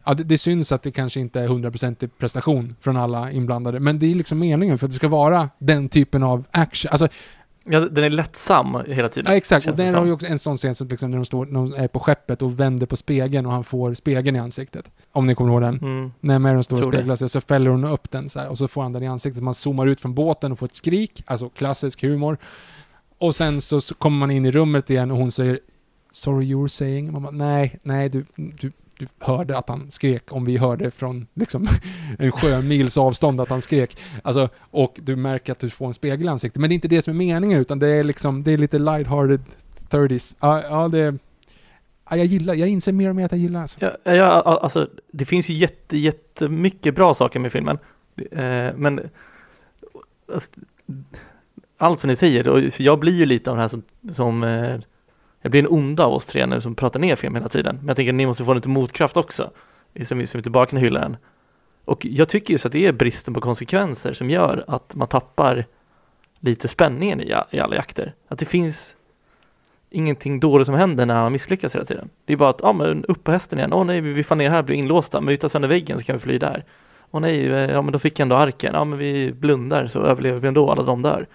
[0.05, 3.99] ja det, det syns att det kanske inte är 100% prestation från alla inblandade, men
[3.99, 6.93] det är liksom meningen för att det ska vara den typen av action.
[6.93, 7.09] Alltså
[7.65, 9.33] Ja, den är lättsam hela tiden.
[9.33, 9.69] Ja, exakt.
[9.69, 11.75] Och den har ju också en sån scen som liksom när de, står, när de
[11.75, 14.91] är på skeppet och vänder på spegeln och han får spegeln i ansiktet.
[15.13, 15.79] Om ni kommer ihåg den.
[15.79, 16.13] Mm.
[16.21, 18.69] När Marion står och speglar sig så fäller hon upp den så här, och så
[18.69, 19.43] får han den i ansiktet.
[19.43, 22.39] Man zoomar ut från båten och får ett skrik, alltså klassisk humor.
[23.19, 25.61] Och sen så, så kommer man in i rummet igen och hon säger
[26.13, 27.13] Sorry you were saying.
[27.13, 31.27] Man bara, nej, nej, du, du, du hörde att han skrek, om vi hörde från
[31.35, 31.69] liksom
[32.19, 33.97] en sjömils avstånd att han skrek.
[34.25, 36.61] Alltså, och du märker att du får en spegel i ansiktet.
[36.61, 38.79] Men det är inte det som är meningen, utan det är liksom, det är lite
[38.79, 39.41] lighthearted
[39.91, 40.37] 30s.
[40.41, 41.15] Ja, ja det...
[42.11, 43.79] Ja, jag gillar, jag inser mer och mer att jag gillar alltså.
[43.81, 47.79] Ja, ja, alltså det finns ju jätte, jättemycket bra saker med filmen.
[48.31, 49.01] Eh, men
[50.35, 50.51] alltså,
[51.79, 53.83] allt som ni säger, jag blir ju lite av den här som,
[54.13, 54.81] som eh,
[55.43, 57.77] jag blir en onda av oss tre nu som pratar ner film hela tiden.
[57.77, 59.51] Men jag tänker att ni måste få lite motkraft också,
[60.05, 61.17] som vi, som vi inte bara kan hylla den.
[61.85, 65.67] Och jag tycker just att det är bristen på konsekvenser som gör att man tappar
[66.41, 68.15] lite spänningen i, i alla jakter.
[68.29, 68.97] Att det finns
[69.91, 72.11] ingenting dåligt som händer när han misslyckas hela tiden.
[72.25, 74.51] Det är bara att, ja men upp på hästen igen, åh nej vi får ner
[74.51, 76.65] här, blir inlåsta, men vi tar sönder väggen så kan vi fly där.
[77.11, 80.03] Åh nej, eh, ja men då fick jag ändå arken, ja men vi blundar så
[80.03, 81.27] överlever vi ändå, alla de dör.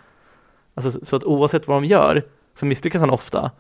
[0.74, 2.24] Alltså så att oavsett vad de gör
[2.56, 3.52] så misslyckas han ofta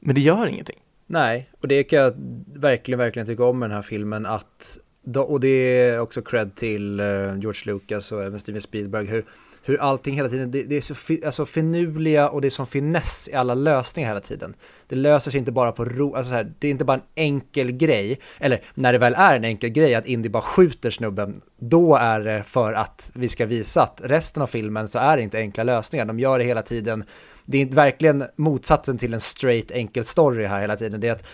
[0.00, 0.78] men det gör ingenting.
[1.06, 2.12] Nej, och det kan jag
[2.54, 4.78] verkligen, verkligen tycka om med den här filmen att
[5.16, 7.06] och det är också cred till eh,
[7.38, 9.24] George Lucas och även Steven Spielberg hur,
[9.62, 12.66] hur allting hela tiden, det, det är så fi, alltså finurliga och det är som
[12.66, 14.54] finess i alla lösningar hela tiden.
[14.88, 17.02] Det löser sig inte bara på ro, alltså så här, det är inte bara en
[17.14, 21.40] enkel grej, eller när det väl är en enkel grej att Indy bara skjuter snubben,
[21.58, 25.22] då är det för att vi ska visa att resten av filmen så är det
[25.22, 27.04] inte enkla lösningar, de gör det hela tiden
[27.48, 31.00] det är verkligen motsatsen till en straight enkel story här hela tiden.
[31.00, 31.26] Det är att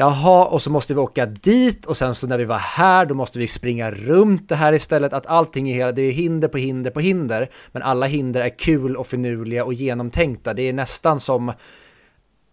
[0.00, 3.14] Jaha, och så måste vi åka dit och sen så när vi var här då
[3.14, 5.12] måste vi springa runt det här istället.
[5.12, 7.50] Att allting är hela, det är hinder på hinder på hinder.
[7.72, 10.54] Men alla hinder är kul och finurliga och genomtänkta.
[10.54, 11.52] Det är nästan som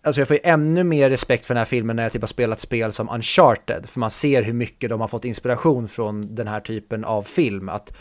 [0.03, 2.27] alltså jag får ju ännu mer respekt för den här filmen när jag typ har
[2.27, 6.47] spelat spel som Uncharted, för man ser hur mycket de har fått inspiration från den
[6.47, 7.69] här typen av film.
[7.69, 7.93] Att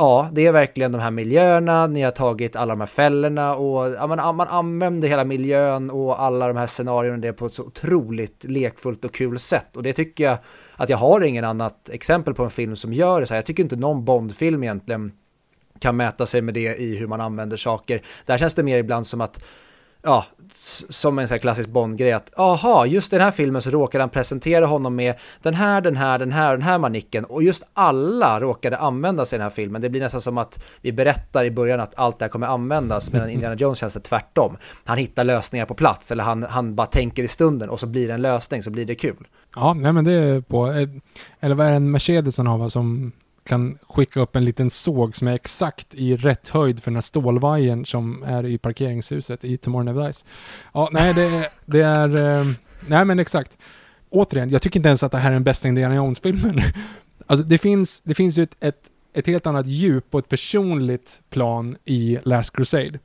[0.00, 3.90] ja, det är verkligen de här miljöerna, ni har tagit alla de här fällorna och
[3.90, 7.62] ja, man, man använder hela miljön och alla de här scenarierna det på ett så
[7.62, 9.76] otroligt lekfullt och kul sätt.
[9.76, 10.38] Och det tycker jag
[10.76, 13.38] att jag har ingen annat exempel på en film som gör det så här.
[13.38, 15.12] Jag tycker inte någon Bond-film egentligen
[15.78, 18.02] kan mäta sig med det i hur man använder saker.
[18.26, 19.44] Där känns det mer ibland som att
[20.02, 20.24] ja,
[20.88, 24.10] som en sån här klassisk Bond-grej att aha, just den här filmen så råkade han
[24.10, 28.40] presentera honom med den här, den här, den här, den här manicken och just alla
[28.40, 29.82] råkade användas i den här filmen.
[29.82, 33.12] Det blir nästan som att vi berättar i början att allt det här kommer användas
[33.12, 34.56] medan Indiana Jones känns det tvärtom.
[34.84, 38.08] Han hittar lösningar på plats eller han, han bara tänker i stunden och så blir
[38.08, 39.28] det en lösning så blir det kul.
[39.54, 40.88] Ja, nej men det är på, eh,
[41.40, 43.12] eller vad är det en Mercedes han har som
[43.50, 47.02] kan skicka upp en liten såg som är exakt i rätt höjd för den här
[47.02, 50.24] stålvajern som är i parkeringshuset i Tomorrow Never Dies.
[50.74, 52.46] Ja, nej det, det är, eh,
[52.88, 53.58] nej men exakt.
[54.10, 56.60] Återigen, jag tycker inte ens att det här är den bästa Indiana Jones-filmen.
[57.26, 58.82] Alltså det finns, det finns ju ett, ett,
[59.12, 62.98] ett helt annat djup och ett personligt plan i Last Crusade.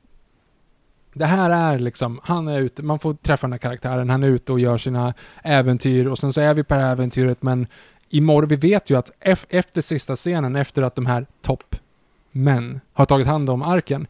[1.14, 4.28] Det här är liksom, han är ute, man får träffa den här karaktären, han är
[4.28, 7.66] ute och gör sina äventyr och sen så är vi på det här äventyret men
[8.10, 9.10] imorgon, vi vet ju att
[9.48, 14.06] efter sista scenen, efter att de här toppmän har tagit hand om arken,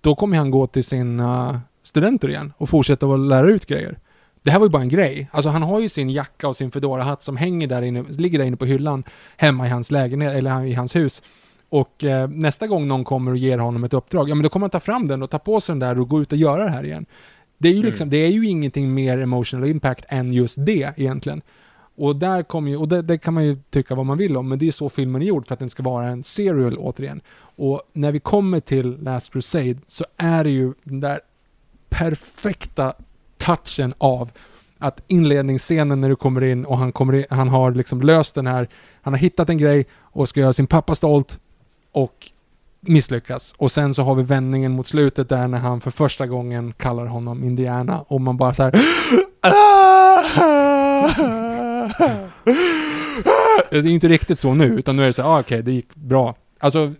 [0.00, 3.98] då kommer han gå till sina studenter igen och fortsätta att lära ut grejer.
[4.42, 5.28] Det här var ju bara en grej.
[5.32, 8.46] Alltså han har ju sin jacka och sin Fedora-hatt som hänger där inne, ligger där
[8.46, 9.04] inne på hyllan
[9.36, 11.22] hemma i hans lägenhet, eller i hans hus.
[11.68, 14.64] Och eh, nästa gång någon kommer och ger honom ett uppdrag, ja men då kommer
[14.64, 16.64] han ta fram den och ta på sig den där och gå ut och göra
[16.64, 17.06] det här igen.
[17.58, 18.10] Det är ju liksom, mm.
[18.10, 21.42] det är ju ingenting mer emotional impact än just det egentligen.
[21.96, 24.48] Och där kommer ju, och det, det, kan man ju tycka vad man vill om,
[24.48, 27.20] men det är så filmen är gjord för att den ska vara en serial återigen.
[27.38, 31.20] Och när vi kommer till Last Crusade så är det ju den där
[31.88, 32.92] perfekta
[33.38, 34.30] touchen av
[34.78, 38.46] att inledningsscenen när du kommer in och han, kommer in, han har liksom löst den
[38.46, 38.68] här,
[39.02, 41.38] han har hittat en grej och ska göra sin pappa stolt
[41.92, 42.30] och
[42.80, 43.54] misslyckas.
[43.58, 47.06] Och sen så har vi vändningen mot slutet där när han för första gången kallar
[47.06, 48.72] honom Indiana och man bara så här
[50.38, 51.45] ah!
[53.70, 55.72] Det är inte riktigt så nu, utan nu är det så ah, okej, okay, det
[55.72, 56.34] gick bra.
[56.58, 56.92] Alltså,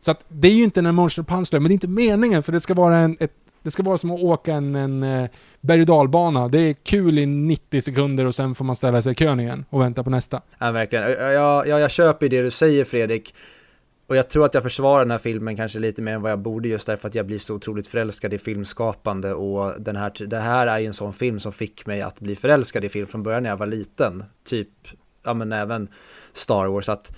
[0.00, 2.52] så att det är ju inte en emotional punchline, men det är inte meningen, för
[2.52, 3.32] det ska vara en, ett,
[3.62, 6.48] det ska vara som att åka en, en eh, berg och dalbana.
[6.48, 9.64] Det är kul i 90 sekunder och sen får man ställa sig i kön igen
[9.70, 10.42] och vänta på nästa.
[10.58, 11.10] Ja, verkligen.
[11.10, 13.34] Jag, jag, jag köper det du säger Fredrik.
[14.06, 16.38] Och jag tror att jag försvarar den här filmen kanske lite mer än vad jag
[16.38, 20.38] borde just därför att jag blir så otroligt förälskad i filmskapande och den här, det
[20.38, 23.22] här är ju en sån film som fick mig att bli förälskad i film från
[23.22, 24.24] början när jag var liten.
[24.44, 24.68] Typ,
[25.24, 25.88] ja men även
[26.32, 26.88] Star Wars.
[26.88, 27.16] Att,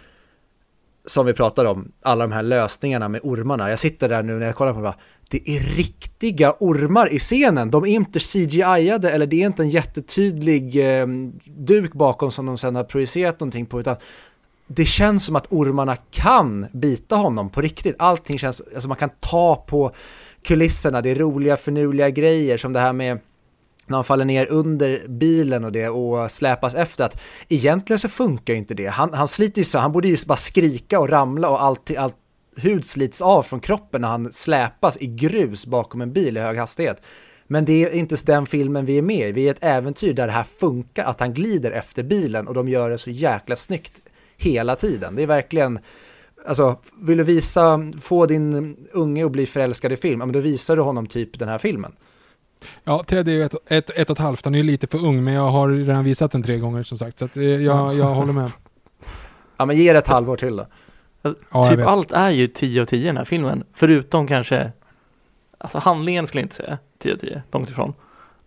[1.07, 3.71] som vi pratade om, alla de här lösningarna med ormarna.
[3.71, 4.95] Jag sitter där nu när jag kollar på det
[5.31, 7.71] det är riktiga ormar i scenen.
[7.71, 11.07] De är inte CGI-ade eller det är inte en jättetydlig eh,
[11.45, 13.97] duk bakom som de sen har projicerat någonting på utan
[14.69, 17.97] det känns som att ormarna kan bita honom på riktigt.
[17.99, 19.93] Allting känns, alltså man kan ta på
[20.43, 23.21] kulisserna, det är roliga förnuliga grejer som det här med
[23.87, 28.53] när han faller ner under bilen och det och släpas efter att egentligen så funkar
[28.53, 28.87] ju inte det.
[28.87, 32.17] Han, han sliter ju så, han borde ju bara skrika och ramla och allt, allt
[32.57, 36.59] hud slits av från kroppen när han släpas i grus bakom en bil i hög
[36.59, 37.03] hastighet.
[37.47, 39.33] Men det är inte den filmen vi är med i.
[39.33, 42.69] Vi är ett äventyr där det här funkar, att han glider efter bilen och de
[42.69, 44.03] gör det så jäkla snyggt
[44.39, 45.17] hela tiden.
[45.17, 45.79] Det är verkligen,
[46.47, 50.41] alltså vill du visa, få din unge att bli förälskad i film, ja, men då
[50.41, 51.93] visar du honom typ den här filmen.
[52.85, 55.05] Ja, Ted är ju ett, ett, ett och ett halvt, han är ju lite för
[55.05, 57.95] ung, men jag har redan visat den tre gånger som sagt, så att eh, jag,
[57.95, 58.51] jag håller med.
[59.61, 60.67] Ja, men ge det ett halvår till då.
[61.23, 64.73] Alltså, ja, typ allt är ju 10 av 10 i den här filmen, förutom kanske,
[65.59, 67.95] alltså handlingen skulle jag inte säga 10 av 10, långt ifrån.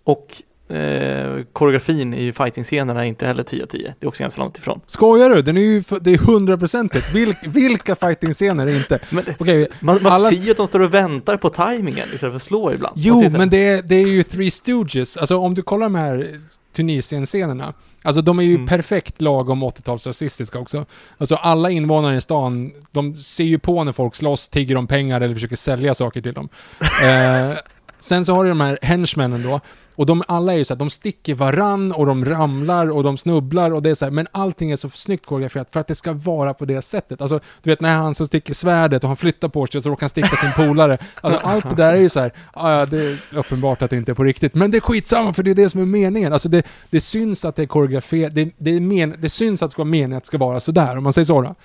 [0.04, 0.28] Och
[0.72, 3.96] eh, koreografin i fighting-scenerna är inte heller 10 av 10.
[4.00, 4.82] Det är också ganska långt ifrån.
[4.88, 5.42] Skojar du?
[5.42, 7.16] Den är ju, det är hundraprocentigt.
[7.16, 9.00] Vil, vilka fighting-scener är inte?
[9.10, 10.30] Men, okay, man, man alla...
[10.30, 12.94] ser att de står och väntar på tajmingen istället för att slå ibland.
[12.98, 15.18] Jo, men det är, det är ju Three Stooges.
[15.18, 16.40] Alltså om du kollar de här
[16.74, 17.74] Tunisien-scenerna.
[18.04, 18.68] Alltså de är ju mm.
[18.68, 20.86] perfekt lagom 80-talsrasistiska också.
[21.18, 25.22] Alltså alla invånare i stan, de ser ju på när folk slåss, tigger om pengar
[25.22, 26.50] eller försöker sälja saker till dem.
[27.04, 27.58] eh,
[28.00, 29.62] sen så har du de här henchmännen då,
[30.02, 33.18] och de alla är ju så att de sticker varann och de ramlar och de
[33.18, 35.96] snubblar och det är så här, men allting är så snyggt koreograferat för att det
[35.96, 37.22] ska vara på det sättet.
[37.22, 40.02] Alltså, du vet när han så sticker svärdet och han flyttar på sig så råkar
[40.02, 40.98] han sticka sin polare.
[41.22, 44.12] Alltså allt det där är ju så här, ja det är uppenbart att det inte
[44.12, 46.34] är på riktigt, men det är skitsamma för det är det som är meningen.
[46.34, 49.72] Alltså det, det syns att det är koreograferat, det, det, men, det syns att det
[49.72, 51.56] ska vara meningen att det ska vara sådär, om man säger så då.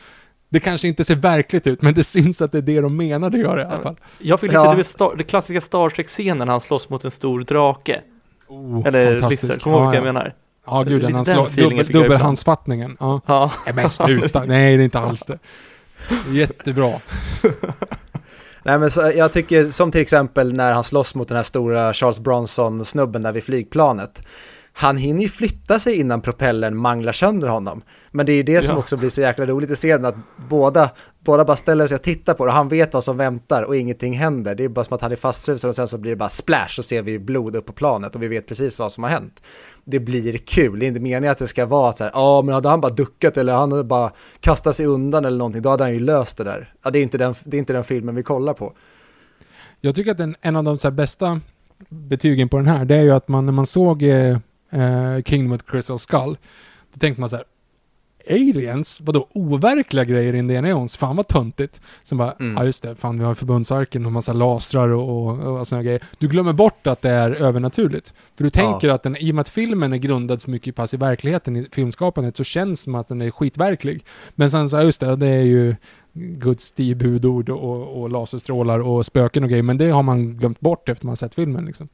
[0.48, 3.36] Det kanske inte ser verkligt ut, men det syns att det är det de menade
[3.36, 3.96] att göra i alla fall.
[4.18, 5.14] Jag fick lite, ja.
[5.16, 8.02] det klassiska Star Trek-scenen när han slåss mot en stor drake.
[8.48, 9.27] Oh, Eller.
[9.27, 10.12] Blizzard, kommer du ihåg vilka jag ja.
[10.12, 10.35] menar?
[10.66, 12.97] Ja, gud, den, han slår, dubbel, dubbelhandsfattningen.
[13.01, 13.20] Ja.
[13.27, 15.39] Ja, Nej men sluta, nej det är inte alls det.
[16.31, 16.93] Jättebra.
[18.62, 21.93] Nej men så, jag tycker som till exempel när han slåss mot den här stora
[21.93, 24.23] Charles Bronson-snubben där vid flygplanet.
[24.78, 27.82] Han hinner ju flytta sig innan propellern manglar sönder honom.
[28.10, 28.78] Men det är ju det som Ja.
[28.78, 30.14] också blir så jäkla roligt i scenen att
[30.48, 30.90] båda,
[31.24, 33.76] båda bara ställer sig och tittar på det och han vet vad som väntar och
[33.76, 34.54] ingenting händer.
[34.54, 36.78] Det är bara som att han är fastfrusen och sen så blir det bara splash
[36.78, 39.42] och ser vi blod upp på planet och vi vet precis vad som har hänt.
[39.84, 42.54] Det blir kul, det är inte meningen att det ska vara så här, ja men
[42.54, 45.84] hade han bara duckat eller han hade bara kastat sig undan eller någonting, då hade
[45.84, 46.72] han ju löst det där.
[46.82, 48.72] Ja, det är inte den, det är inte den filmen vi kollar på.
[49.80, 51.40] Jag tycker att en, en av de bästa
[51.88, 54.38] betygen på den här, det är ju att man när man såg eh,
[54.70, 56.36] eh, Kingdom of the Crystal Skull,
[56.93, 57.44] då tänkte man så här,
[58.30, 59.01] Aliens?
[59.01, 60.97] Vadå overkliga grejer i Indiana Jones?
[60.97, 61.80] Fan vad töntigt.
[62.05, 62.55] Sen bara, Mm.
[62.56, 66.02] ja just det, fan vi har förbundsarken och massa lasrar och, och, och såna grejer.
[66.18, 68.14] Du glömmer bort att det är övernaturligt.
[68.36, 70.94] För du tänker att den, i och med att filmen är grundad så mycket pass
[70.94, 74.05] i verkligheten, i filmskapandet, så känns det som att den är skitverklig.
[74.34, 75.76] Men sen så, ja, just det, det är ju
[76.12, 80.60] Guds tio budord och, och laserstrålar och spöken och grejer, men det har man glömt
[80.60, 81.88] bort efter man sett filmen liksom.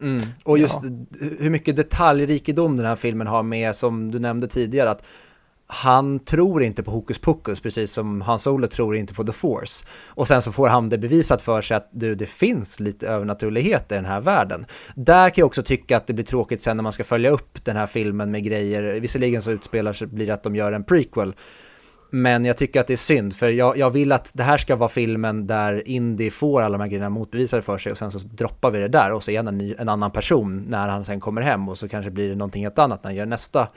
[0.00, 0.22] Mm.
[0.44, 0.90] Och just Ja.
[1.38, 5.02] hur mycket detaljrikedom den här filmen har med, som du nämnde tidigare, att
[5.70, 9.86] han tror inte på hokus pokus, precis som Hans Solo tror inte på The Force.
[10.06, 13.92] Och sen så får han det bevisat för sig att du, det finns lite övernaturlighet
[13.92, 14.66] i den här världen.
[14.94, 17.64] Där kan jag också tycka att det blir tråkigt sen när man ska följa upp
[17.64, 19.00] den här filmen med grejer.
[19.00, 21.34] Visserligen så utspelar sig, blir det att de gör en prequel.
[22.10, 24.76] Men jag tycker att det är synd, för jag, jag vill att det här ska
[24.76, 28.18] vara filmen där Indy får alla de här grejerna motbevisade för sig och sen så
[28.18, 31.04] droppar vi det där och så är han en, ny, en annan person när han
[31.04, 33.68] sen kommer hem och så kanske blir det någonting helt annat när han gör nästa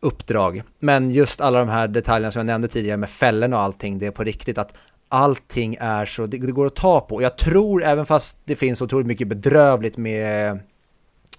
[0.00, 0.62] uppdrag.
[0.78, 4.06] Men just alla de här detaljerna som jag nämnde tidigare med fällorna och allting, det
[4.06, 4.74] är på riktigt att
[5.08, 7.22] allting är så, det, det går att ta på.
[7.22, 10.58] Jag tror, även fast det finns otroligt mycket bedrövligt med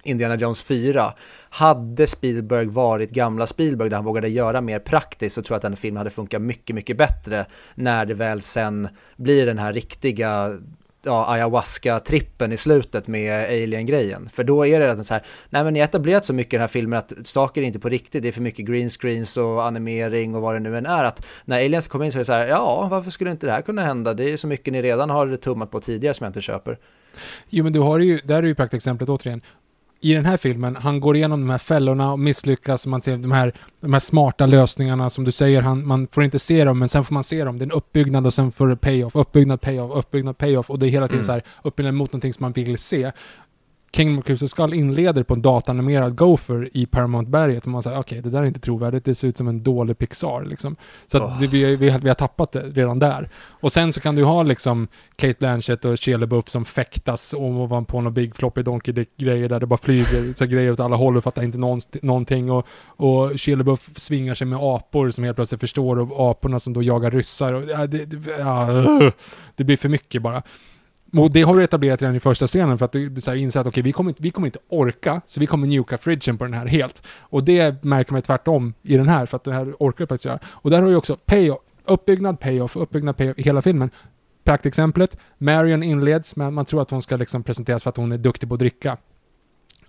[0.06, 1.12] Indiana Jones 4,
[1.50, 5.62] hade Spielberg varit gamla Spielberg där han vågade göra mer praktiskt så tror jag att
[5.62, 10.58] den filmen hade funkat mycket, mycket bättre när det väl sen blir den här riktiga
[11.06, 14.28] ja, ayahuasca-trippen i slutet med alien-grejen.
[14.28, 16.60] För då är det så här, nej men ni har etablerat så mycket i den
[16.60, 19.64] här filmen att saker är inte på riktigt, det är för mycket green screens och
[19.64, 21.04] animering och vad det nu än är.
[21.04, 23.52] Att när aliens kommer in så är det så här, ja varför skulle inte det
[23.52, 24.14] här kunna hända?
[24.14, 26.78] Det är så mycket ni redan har tummat på tidigare som jag inte köper.
[27.48, 29.42] Jo men du har ju, där är ju praktexemplet återigen.
[30.06, 33.32] I den här filmen, han går igenom de här fällorna och misslyckas, man ser de
[33.32, 36.88] här, de här smarta lösningarna som du säger, han, man får inte se dem, men
[36.88, 37.58] sen får man se dem.
[37.58, 40.86] Det är en uppbyggnad och sen får det payoff, uppbyggnad, payoff, uppbyggnad, payoff och det
[40.86, 41.26] är hela tiden Mm.
[41.26, 43.12] så här uppbyggnad mot någonting som man vill se.
[43.92, 48.30] Kingdom Crystal Skull inleder på en datanimerad Gopher i Paramount-berget och man säger okej, det
[48.30, 50.76] där är inte trovärdigt, det ser ut som en dålig Pixar liksom.
[51.06, 51.40] Så Åh.
[51.40, 53.28] det, vi, vi, har- vi har tappat det redan där.
[53.48, 58.00] Och sen så kan du ha liksom Kate Blanchett och Shia LaBeouf som fäktas ovanpå
[58.00, 61.24] någon Big Floppy Donkey Dick-grejer där det bara flyger så grejer åt alla håll och
[61.24, 61.58] fattar inte
[62.02, 62.50] någonting.
[62.50, 66.72] Och, och Shia LaBeouf svingar sig med apor som helt plötsligt förstår och aporna som
[66.72, 67.52] då jagar ryssar.
[67.52, 68.66] Och, ja, det, det, ja,
[69.56, 70.42] det blir för mycket bara.
[71.12, 73.38] Och det har du etablerat redan i första scenen för att du, du så här
[73.38, 76.38] inser att okej, vi, kommer inte, vi kommer inte orka, så vi kommer njuka fridgen
[76.38, 77.02] på den här helt.
[77.20, 80.24] Och det märker man tvärtom i den här, för att det här orkar du faktiskt
[80.24, 80.38] göra.
[80.46, 83.90] Och där har du också payoff, uppbyggnad, payoff, uppbyggnad, payoff i hela filmen.
[84.44, 88.12] Praktexemplet, Marion inleds med att man tror att hon ska liksom presenteras för att hon
[88.12, 88.96] är duktig på att dricka.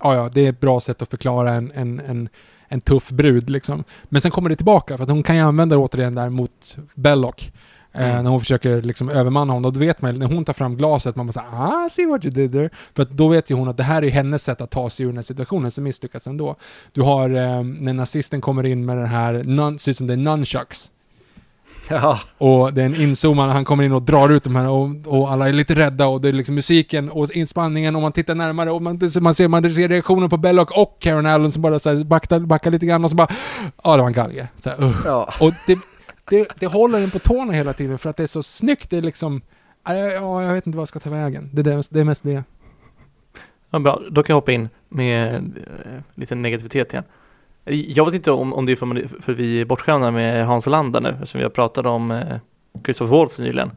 [0.02, 2.28] Ja, ja, det är ett bra sätt att förklara en, en, en,
[2.68, 3.84] en tuff brud liksom.
[4.04, 6.76] Men sen kommer det tillbaka, för att hon kan ju använda det återigen där mot
[6.94, 7.52] Belloc.
[7.98, 8.24] Eh, Mm.
[8.24, 11.16] när hon försöker liksom övermanna honom, och då vet man när hon tar fram glaset,
[11.16, 12.70] man bara såhär ah, see what you did there.
[12.94, 15.04] För att då vet ju hon att det här är hennes sätt att ta sig
[15.04, 16.56] ur den här situationen, som misslyckas ändå.
[16.92, 20.12] Du har eh, när nazisten kommer in med den här, nun, ser ut som det
[20.12, 20.90] är nunchucks.
[21.90, 24.88] Ja, Och det är en inzoomad, han kommer in och drar ut de här och,
[25.06, 28.34] och alla är lite rädda och det är liksom musiken och inspanningen och man tittar
[28.34, 31.78] närmare och man, man ser, man ser reaktionen på Belloc och Karen Allen som bara
[31.78, 33.28] så här backar, backar lite grann och så bara
[33.84, 34.48] Ja, det var en galge.
[34.62, 34.96] Så här, uh.
[35.04, 35.34] ja.
[35.40, 35.78] Och det,
[36.30, 38.90] det, det håller en på tårna hela tiden för att det är så snyggt.
[38.90, 39.42] Det är liksom
[39.84, 41.50] Ja, ja, jag vet inte vad jag ska ta vägen.
[41.52, 42.44] Det, är- det är mest det.
[43.70, 47.04] Ja, bra, då kan jag hoppa in med eh, lite negativitet igen.
[47.64, 51.00] Jag vet inte om, om det är för, för vi är bortskämda med Hans Landa
[51.00, 52.36] nu, eftersom vi har pratat om eh,
[52.84, 53.70] Christopher Waltz nyligen.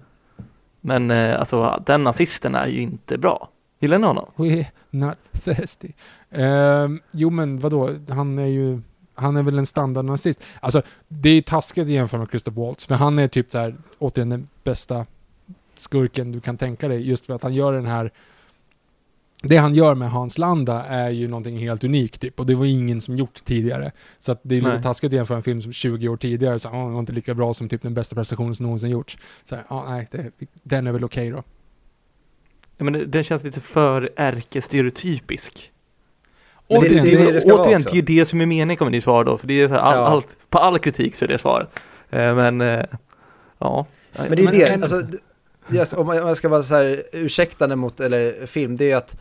[0.81, 3.49] Men eh, alltså, den nazisten är ju inte bra.
[3.79, 4.29] Gillar ni honom?
[4.35, 5.91] We're not thirsty.
[6.31, 8.81] Ehm, jo men vadå, han är ju
[9.13, 10.43] han är väl en standardnazist.
[10.59, 13.75] Alltså, det är taskigt att jämföra med Christopher Waltz, för han är typ så här,
[13.99, 15.05] återigen den bästa
[15.75, 18.11] skurken du kan tänka dig, just för att han gör den här
[19.43, 22.65] det han gör med Hans Landa är ju någonting helt unikt typ, och det var
[22.65, 23.91] ingen som gjort tidigare.
[24.19, 24.83] Så att det är lite Nej.
[24.83, 27.53] taskigt att jämföra en film som 20 år tidigare, så den var inte lika bra
[27.53, 29.17] som typ den bästa prestationen som någonsin gjorts.
[29.43, 30.31] Så ja, nej, det,
[30.63, 31.43] den är väl okej då.
[32.77, 35.70] Ja, men den känns lite för ärkestereotypisk.
[36.71, 38.77] Men det- det är det, det det ska återigen, det är det som är meningen
[38.77, 40.05] kommer ni svara då, för det är så här, all, Ja.
[40.05, 41.67] allt, på all kritik så är det svaret.
[42.09, 42.79] Eh, men, eh,
[43.59, 43.85] ja.
[44.17, 45.03] Men det är Men det, en- alltså,
[45.73, 49.15] yes, om, man, ska vara så här ursäktande mot eller, film, det är att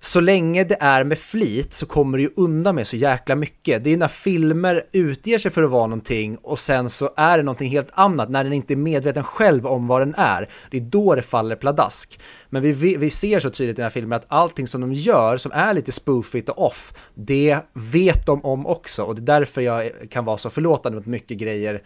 [0.00, 3.84] så länge det är med flit så kommer det ju undan med så jäkla mycket.
[3.84, 7.44] Det är när filmer utger sig för att vara någonting och sen så är det
[7.44, 10.48] någonting helt annat, när den inte är medveten själv om vad den är.
[10.70, 12.20] Det är då det faller pladask.
[12.50, 14.92] Men vi, vi, vi ser så tydligt i den här filmen att allting som de
[14.92, 19.38] gör som är lite spoofigt och off, det vet de om också och det är
[19.38, 21.82] därför jag kan vara så förlåtande mot mycket grejer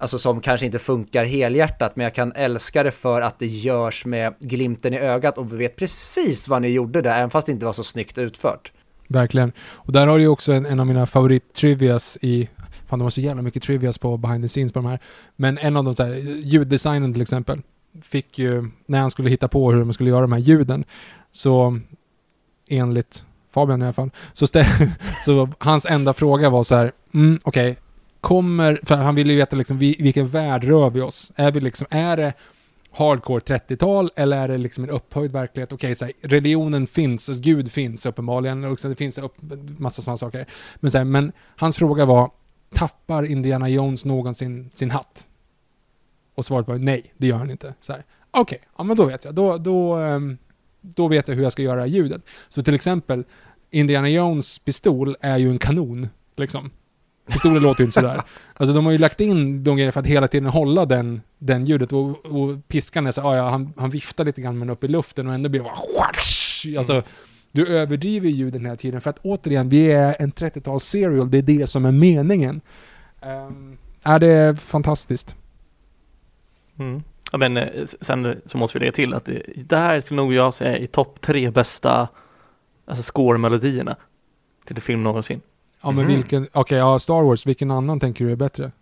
[0.00, 4.04] Alltså som kanske inte funkar helhjärtat, men jag kan älska det för att det görs
[4.04, 7.52] med glimten i ögat och vi vet precis vad ni gjorde där, även fast det
[7.52, 8.72] inte var så snyggt utfört.
[9.08, 9.52] Verkligen.
[9.60, 12.48] Och där har du ju också en, en av mina favorit-trivias i...
[12.86, 14.98] Fan, de har så jävla mycket trivias på behind the scenes på de här.
[15.36, 16.14] Men en av de så här,
[16.44, 17.62] ljuddesignen till exempel,
[18.02, 20.84] fick ju, när han skulle hitta på hur man skulle göra de här ljuden,
[21.32, 21.80] så
[22.68, 24.90] enligt Fabian i alla fall, så, stä-
[25.24, 27.76] så hans enda fråga var så här, mm, okej,
[28.20, 31.32] kommer, för han ville ju veta liksom, vilken värld rör vi oss?
[31.36, 32.32] Är vi liksom, är det
[32.90, 35.72] hardcore 30-tal eller är det liksom en upphöjd verklighet?
[35.72, 39.34] Okej, okay, här, religionen finns, alltså Gud finns uppenbarligen, och det finns upp,
[39.78, 40.46] massa sådana saker.
[40.76, 42.30] Men, så här, men hans fråga var,
[42.74, 45.28] tappar Indiana Jones någonsin sin hatt?
[46.34, 47.66] Och svaret var nej, det gör han inte.
[47.66, 49.34] Okej, okay, Okej, ja men då vet jag.
[49.34, 50.38] Då, då, ehm,
[50.80, 52.22] då vet jag hur jag ska göra ljudet.
[52.48, 53.24] Så till exempel,
[53.70, 56.70] Indiana Jones pistol är ju en kanon, liksom.
[57.28, 58.22] Pistolen låter ju inte sådär.
[58.54, 61.66] Alltså de har ju lagt in de grejerna för att hela tiden hålla den, den
[61.66, 64.84] ljudet och, och piskan är så ah, ja, han, han viftar lite grann men upp
[64.84, 67.02] i luften och ändå blir det bara Alltså,
[67.52, 71.42] du överdriver ljuden hela tiden för att återigen, vi är en 30-tals serial, det är
[71.42, 72.60] det som är meningen.
[73.22, 75.34] Um, är det fantastiskt?
[76.78, 77.02] Mm.
[77.32, 80.34] Ja, men eh, sen så måste vi lägga till att det, det här skulle nog
[80.34, 82.08] jag säga är i topp tre bästa
[82.86, 83.96] alltså score-melodierna
[84.64, 85.40] till en film någonsin.
[85.82, 86.14] Ja men Mhm.
[86.14, 88.72] vilken, okej ja Star Wars, vilken annan tänker du är bättre?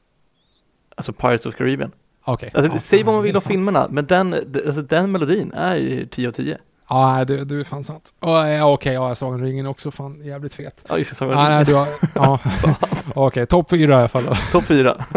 [0.97, 1.93] Alltså Pirates of Caribbean.
[2.24, 2.51] Okej.
[2.55, 6.06] Alltså, ja, säg vad man vill om filmerna, men den, alltså, den melodin är ju
[6.06, 6.59] 10 av 10.
[6.89, 8.14] Ja, det, det är fan sant.
[8.20, 10.85] Oh, ja, okej, ja, Sagan om ringen är också fan jävligt fet.
[10.89, 12.39] Ja, just det, Sagan om Ja, du har, ja.
[13.14, 14.36] okej, topp fyra i alla fall.
[14.52, 15.05] Topp fyra.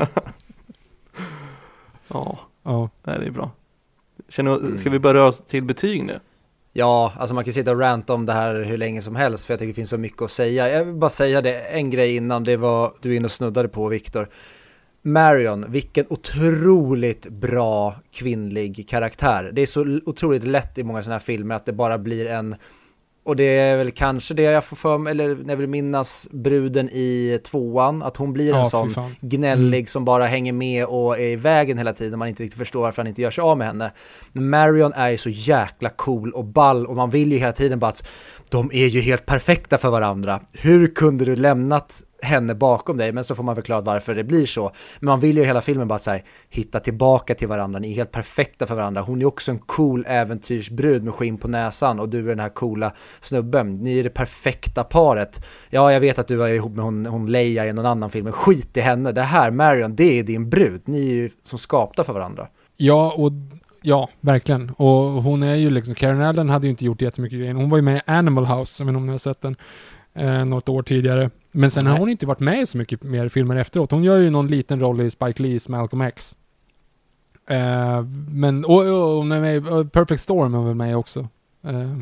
[2.08, 2.90] ja, Ja.
[3.04, 3.52] nej, det är bra.
[4.30, 6.20] Känner, ska vi börja oss till betyg nu?
[6.80, 9.54] Ja, alltså man kan sitta och ranta om det här hur länge som helst för
[9.54, 10.70] jag tycker det finns så mycket att säga.
[10.70, 13.70] Jag vill bara säga det, en grej innan, det var du in inne och snuddade
[13.70, 14.30] på Viktor.
[15.02, 19.52] Marion, vilken otroligt bra kvinnlig karaktär.
[19.54, 22.56] Det är så otroligt lätt i många sådana här filmer att det bara blir en
[23.24, 26.28] och det är väl kanske det jag får för mig, eller när jag vill minnas
[26.32, 31.20] bruden i tvåan, att hon blir en Ja, sån gnällig som bara hänger med och
[31.20, 33.42] är i vägen hela tiden och man inte riktigt förstår varför han inte gör sig
[33.42, 33.92] av med henne.
[34.32, 37.80] Men Marion är ju så jäkla cool och ball och man vill ju hela tiden
[37.80, 38.08] bara att
[38.50, 40.42] de är ju helt perfekta för varandra.
[40.54, 43.12] Hur kunde du lämnat henne bakom dig?
[43.12, 44.72] Men så får man förklara varför det blir så.
[45.00, 47.80] Men man vill ju hela filmen bara så här, hitta tillbaka till varandra.
[47.80, 49.02] Ni är helt perfekta för varandra.
[49.02, 52.50] Hon är också en cool äventyrsbrud med skinn på näsan och du är den här
[52.50, 53.74] coola snubben.
[53.74, 55.46] Ni är det perfekta paret.
[55.70, 58.24] Ja, jag vet att du är ihop med hon, hon Leia i någon annan film,
[58.24, 59.12] men skit i henne.
[59.12, 60.82] Det här, Marion, det är din brud.
[60.86, 62.48] Ni är ju som skapta för varandra.
[62.78, 63.32] Ja, och
[63.82, 64.70] ja, verkligen.
[64.70, 67.54] Och hon är ju liksom, Karen Allen hade ju inte gjort jättemycket grejer.
[67.54, 69.56] Hon var ju med i Animal House, jag vet inte om ni har sett den,
[70.14, 71.30] eh, något år tidigare.
[71.52, 72.00] Men sen har Nej.
[72.00, 73.92] hon inte varit med i så mycket mer filmer efteråt.
[73.92, 76.36] Hon gör ju någon liten roll i Spike Lees Malcolm X.
[77.50, 81.28] Eh, men, och, och hon är med i uh, Perfect Storm är väl med också.
[81.64, 81.96] Eh,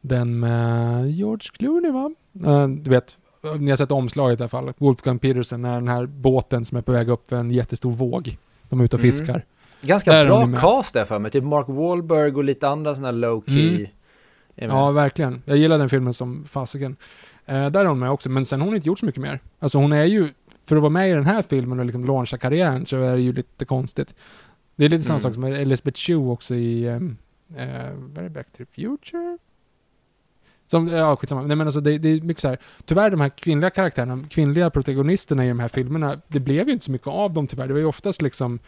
[0.00, 2.10] den med George Clooney va?
[2.46, 3.16] Eh, du vet,
[3.58, 4.72] ni har sett omslaget i alla fall.
[4.78, 8.38] Wolfgang Peterson är den här båten som är på väg upp för en jättestor våg.
[8.68, 9.12] De är ute och Mm.
[9.12, 9.44] fiskar.
[9.82, 13.12] Ganska Där bra cast där för mig, typ Mark Wahlberg och lite andra sådana här
[13.12, 13.86] low key.
[14.56, 14.76] Mm.
[14.76, 15.42] Ja, verkligen.
[15.44, 16.96] Jag gillar den filmen som fasiken.
[17.48, 19.40] Eh, där är hon med också, men sen har hon inte gjort så mycket mer.
[19.58, 20.28] Alltså hon är ju,
[20.64, 23.22] för att vara med i den här filmen och liksom launcha karriären så är det
[23.22, 24.14] ju lite konstigt.
[24.76, 25.22] Det är lite samma Mm.
[25.22, 27.16] sak som Elizabeth Shue också i, ehm,
[27.56, 27.66] eh,
[27.96, 29.38] vad är det, Back to the Future?
[30.66, 31.42] Som, ja, skitsamma.
[31.42, 32.58] Nej men alltså det, det är mycket så här.
[32.84, 36.84] tyvärr de här kvinnliga karaktärerna, kvinnliga protagonisterna i de här filmerna, det blev ju inte
[36.84, 37.66] så mycket av dem tyvärr.
[37.66, 38.58] Det var ju oftast liksom,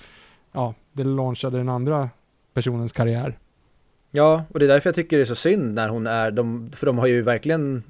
[0.53, 2.11] ja, det launchade den andra
[2.55, 3.39] personens karriär.
[4.11, 6.71] Ja, och det är därför jag tycker det är så synd när hon är, de,
[6.73, 7.83] för de har ju verkligen,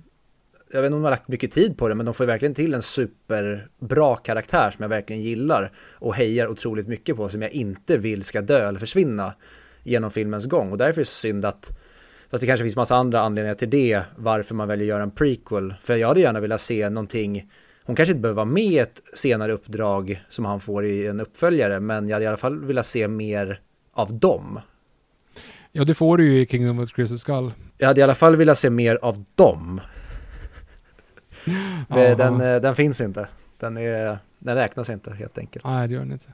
[0.73, 2.55] jag vet inte om de har lagt mycket tid på det, men de får verkligen
[2.55, 7.51] till en superbra karaktär som jag verkligen gillar och hejar otroligt mycket på, som jag
[7.51, 9.35] inte vill ska dö eller försvinna
[9.83, 10.73] genom filmens gång.
[10.73, 11.79] Och därför är det så synd att,
[12.31, 15.11] fast det kanske finns massa andra anledningar till det, varför man väljer att göra en
[15.11, 15.75] prequel.
[15.83, 17.51] För jag hade gärna velat se någonting,
[17.85, 21.21] hon kanske inte behöver vara med i ett senare uppdrag som han får i en
[21.21, 23.61] uppföljare, men jag hade i alla fall velat se mer
[23.93, 24.61] av dem.
[25.73, 27.53] Ja, det får du ju i Kingdom of the Crystal Skull.
[27.79, 29.81] Jag hade i alla fall velat se mer av dem.
[31.89, 33.29] Den, eh, den finns inte.
[33.59, 35.65] Den, är, den räknas inte helt enkelt.
[35.65, 36.27] Nej, det gör den inte.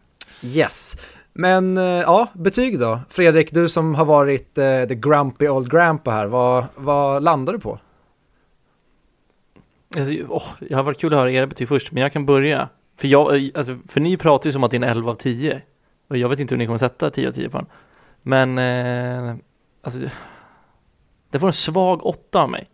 [0.42, 0.96] Yes.
[1.32, 3.00] Men eh, ja, betyg då?
[3.08, 7.58] Fredrik, du som har varit eh, the grumpy old grandpa här, vad, vad landar du
[7.58, 7.78] på?
[9.98, 12.68] Alltså, åh, det har varit kul att höra era betyg först, men jag kan börja.
[12.96, 15.14] För, jag, eh, alltså, för ni pratar ju som att det är en 11 av
[15.14, 15.62] 10.
[16.08, 17.66] Och jag vet inte hur ni kommer sätta 10 av 10 på den.
[18.22, 19.36] Men, eh,
[19.82, 20.00] alltså,
[21.30, 22.68] det får en svag 8 av mig.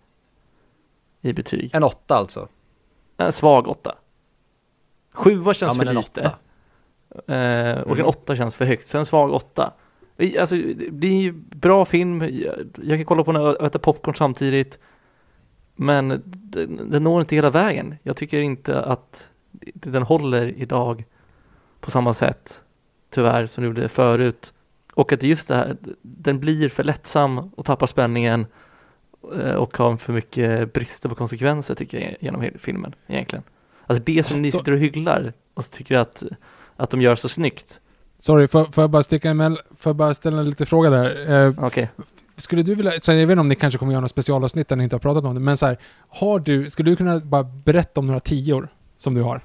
[1.23, 1.71] I betyg.
[1.75, 2.49] En åtta alltså?
[3.17, 3.95] En svag 8.
[5.15, 6.21] 7 känns Ja, för en lite.
[6.21, 6.25] åtta.
[7.35, 8.07] Eh, och en Mm.
[8.07, 9.73] 8 känns för högt, så en svag 8.
[10.17, 10.57] I- Alltså,
[10.91, 12.23] det är ju bra film,
[12.83, 14.79] jag, kan kolla på den och äta popcorn samtidigt.
[15.77, 17.95] Men den, når inte hela vägen.
[18.03, 19.29] Jag tycker inte att
[19.75, 21.05] den håller idag
[21.81, 22.61] på samma sätt,
[23.11, 24.53] tyvärr, som den gjorde förut.
[24.95, 28.47] Och att just det här, den blir för lättsam och tappar spänningen
[29.57, 33.43] och har för mycket brister på konsekvenser tycker jag genom filmen egentligen.
[33.87, 36.23] Alltså det som ni sitter och hyglar och så tycker att,
[36.77, 37.81] att de gör så snyggt.
[38.19, 41.33] Sorry, får, får jag bara sticka emellan, får jag bara ställa en lite fråga där?
[41.47, 41.89] Eh, Okej,
[42.37, 44.77] skulle du vilja, så jag vet inte om ni kanske kommer göra något specialavsnitt där
[44.77, 45.79] ni inte har pratat om det, men så här,
[46.09, 48.69] har du, skulle du kunna bara berätta om några tior
[48.99, 49.41] som du har?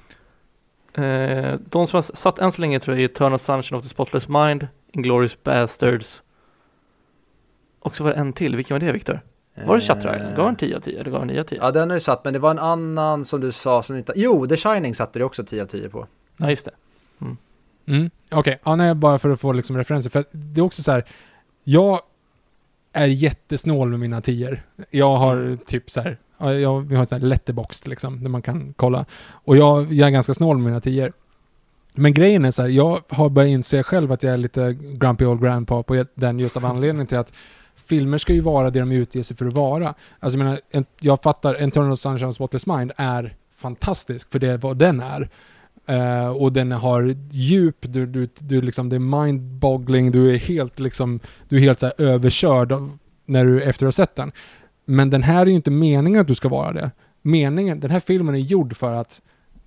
[0.98, 3.90] eh, de som har satt än så länge tror jag är Eternal Sunshine of the
[3.90, 6.24] Spotless Mind, Inglourious Bastards
[7.80, 9.22] och så var det en till, vilken var det Viktor?
[9.66, 10.36] Var det Shutter Island?
[10.36, 11.60] Gav en 10 av 10 eller gav en 9 av 10?
[11.62, 14.14] Ja, den är ju satt, men det var en annan som du sa som inte...
[14.16, 16.08] Jo, The Shining satte du också 10 av 10 på.
[16.38, 16.72] Ja, just det.
[17.88, 18.10] Mm.
[18.32, 20.10] Okej, ja, nej, bara för att få liksom referenser.
[20.10, 21.06] För det är också så här,
[21.64, 22.00] jag
[22.94, 24.62] är jättesnål med mina tior.
[24.90, 28.30] Jag har typ så här, ja, jag, vi har ett sånt här letterbox liksom, där
[28.30, 29.06] man kan kolla.
[29.30, 31.14] Och jag, jag är ganska snål med mina tior.
[31.94, 35.26] Men grejen är så här, jag har börjat inse själv att jag är lite grumpy
[35.26, 37.34] old grandpa på den just av anledningen till att
[37.88, 39.94] filmer ska ju vara det de utger sig för att vara.
[40.20, 44.48] Alltså jag menar, en, jag fattar, Eternal Sunshine of Spotless Mind är fantastisk för det
[44.48, 45.30] är vad den är.
[45.90, 50.80] Uh, och den har djup, du, du, du liksom, det är mind-boggling, du är helt
[50.80, 51.20] liksom,
[51.50, 54.32] du är helt så här överkörd av, när du efter att ha sett den.
[54.86, 56.92] Men den här är ju inte meningen att du ska vara det.
[57.22, 59.22] Meningen, den här filmen är gjord för att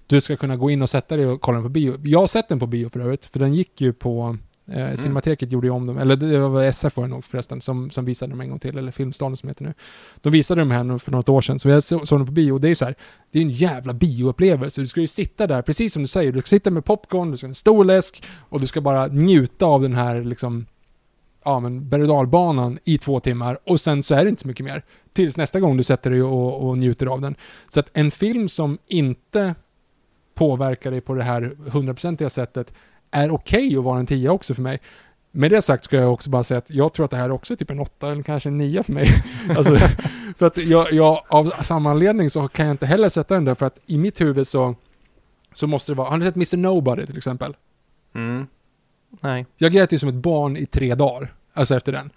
[0.07, 2.01] du ska kunna gå in och sätta dig och kolla den på bio.
[2.05, 4.37] Jag har sett den på bio för övrigt, för den gick ju på
[4.71, 7.91] Eh, Cinemateket gjorde ju om dem, eller det var SF var det nog förresten, som,
[7.91, 9.75] som visade dem en gång till, eller Filmstaden som heter nu.
[10.21, 12.33] De visade dem här nu för något år sedan, så jag så- såg dem på
[12.33, 12.95] bio, och det är ju så här,
[13.31, 14.81] det är en jävla bioupplevelse.
[14.81, 17.37] Du ska ju sitta där, precis som du säger, du ska sitta med popcorn, du
[17.37, 20.67] ska ha en stor läsk, och du ska bara njuta av den här liksom,
[21.45, 24.65] ja men berg dalbanan i två timmar, och sen så är det inte så mycket
[24.67, 24.85] mer.
[25.13, 27.35] Tills nästa gång du sätter dig och, och njuter av den.
[27.69, 29.55] Så att en film som inte
[30.35, 32.73] påverkar dig på det här hundraprocentiga sättet
[33.11, 34.81] är okej att vara en tia också för mig.
[35.31, 37.53] Med det sagt ska jag också bara säga att jag tror att det här också
[37.53, 39.09] är typ en åtta eller kanske en nia för mig.
[39.57, 39.77] alltså,
[40.39, 43.55] för att jag, jag, av samma anledning så kan jag inte heller sätta den där
[43.55, 44.75] för att i mitt huvud så,
[45.53, 47.57] så måste det vara, har ni sett Mr Nobody till exempel?
[48.15, 48.47] Mm.
[49.23, 49.47] Nej.
[49.57, 52.11] Jag grät ju som ett barn i tre dagar, alltså efter den.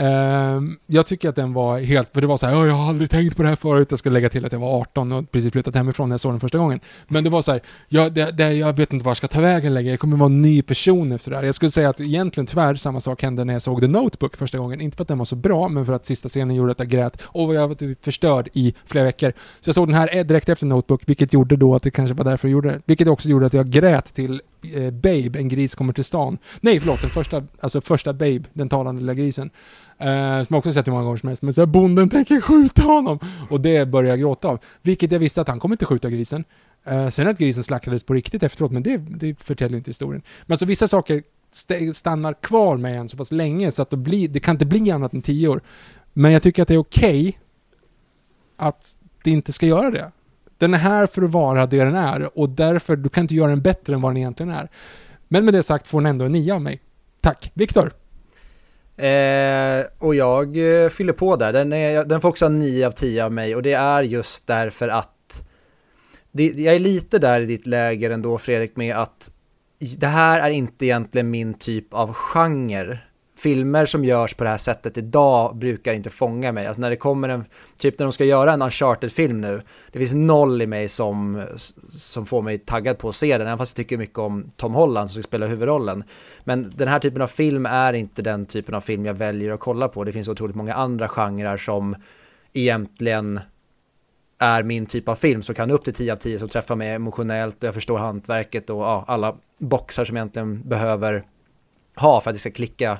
[0.00, 3.10] Ehm, jag tycker att den var helt, för det var så här, jag har aldrig
[3.10, 5.52] tänkt på det här förut, jag ska lägga till att jag var 18 och precis
[5.52, 6.80] flyttat hemifrån när jag såg den första gången.
[7.08, 9.40] Men det var så här, jag, det, det, jag vet inte var jag ska ta
[9.40, 11.44] vägen längre, jag kommer vara en ny person efter det här.
[11.44, 14.58] Jag skulle säga att egentligen tyvärr samma sak hände när jag såg The Notebook första
[14.58, 14.80] gången.
[14.80, 16.88] Inte för att den var så bra, men för att sista scenen gjorde att jag
[16.88, 19.32] grät och jag var typ förstörd i flera veckor.
[19.60, 22.24] Så jag såg den här direkt efter Notebook, vilket gjorde då att det kanske var
[22.24, 22.80] därför jag gjorde det.
[22.86, 24.40] Vilket också gjorde att jag grät till
[24.74, 26.38] eh, Babe, en gris kommer till stan.
[26.60, 29.50] Nej, förlåt, den första, alltså första Babe, den talande lilla grisen.
[29.98, 30.06] Eh,
[30.42, 31.42] som jag också sett hur många gånger som helst.
[31.42, 33.18] Men så här, bonden tänker skjuta honom.
[33.50, 34.58] Och det börjar jag gråta av.
[34.82, 36.44] Vilket jag visste att han kommer inte skjuta grisen.
[36.84, 40.22] Eh, sen att grisen slaktades på riktigt efteråt, men det, det förtäljer inte historien.
[40.46, 41.22] Men alltså vissa saker
[41.52, 44.66] st- stannar kvar med en så pass länge så att det, blir, det kan inte
[44.66, 45.60] bli annat än tio år.
[46.12, 47.38] Men jag tycker att det är okej
[48.56, 50.12] att det inte ska göra det.
[50.60, 53.48] Den är här för att vara det den är och därför, du kan inte göra
[53.48, 54.68] den bättre än vad den egentligen är.
[55.28, 56.80] Men med det sagt får den ändå en nia av mig.
[57.20, 57.50] Tack.
[57.54, 57.92] Viktor?
[58.96, 61.52] Eh, och jag eh, fyller på där.
[61.52, 64.46] Den, är, den får också en 9 av 10 av mig och det är just
[64.46, 65.44] därför att
[66.32, 69.30] det, jag är lite där i ditt läger ändå Fredrik med att
[69.96, 72.98] det här är inte egentligen min typ av genre.
[73.42, 76.66] Filmer som görs på det här sättet idag brukar inte fånga mig.
[76.66, 77.44] Alltså när det kommer en,
[77.76, 79.62] typ när de ska göra en Uncharted-film nu,
[79.92, 81.44] det finns noll i mig som,
[81.90, 84.74] som får mig taggad på att se den, även fast jag tycker mycket om Tom
[84.74, 86.04] Holland som ska spela huvudrollen.
[86.44, 89.60] Men den här typen av film är inte den typen av film jag väljer att
[89.60, 90.04] kolla på.
[90.04, 91.96] Det finns otroligt många andra genrer som
[92.52, 93.40] egentligen
[94.38, 96.88] är min typ av film som kan upp till 10 av 10 som träffar mig
[96.88, 101.24] emotionellt och jag förstår hantverket och ja, alla boxar som jag egentligen behöver
[101.96, 102.98] ha för att det ska klicka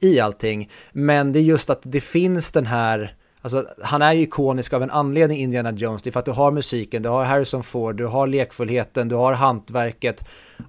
[0.00, 0.70] i allting.
[0.92, 3.14] Men det är just att det finns den här,
[3.54, 6.02] Alltså, han är ju ikonisk av en anledning, Indiana Jones.
[6.02, 9.14] Det är för att du har musiken, du har Harrison Ford, du har lekfullheten, du
[9.14, 10.24] har hantverket.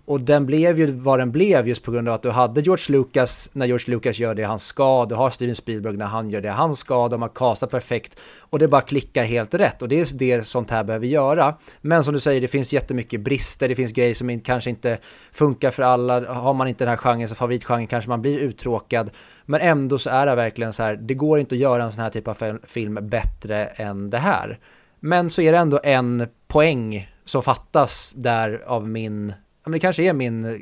[0.05, 2.97] Och den blev ju vad den blev just på grund av att du hade George
[2.97, 5.05] Lucas när George Lucas gör det han ska.
[5.05, 7.07] Du har Steven Spielberg när han gör det han ska.
[7.07, 9.81] De har castat perfekt och det bara klickar helt rätt.
[9.81, 11.55] Och det är det sånt här behöver göra.
[11.81, 13.69] Men som du säger, det finns jättemycket brister.
[13.69, 14.97] Det finns grejer som kanske inte
[15.31, 16.33] funkar för alla.
[16.33, 19.09] Har man inte den här genren, så favoritgenren, kanske man blir uttråkad.
[19.49, 22.03] Men ändå så är det verkligen så här, det går inte att göra en sån
[22.03, 24.59] här typ av film bättre än det här.
[24.99, 29.33] Men så är det ändå en poäng som fattas där av min
[29.69, 30.61] men det kanske är min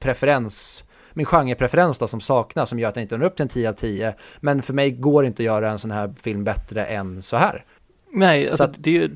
[0.00, 3.48] preferens, min genrepreferens då som saknas som gör att den inte når upp till en
[3.48, 4.14] 10 av 10.
[4.40, 7.36] Men för mig går det inte att göra en sån här film bättre än så
[7.36, 7.64] här.
[8.12, 9.10] Nej, alltså att, det, är,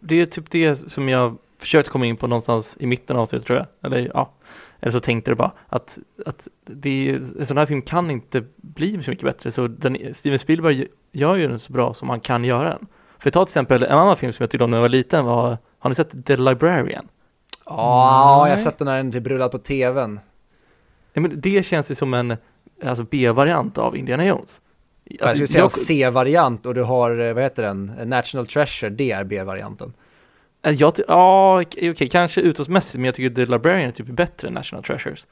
[0.00, 3.40] det är typ det som jag försökte komma in på någonstans i mitten av det
[3.40, 3.66] tror jag.
[3.82, 4.32] Eller ja,
[4.80, 9.02] eller så tänkte jag bara att, att det, en sån här film kan inte bli
[9.02, 9.50] så mycket bättre.
[9.50, 12.86] Så den, Steven Spielberg gör ju den så bra som man kan göra den.
[13.18, 15.24] För ta till exempel en annan film som jag tyckte om när jag var liten
[15.24, 17.08] var, har ni sett The Librarian?
[17.66, 20.20] Ja, jag har sett den när den typ rullade på tvn.
[21.12, 22.36] Ja, men det känns ju som en
[22.84, 24.60] alltså B-variant av Indiana Jones.
[25.10, 25.70] Alltså, jag skulle säga jag...
[25.70, 29.92] C-variant och du har, eh, vad heter den, National Treasure, det är B-varianten.
[30.62, 34.48] Eh, jag, ja, okej, okay, kanske utåtsmässigt, men jag tycker The Librarian är typ bättre
[34.48, 35.26] än National Treasures.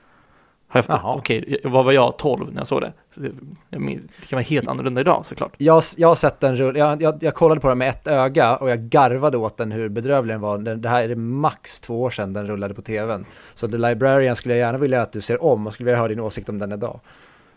[0.72, 2.92] Okej, okay, vad var jag, 12 när jag såg det?
[3.14, 3.28] det,
[3.70, 5.54] det kan vara helt annorlunda idag såklart.
[5.58, 8.70] Jag, jag har sett den jag, jag, jag, kollade på den med ett öga och
[8.70, 10.58] jag garvade åt den hur bedrövlig den var.
[10.58, 13.26] Det, det här är max två år sedan den rullade på tvn.
[13.54, 16.08] Så The Librarian skulle jag gärna vilja att du ser om och skulle vilja höra
[16.08, 17.00] din åsikt om den idag.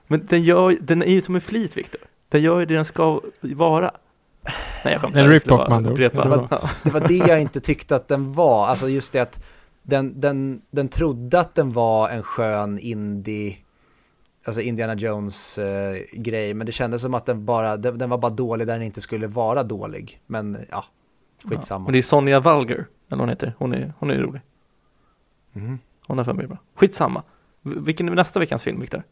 [0.07, 2.01] Men den, gör, den är ju som en flit, Viktor.
[2.29, 3.91] Den gör ju det den ska vara.
[4.85, 6.47] Nej, jag En rip-off man det, var,
[6.83, 8.67] det var det jag inte tyckte att den var.
[8.67, 9.43] Alltså just det att
[9.83, 13.57] den, den, den trodde att den var en skön indie,
[14.45, 18.17] alltså Indiana Jones eh, grej, men det kändes som att den bara, den, den, var
[18.17, 20.21] bara dålig där den inte skulle vara dålig.
[20.27, 20.85] Men ja,
[21.49, 21.83] skitsamma.
[21.83, 24.41] Ja, men det är Sonja Valger, eller vad hon heter, hon är, hon är rolig.
[25.55, 25.79] Mm.
[26.07, 26.57] Hon är för mig bra.
[26.75, 27.23] Skitsamma.
[27.61, 29.03] Vilken är nästa veckans film, Viktor?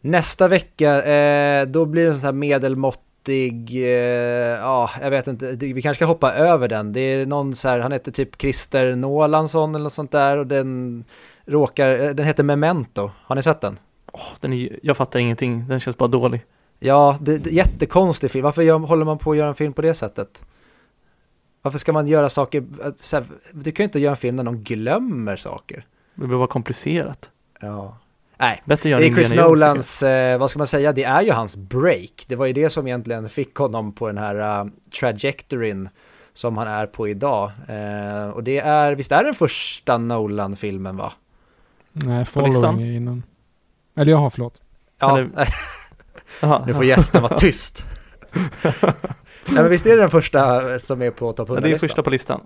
[0.00, 3.34] Nästa vecka, eh, då blir det en sån här medelmått eh,
[4.60, 6.92] ja, jag vet inte, vi kanske ska hoppa över den.
[6.92, 10.46] Det är någon så här, han heter typ Christer Nålansson eller något sånt där och
[10.46, 11.04] den
[11.46, 13.10] råkar, eh, den heter Memento.
[13.22, 13.78] Har ni sett den?
[14.12, 16.44] Oh, den är, jag fattar ingenting, den känns bara dålig.
[16.78, 18.44] Ja, det, det jättekonstig film.
[18.44, 20.44] Varför gör, håller man på att göra en film på det sättet?
[21.62, 24.36] Varför ska man göra saker, eh, så här, du kan ju inte göra en film
[24.36, 25.86] där någon glömmer saker.
[26.14, 27.30] Det blir bara komplicerat.
[27.60, 27.96] Ja.
[28.40, 31.56] Nej, Bättre det är Chris Nolans, eh, vad ska man säga, det är ju hans
[31.56, 32.24] break.
[32.26, 35.88] Det var ju det som egentligen fick honom på den här uh, trajectoryn
[36.32, 37.50] som han är på idag.
[37.68, 41.12] Uh, och det är, visst är den första Nolan-filmen va?
[41.92, 43.22] Nej, Following är innan.
[43.96, 44.60] Eller jaha, förlåt.
[45.00, 46.66] Ja, Eller...
[46.66, 47.84] nu får gästen vara tyst.
[49.52, 51.70] Nej men visst är det den första som är på topp 100-listan?
[51.70, 52.40] Det är första på listan.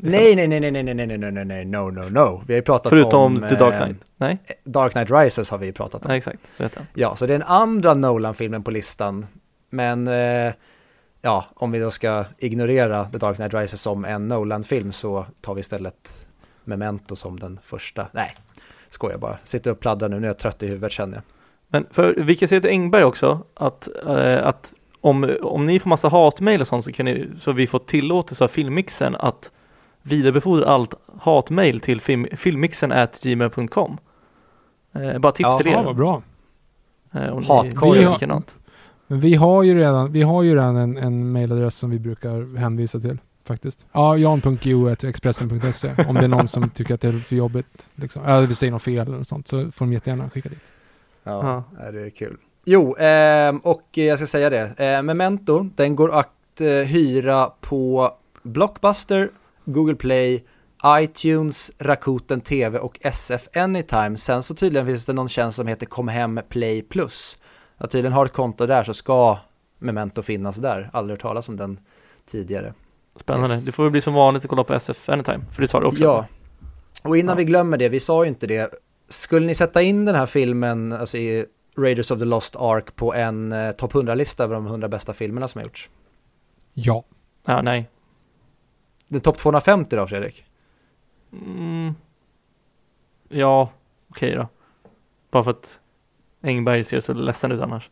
[0.00, 2.42] Nej, nej, nej, nej, nej, nej, nej, nej, nej, nej, no, no, no.
[2.46, 3.36] Vi har ju pratat Förutom om...
[3.36, 4.04] Förutom The Dark Knight?
[4.16, 4.38] Nej?
[4.64, 6.08] Dark Knight Rises har vi ju pratat om.
[6.08, 6.38] Nej, exakt.
[6.56, 9.26] Vet Ja, så det är den andra Nolan-filmen på listan.
[9.70, 10.52] Men, eh,
[11.22, 15.54] ja, om vi då ska ignorera The Dark Knight Rises som en Nolan-film så tar
[15.54, 16.26] vi istället
[16.64, 18.06] Memento som den första.
[18.12, 18.36] Nej,
[18.90, 19.38] skojar bara.
[19.44, 21.22] Sitter och pladdrar nu, nu är jag trött i huvudet känner jag.
[21.68, 25.88] Men för vi kan säga till Engberg också att, äh, att om, om ni får
[25.88, 29.52] massa hatmejl och sånt så kan ni, så vi får tillåtelse av filmmixen att
[30.08, 33.98] vidarebefordra allt hatmejl till film, filmmixen.gmail.com.
[34.92, 35.72] Eh, bara tips ja, till er.
[35.72, 36.22] Ja, vad bra.
[37.12, 38.54] Eh, Hatkorg eller likadant.
[39.06, 42.56] Men vi har ju redan, vi har ju redan en, en mailadress som vi brukar
[42.56, 43.86] hänvisa till faktiskt.
[43.92, 47.88] Ja, jan.jo.expressen.se om det är någon som tycker att det är för jobbigt.
[47.94, 48.24] Liksom.
[48.24, 50.58] Eller vi säger något fel eller något sånt så får de jättegärna skicka dit.
[51.24, 51.90] Ja, ja.
[51.90, 52.36] det är kul.
[52.64, 54.74] Jo, eh, och jag ska säga det.
[54.78, 58.12] Eh, Memento, den går att eh, hyra på
[58.42, 59.30] Blockbuster,
[59.68, 60.44] Google Play,
[60.86, 64.16] iTunes, Rakuten TV och SF Anytime.
[64.16, 67.38] Sen så tydligen finns det någon tjänst som heter Kom Hem Play Plus.
[67.78, 69.38] Jag tydligen har ett konto där så ska
[69.78, 70.90] Memento finnas där.
[70.92, 71.80] Aldrig hört talas om den
[72.30, 72.74] tidigare.
[73.16, 73.54] Spännande.
[73.54, 73.64] Yes.
[73.64, 75.86] Det får väl bli som vanligt att kolla på SF Anytime, för det sa du
[75.86, 76.04] också.
[76.04, 76.26] Ja.
[77.04, 77.36] Och innan ja.
[77.36, 78.74] vi glömmer det, vi sa ju inte det.
[79.08, 81.46] Skulle ni sätta in den här filmen, alltså i
[81.78, 85.48] Raiders of the Lost Ark på en eh, topp 100-lista över de 100 bästa filmerna
[85.48, 85.90] som har gjorts?
[86.74, 87.04] Ja.
[87.46, 87.88] Ja, nej.
[89.08, 90.44] Den topp 250 då, Fredrik?
[91.32, 91.94] Mm.
[93.28, 93.70] Ja,
[94.10, 94.48] okej okay då.
[95.30, 95.80] Bara för att
[96.42, 97.88] Engberg ser så ledsen ut annars.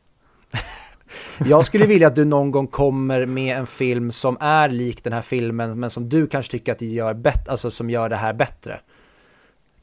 [1.38, 5.12] Jag skulle vilja att du någon gång kommer med en film som är lik den
[5.12, 8.16] här filmen, men som du kanske tycker att det gör bättre, alltså som gör det
[8.16, 8.80] här bättre.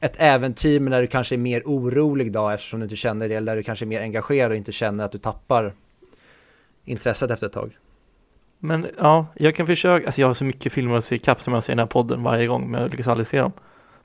[0.00, 3.34] Ett äventyr men där du kanske är mer orolig då eftersom du inte känner det,
[3.34, 5.74] eller där du kanske är mer engagerad och inte känner att du tappar
[6.84, 7.76] intresset efter ett tag.
[8.64, 11.54] Men ja, jag kan försöka, alltså jag har så mycket filmer att se ikapp som
[11.54, 13.52] jag ser i den här podden varje gång, men jag lyckas aldrig se dem.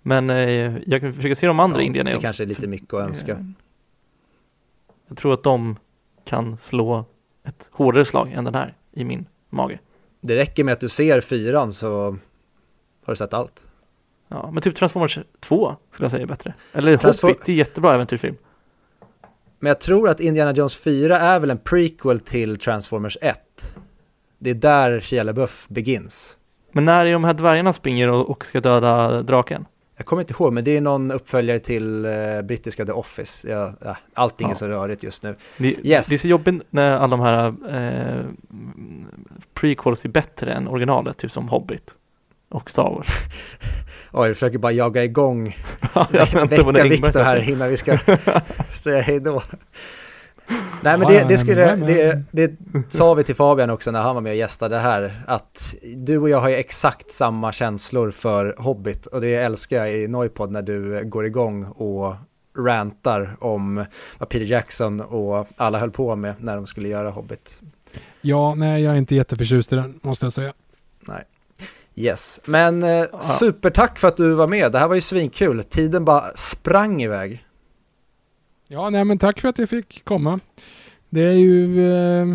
[0.01, 2.23] Men eh, jag kan försöka se de andra Ja, Indiana Det Jones.
[2.23, 3.31] kanske är lite mycket att önska.
[3.31, 3.39] Eh,
[5.07, 5.75] Jag tror att de
[6.25, 7.05] kan slå
[7.47, 9.79] ett hårdare slag än den här i min mage.
[10.21, 12.05] Det räcker med att du ser fyran så
[13.05, 13.65] har du sett allt.
[14.27, 16.53] Ja, men typ Transformers 2 skulle jag säga är bättre.
[16.73, 18.35] Eller Transfor- Hobbit, det är jättebra äventyrfilm.
[19.59, 23.75] Men jag tror att Indiana Jones 4 är väl en prequel till Transformers 1.
[24.39, 26.37] Det är där Shia LaBeouf begins.
[26.71, 29.65] Men när är de här dvärgarna springer och, ska döda draken?
[29.97, 33.49] Jag kommer inte ihåg, men det är någon uppföljare till eh, brittiska The Office.
[33.49, 34.55] Jag, ja, allting är Ja.
[34.55, 35.35] så rörigt just nu.
[35.57, 36.09] Det, Yes.
[36.09, 38.25] det är så jobbigt när alla de här eh,
[39.53, 41.95] prequels är bättre än originalet, typ som Hobbit
[42.49, 43.07] och Star Wars.
[44.11, 45.57] Oj, jag försöker bara jaga igång,
[45.93, 47.97] när väcka Viktor här innan vi ska
[48.73, 49.43] säga hej då.
[50.81, 52.51] Nej men det, det, skulle, det, det
[52.89, 56.29] sa vi till Fabian också när han var med och gästade här, att du och
[56.29, 60.61] jag har ju exakt samma känslor för Hobbit och det älskar jag i Noipod när
[60.61, 62.15] du går igång och
[62.57, 63.85] rantar om
[64.17, 67.61] vad Peter Jackson och alla höll på med när de skulle göra Hobbit.
[68.21, 70.53] Ja, nej, jag är inte jätteförtjust i den, måste jag säga.
[71.95, 74.71] Yes, men eh, supertack för att du var med.
[74.71, 75.63] Det här var ju svinkul.
[75.63, 77.45] Tiden bara sprang iväg.
[78.71, 80.39] Ja, nej, men tack för att jag fick komma.
[81.09, 82.27] Det är ju eh,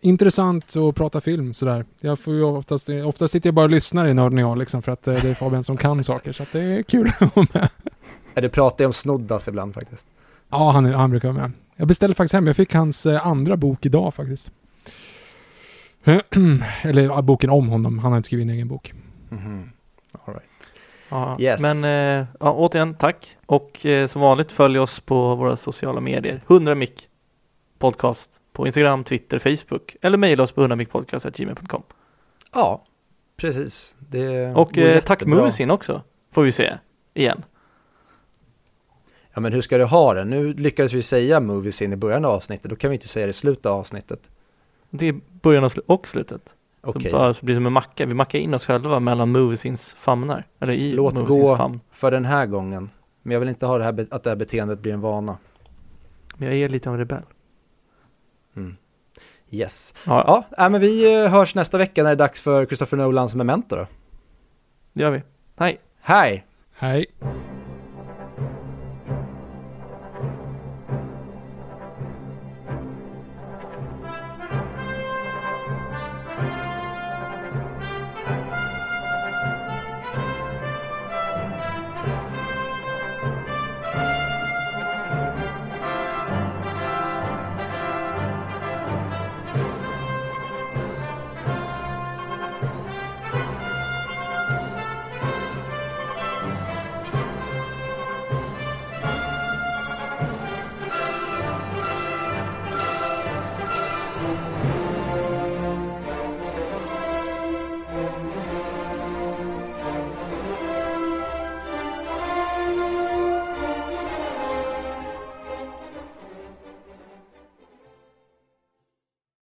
[0.00, 1.84] intressant att prata film sådär.
[2.00, 4.92] Jag får ju oftast, oftast sitter jag bara och lyssnar i Nörden jag liksom för
[4.92, 7.46] att eh, det är Fabian som kan saker, så att det är kul att vara
[7.52, 7.68] med.
[8.34, 10.06] Ja, Du pratar ju om Snoddas ibland faktiskt.
[10.48, 11.52] Ja, han, han brukar vara med.
[11.76, 14.50] Jag beställde faktiskt hem, jag fick hans eh, andra bok idag faktiskt.
[16.82, 18.92] Eller boken om honom, han har inte skrivit en egen bok.
[19.28, 19.70] Mhm.
[20.12, 20.47] All right.
[21.08, 21.60] Ja, Yes.
[21.62, 21.84] Men
[22.20, 23.36] eh, ja, återigen, tack.
[23.46, 26.42] Och eh, som vanligt, följ oss på våra sociala medier.
[26.48, 27.08] 100 mick
[27.78, 29.96] podcast på Instagram, Twitter, Facebook.
[30.02, 31.82] Eller mejla oss på 100mickpodcast.gmail.com.
[32.54, 32.84] Ja,
[33.36, 33.94] precis.
[33.98, 35.24] Det Och eh, tack.
[35.24, 36.02] Moviesin också,
[36.32, 36.78] får vi se.
[37.14, 37.42] Igen.
[39.34, 40.24] Ja, men hur ska du ha det?
[40.24, 42.70] Nu lyckades vi säga movies in i början av avsnittet.
[42.70, 44.30] Då kan vi inte säga det i slutet av avsnittet.
[44.90, 46.54] Det är början och, slu- och slutet.
[46.80, 48.06] Okej, Så bara så blir det som en macka.
[48.06, 50.46] Vi mackar in oss själva mellan Moviesins famnar.
[50.60, 51.56] Eller i Låt Moviesins gå.
[51.56, 51.80] famn.
[51.90, 52.90] för den här gången.
[53.22, 55.38] Men jag vill inte ha det här, be- att det här beteendet blir en vana.
[56.36, 57.22] Men jag är lite av en rebell.
[58.56, 58.76] Mm.
[59.50, 59.94] Yes.
[60.06, 62.96] Ja, Ja, ja, men vi eh, hörs nästa vecka när det är dags för Christopher
[62.96, 63.86] Nolans Memento då.
[64.92, 65.22] det gör vi.
[65.58, 65.80] Hej!
[66.00, 66.46] Hej!
[66.74, 67.06] Hej!